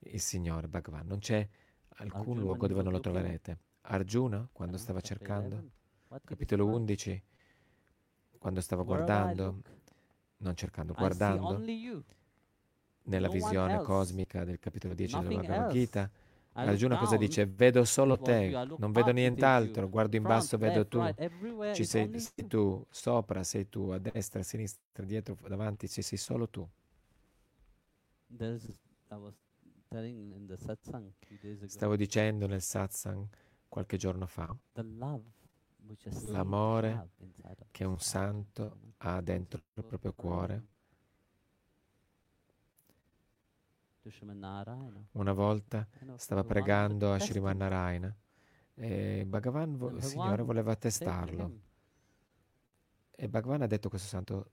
il 0.00 0.20
Signore 0.20 0.66
Bhagavan. 0.68 1.06
Non 1.06 1.18
c'è 1.20 1.48
alcun 1.96 2.38
luogo 2.40 2.66
dove 2.66 2.82
non 2.82 2.92
lo 2.92 3.00
troverete. 3.00 3.58
Arjuna, 3.82 4.48
quando 4.52 4.76
stava 4.78 5.00
cercando, 5.00 5.56
11, 5.56 5.72
what 6.08 6.20
did 6.20 6.30
he 6.30 6.34
capitolo 6.34 6.64
find? 6.64 6.76
11, 6.80 7.22
quando 8.44 8.60
I 8.60 8.84
guardando, 8.84 9.62
non 10.36 10.54
cercando, 10.54 10.92
guardando 10.92 11.56
nella 13.04 13.26
no 13.26 13.32
visione 13.32 13.80
cosmica 13.80 14.44
del 14.44 14.58
capitolo 14.58 14.92
10 14.92 15.18
della 15.20 15.40
Bhagavad. 15.40 15.70
Gita, 15.70 16.10
Arjuna 16.52 16.98
cosa 16.98 17.16
dice? 17.16 17.46
Vedo 17.46 17.84
solo 17.86 18.18
te, 18.18 18.50
non 18.76 18.92
vedo 18.92 19.12
nient'altro, 19.12 19.88
guardo 19.88 20.16
in 20.16 20.24
basso, 20.24 20.58
vedo 20.58 20.86
tu. 20.86 21.00
Ci 21.72 21.86
sei, 21.86 22.20
sei 22.20 22.46
tu, 22.46 22.84
sopra 22.90 23.42
sei 23.44 23.70
tu, 23.70 23.88
a 23.88 23.98
destra, 23.98 24.40
a 24.40 24.42
sinistra, 24.42 25.06
dietro, 25.06 25.38
davanti, 25.48 25.88
ci 25.88 26.02
sei 26.02 26.18
solo 26.18 26.46
tu. 26.50 26.68
Stavo 31.64 31.96
dicendo 31.96 32.46
nel 32.46 32.60
satsang 32.60 33.26
qualche 33.68 33.96
giorno 33.96 34.26
fa 34.26 34.54
L'amore 36.32 37.08
che 37.70 37.84
un 37.84 37.98
santo 37.98 38.78
ha 38.98 39.20
dentro 39.20 39.60
il 39.74 39.84
proprio 39.84 40.12
cuore. 40.12 40.64
Una 45.12 45.32
volta 45.32 45.86
know, 46.00 46.16
stava 46.16 46.44
pregando 46.44 47.12
a 47.12 47.18
Sriman. 47.18 47.56
Narayana 47.56 48.14
e 48.74 49.24
Bhagavan, 49.26 49.76
vo- 49.76 49.88
il 49.90 50.02
Signore 50.02 50.42
voleva 50.42 50.76
testarlo 50.76 51.60
e 53.12 53.28
Bhagavan 53.28 53.62
ha 53.62 53.66
detto 53.66 53.86
a 53.86 53.90
questo 53.90 54.08
santo 54.08 54.50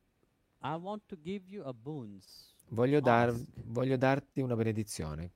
voglio, 2.70 3.00
dar- 3.02 3.30
Ask." 3.30 3.48
voglio 3.66 3.98
darti 3.98 4.42
una 4.42 4.56
benedizione, 4.56 5.32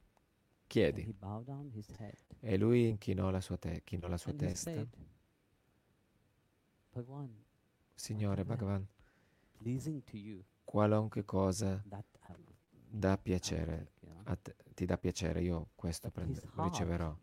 chiedi. 0.67 1.03
E 2.39 2.57
lui 2.57 2.87
inchinò 2.89 3.29
la 3.31 3.41
sua, 3.41 3.57
te- 3.57 3.81
la 4.07 4.17
sua 4.17 4.31
testa. 4.33 4.69
Signore 7.93 8.43
Bhagavan, 8.45 8.85
qualunque 10.63 11.23
cosa 11.23 11.81
will, 11.85 12.55
dà 12.89 13.17
piacere 13.17 13.91
te- 14.41 14.55
ti 14.73 14.85
dà 14.85 14.97
piacere, 14.97 15.41
io 15.41 15.69
questo 15.75 16.09
prende- 16.11 16.39
riceverò. 16.69 17.15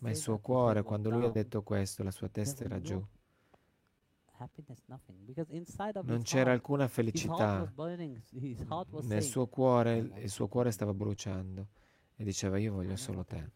Ma 0.00 0.10
il 0.10 0.16
suo 0.16 0.38
cuore, 0.38 0.82
quando 0.82 1.10
lui 1.10 1.24
ha 1.24 1.30
detto 1.32 1.62
questo, 1.62 2.02
la 2.02 2.10
sua 2.10 2.28
testa 2.28 2.64
era 2.64 2.80
giù. 2.80 3.06
Non 6.02 6.22
c'era 6.24 6.52
alcuna 6.52 6.88
felicità. 6.88 7.34
Nel 9.08 9.22
suo 9.22 9.46
cuore, 9.46 9.96
"I 9.98 10.22
il- 10.22 10.30
suo 10.30 10.48
cuore 10.48 10.70
stava 10.72 10.92
bruciando 10.94 11.68
e 12.16 12.24
diceva 12.24 12.58
io 12.58 12.72
voglio 12.72 12.96
solo 12.96 13.24
te, 13.24 13.50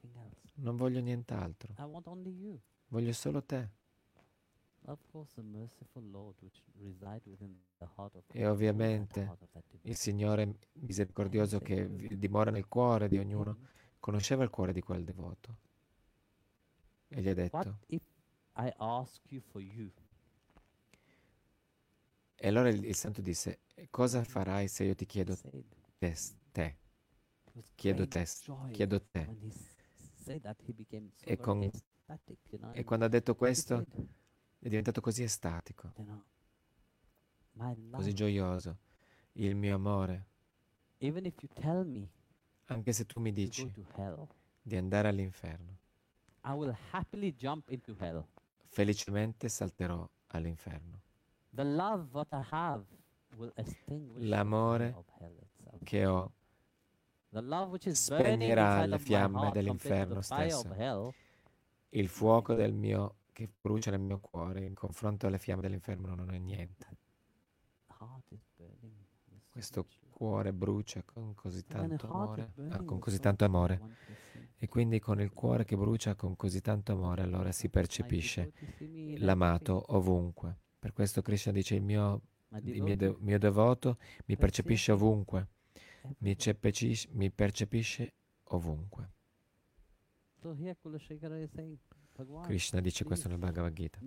non 0.54 0.76
voglio 0.76 1.00
nient'altro, 1.00 1.72
voglio 2.88 3.12
solo 3.12 3.42
te. 3.42 3.70
E 8.32 8.46
ovviamente 8.46 9.20
Il. 9.82 9.96
Signore 9.96 10.58
misericordioso 10.74 11.60
che 11.60 11.88
dimora 12.18 12.50
nel 12.50 12.66
cuore 12.68 13.08
di 13.08 13.18
ognuno 13.18 13.58
conosceva 13.98 14.44
il 14.44 14.50
cuore 14.50 14.72
di 14.72 14.80
quel 14.82 15.04
devoto 15.04 15.56
e 17.08 17.20
gli 17.22 17.28
ha 17.28 17.34
detto, 17.34 17.78
e 22.38 22.48
allora 22.48 22.68
il, 22.68 22.84
il 22.84 22.94
santo 22.94 23.20
disse, 23.22 23.60
cosa 23.90 24.22
farai 24.24 24.68
se 24.68 24.84
io 24.84 24.94
ti 24.94 25.06
chiedo 25.06 25.36
te, 25.98 26.14
te? 26.52 26.76
chiedo 27.74 28.06
te, 28.08 28.24
chiedo 28.70 29.00
te. 29.10 29.30
E 31.24 31.36
con- 31.40 31.70
E 32.74 32.82
and 32.82 32.84
quando 32.84 33.04
ha 33.06 33.08
detto 33.08 33.34
questo 33.34 33.84
è 34.66 34.68
diventato 34.68 35.00
così 35.00 35.22
estatico, 35.22 35.92
così 37.92 38.12
gioioso. 38.12 38.76
Il 39.34 39.54
mio 39.54 39.76
amore, 39.76 40.26
anche 42.64 42.92
se 42.92 43.06
tu 43.06 43.20
mi 43.20 43.32
dici 43.32 43.72
di 44.60 44.76
andare 44.76 45.06
all'inferno, 45.08 45.78
felicemente 48.66 49.48
salterò 49.48 50.08
all'inferno. 50.28 51.00
L'amore. 54.16 54.94
Che 55.84 56.06
ho 56.06 56.32
spegnerà 57.94 58.86
le 58.86 58.98
fiamme 58.98 59.50
dell'inferno 59.52 60.20
stesso. 60.22 60.68
il 61.90 62.08
fuoco 62.08 62.54
del 62.54 62.72
mio, 62.72 63.14
che 63.36 63.50
brucia 63.60 63.90
nel 63.90 64.00
mio 64.00 64.18
cuore 64.18 64.64
in 64.64 64.72
confronto 64.72 65.26
alle 65.26 65.36
fiamme 65.36 65.60
dell'inferno 65.60 66.14
non 66.14 66.32
è 66.32 66.38
niente. 66.38 66.86
so 67.86 68.22
Questo 69.50 69.86
cuore 70.08 70.54
brucia 70.54 71.02
con 71.02 71.34
così 71.34 71.58
So 71.60 71.76
when 71.76 71.84
a 71.84 71.88
tanto 71.88 72.06
amore, 72.10 72.52
ah, 72.70 72.82
con 72.82 72.98
così 72.98 73.18
tanto 73.18 73.44
amore. 73.44 73.80
E 74.56 74.68
quindi 74.68 75.00
con 75.00 75.20
il 75.20 75.34
cuore 75.34 75.66
che 75.66 75.76
brucia 75.76 76.14
con 76.14 76.34
così 76.34 76.62
tanto 76.62 76.92
amore, 76.92 77.20
allora 77.20 77.52
si 77.52 77.68
percepisce 77.68 78.54
l'amato 79.18 79.94
ovunque. 79.94 80.56
Per 80.78 80.94
questo 80.94 81.20
Krishna 81.20 81.52
dice 81.52 81.74
il 81.74 81.82
mio, 81.82 82.22
il 82.62 82.80
mio, 82.82 82.96
de- 82.96 83.16
mio 83.18 83.38
devoto 83.38 83.98
mi 84.24 84.38
percepisce 84.38 84.92
ovunque, 84.92 85.48
mi, 86.20 86.38
ceppecis- 86.38 87.08
mi 87.12 87.30
percepisce 87.30 88.14
ovunque. 88.44 89.10
So 90.40 90.54
here 90.54 90.74
Kulashekara 90.80 91.38
is 91.42 91.50
saying, 91.50 91.76
Bhagwan, 91.76 91.95
Krishna 92.42 92.80
dice 92.80 93.04
questo 93.04 93.28
nel 93.28 93.38
Bhagavad 93.38 93.72
Gita. 93.72 93.98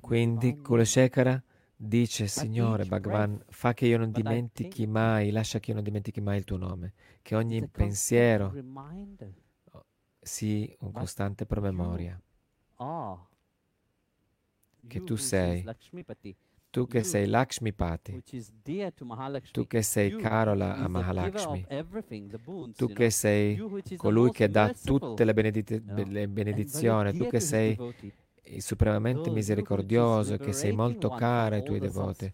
Quindi. 0.00 0.56
Kulashekara 0.56 1.42
dice, 1.74 2.26
Signore 2.26 2.84
Bhagavan, 2.84 3.44
fa 3.48 3.72
che 3.72 3.86
io 3.86 3.98
non 3.98 4.10
dimentichi 4.10 4.86
mai, 4.86 5.30
lascia 5.30 5.60
che 5.60 5.70
io 5.70 5.74
non 5.76 5.84
dimentichi 5.84 6.20
mai 6.20 6.38
il 6.38 6.44
tuo 6.44 6.56
nome, 6.56 6.92
che 7.22 7.34
ogni 7.36 7.66
pensiero 7.68 8.52
sia 10.20 10.76
un 10.80 10.92
costante 10.92 11.46
promemoria. 11.46 12.20
Che 14.86 15.04
tu 15.04 15.16
sei, 15.16 15.64
Tu 16.70 16.86
che 16.86 17.02
sei 17.02 17.26
Lakshmipati, 17.26 18.22
to 18.94 19.04
Mahalakshmi, 19.06 19.52
tu 19.52 19.66
che 19.66 19.80
sei 19.80 20.16
caro 20.16 20.52
a 20.52 20.86
Mahalakshmi, 20.86 21.66
tu 22.76 22.92
che 22.92 23.10
sei 23.10 23.58
colui 23.96 24.30
che 24.32 24.50
dà 24.50 24.74
tutte 24.74 25.24
le, 25.24 25.32
benedizioni, 25.32 27.16
tu 27.16 27.26
che 27.26 27.40
sei 27.40 27.76
supremamente 28.58 29.30
misericordioso, 29.30 30.36
che 30.36 30.52
sei 30.52 30.72
molto 30.72 31.08
caro 31.08 31.54
ai 31.54 31.62
tuoi 31.62 31.80
devoti, 31.80 32.30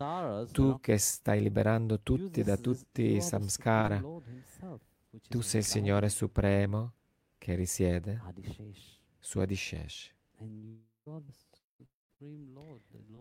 tu 0.50 0.80
che 0.80 0.98
stai 0.98 1.40
liberando 1.40 2.00
tutti 2.00 2.42
da 2.42 2.56
tutti 2.56 3.14
i 3.14 3.20
samskara, 3.20 4.02
tu 5.28 5.40
sei 5.42 5.60
il 5.60 5.66
Signore 5.66 6.08
Supremo 6.08 6.92
che 7.38 7.54
risiede 7.54 8.20
su 9.20 9.38
Adishesh 9.38 10.12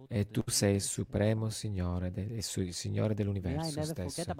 e 0.07 0.29
tu 0.29 0.41
sei 0.47 0.75
il 0.75 0.81
Supremo. 0.81 1.49
Signore, 1.49 2.11
de- 2.11 2.21
il 2.21 2.73
Signore 2.73 3.13
dell'universo 3.13 3.81
stesso. 3.83 4.31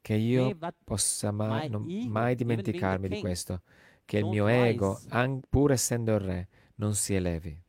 Che 0.00 0.14
io 0.14 0.56
possa 0.84 1.30
mai, 1.32 1.68
non- 1.68 1.82
mai 2.08 2.34
dimenticarmi 2.34 3.08
di 3.08 3.14
questo, 3.20 3.62
che 4.04 4.18
il 4.18 4.24
mio 4.30 4.46
ego, 4.46 5.00
an- 5.10 5.40
pur 5.48 5.72
essendo 5.72 6.14
il 6.14 6.20
re, 6.20 6.48
non 6.76 6.94
si 6.94 7.14
elevi. 7.14 7.62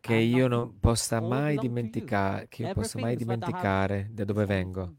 Che 0.00 0.14
io 0.14 0.48
non 0.48 0.78
possa 0.80 1.20
mai 1.20 1.56
dimenticare, 1.58 2.48
che 2.48 2.62
io 2.62 2.68
possa 2.74 2.98
mai 2.98 3.16
dimenticare 3.16 4.08
da 4.12 4.24
dove 4.24 4.44
vengo, 4.44 4.94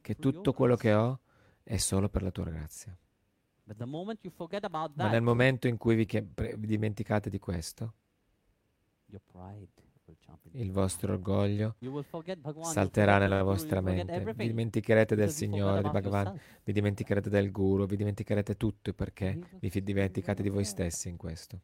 che 0.00 0.14
tutto 0.14 0.52
quello 0.54 0.76
che 0.76 0.94
ho 0.94 1.20
è 1.62 1.76
solo 1.76 2.08
per 2.08 2.22
la 2.22 2.30
tua 2.30 2.44
grazia. 2.44 2.96
But 3.66 3.78
the 3.78 3.86
moment 3.86 4.22
you 4.22 4.30
forget 4.30 4.62
about 4.64 4.90
Ma 4.94 5.04
that, 5.04 5.12
nel 5.12 5.22
momento 5.22 5.66
in 5.68 5.78
cui 5.78 5.94
vi, 5.94 6.04
che- 6.04 6.26
vi 6.56 6.66
dimenticate 6.66 7.30
di 7.30 7.38
questo, 7.38 7.94
il 10.52 10.70
vostro 10.70 11.14
orgoglio 11.14 11.76
salterà 12.60 13.16
nella 13.18 13.42
vostra 13.42 13.80
mente. 13.80 14.20
Vi 14.20 14.46
dimenticherete 14.48 15.14
del 15.14 15.30
Signore, 15.30 15.80
di 15.82 15.88
Bhagavan, 15.88 16.38
vi 16.62 16.72
dimenticherete 16.72 17.30
del 17.30 17.50
Guru, 17.50 17.86
vi 17.86 17.96
dimenticherete 17.96 18.56
tutto 18.56 18.92
perché 18.92 19.38
vi 19.60 19.82
dimenticate 19.82 20.42
di 20.42 20.50
voi 20.50 20.64
stessi 20.64 21.08
in 21.08 21.16
questo. 21.16 21.60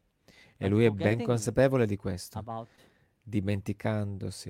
E 0.57 0.67
lui 0.67 0.85
è 0.85 0.89
ben 0.89 1.21
consapevole 1.23 1.85
di 1.85 1.97
questo, 1.97 2.43
dimenticandosi 3.21 4.49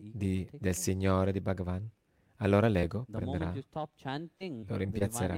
di- 0.00 0.48
del. 0.52 0.74
Signore, 0.74 1.32
di 1.32 1.40
Bhagavan. 1.40 1.90
Allora 2.38 2.68
l'ego 2.68 3.06
prenderà 3.10 3.52
lo 3.52 4.76
rimpiazzerà. 4.76 5.34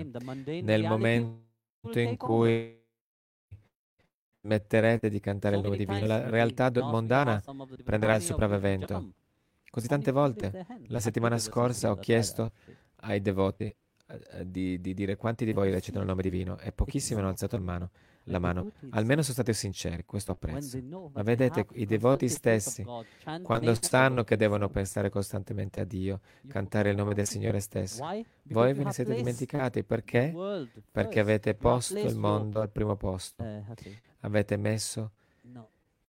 Nel 0.62 0.82
momento 0.82 1.98
in 2.00 2.16
cui 2.16 2.82
smetterete 4.40 5.08
di 5.08 5.20
cantare 5.20 5.56
il 5.56 5.62
nome 5.62 5.76
divino, 5.76 6.06
la 6.06 6.28
realtà 6.28 6.70
mondana 6.82 7.42
prenderà 7.84 8.16
il 8.16 8.22
sopravvento. 8.22 9.12
Così 9.70 9.86
tante 9.86 10.10
volte 10.12 10.66
la 10.86 11.00
settimana 11.00 11.38
scorsa 11.38 11.90
ho 11.90 11.96
chiesto 11.96 12.52
ai 13.02 13.20
devoti 13.20 13.64
eh, 13.64 14.20
eh, 14.32 14.50
di, 14.50 14.80
di 14.80 14.94
dire 14.94 15.16
quanti 15.16 15.44
di 15.44 15.52
voi 15.52 15.70
recitano 15.70 16.02
il 16.02 16.08
nome 16.08 16.22
divino 16.22 16.58
e 16.58 16.72
pochissimi 16.72 17.20
hanno 17.20 17.28
alzato 17.28 17.56
il 17.56 17.62
mano- 17.62 17.90
la 18.28 18.38
mano. 18.38 18.70
Almeno 18.90 19.22
sono 19.22 19.34
stati 19.34 19.52
sinceri, 19.52 20.04
questo 20.04 20.32
apprezzo. 20.32 20.78
Ma 21.12 21.22
vedete, 21.22 21.66
i 21.72 21.86
devoti 21.86 22.28
stessi, 22.28 22.84
quando 23.42 23.74
sanno 23.80 24.24
che 24.24 24.36
devono 24.36 24.68
pensare 24.68 25.10
costantemente 25.10 25.80
a 25.80 25.84
Dio, 25.84 26.20
cantare 26.46 26.90
il 26.90 26.96
nome 26.96 27.14
del 27.14 27.26
Signore 27.26 27.60
stesso, 27.60 28.04
voi 28.44 28.72
ve 28.72 28.84
ne 28.84 28.92
siete 28.92 29.14
dimenticati. 29.14 29.82
perché? 29.84 30.32
Perché 30.90 31.20
avete 31.20 31.54
posto 31.54 31.98
il 31.98 32.16
mondo 32.16 32.60
al 32.60 32.70
primo 32.70 32.96
posto, 32.96 33.42
say, 33.42 33.64
avete 34.20 34.56
messo 34.56 35.12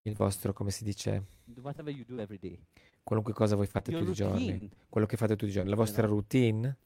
il 0.03 0.13
vostro, 0.15 0.53
come 0.53 0.71
si 0.71 0.83
dice, 0.83 1.23
qualunque 3.03 3.33
cosa 3.33 3.55
voi 3.55 3.65
fate 3.67 3.91
tutti 3.91 4.09
i 4.11 4.13
giorni, 4.13 4.69
quello 4.87 5.07
che 5.07 5.17
fate 5.17 5.35
tutti 5.35 5.49
i 5.49 5.53
giorni, 5.53 5.69
la 5.69 5.75
vostra 5.75 6.05
routine. 6.05 6.77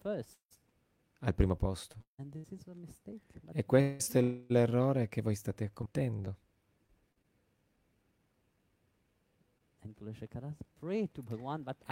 Al 1.23 1.33
primo 1.33 1.55
posto. 1.55 1.95
Mistake. 2.75 3.41
E 3.53 3.65
questo 3.65 4.17
è 4.17 4.21
l'errore 4.47 5.07
che 5.07 5.21
voi 5.21 5.35
state 5.35 5.71
commettendo. 5.71 6.37
E 9.79 9.93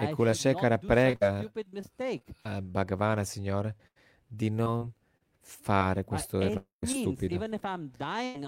should 0.02 0.16
Kulashekara 0.16 0.78
prega 0.78 1.52
a 2.44 2.62
Bhagavana, 2.62 3.24
Signore, 3.24 3.76
di 4.26 4.50
non 4.50 4.92
fare 5.44 6.04
questo 6.04 6.40
errore 6.40 6.66
stupido. 6.84 7.34
dying, 7.98 8.46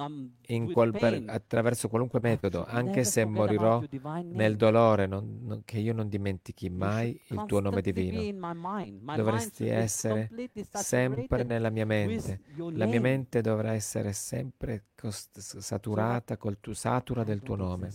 qual- 0.72 0.92
per- 0.92 1.24
attraverso 1.28 1.90
qualunque 1.90 2.20
metodo, 2.22 2.66
anche 2.66 3.04
se 3.04 3.26
morirò 3.26 3.84
nel 4.24 4.56
dolore, 4.56 5.06
non- 5.08 5.40
non- 5.42 5.62
che 5.66 5.80
io 5.80 5.94
non 5.94 6.08
dimentichi 6.08 6.70
mai 6.70 7.20
il 7.28 7.44
tuo 7.46 7.60
nome 7.60 7.82
divino. 7.82 8.22
my. 8.54 8.92
My 9.02 9.16
Dovresti 9.16 9.68
essere 9.68 10.30
sempre 10.72 11.44
nella 11.44 11.70
mia 11.70 11.86
mente. 11.86 12.42
La 12.56 12.86
mia 12.86 13.02
mente 13.02 13.42
dovrà 13.42 13.74
essere 13.74 14.14
sempre 14.14 14.86
cost- 14.96 15.40
saturata 15.40 16.38
col 16.38 16.60
tuo 16.60 16.74
satura 16.74 17.24
del 17.24 17.42
tuo 17.42 17.56
nome, 17.56 17.92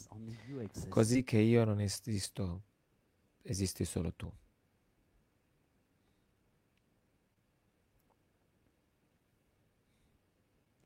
così 0.88 1.22
che 1.22 1.38
io 1.38 1.64
non 1.64 1.80
esisto, 1.80 2.62
esisti 3.42 3.84
solo 3.84 4.12
tu. 4.14 4.30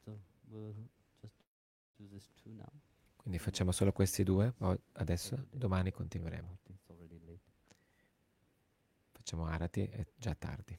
So 0.05 0.19
we'll 0.51 0.75
just 1.21 1.35
do 1.99 2.07
this 2.13 2.29
two 2.43 2.51
now. 2.57 2.71
Quindi 3.23 3.39
facciamo 3.39 3.71
solo 3.71 3.93
questi 3.93 4.25
due, 4.25 4.53
adesso, 4.95 5.47
domani 5.51 5.93
continueremo. 5.93 6.59
Facciamo 9.13 9.47
Arati, 9.47 9.87
è 9.87 10.05
già 10.17 10.35
tardi. 10.35 10.77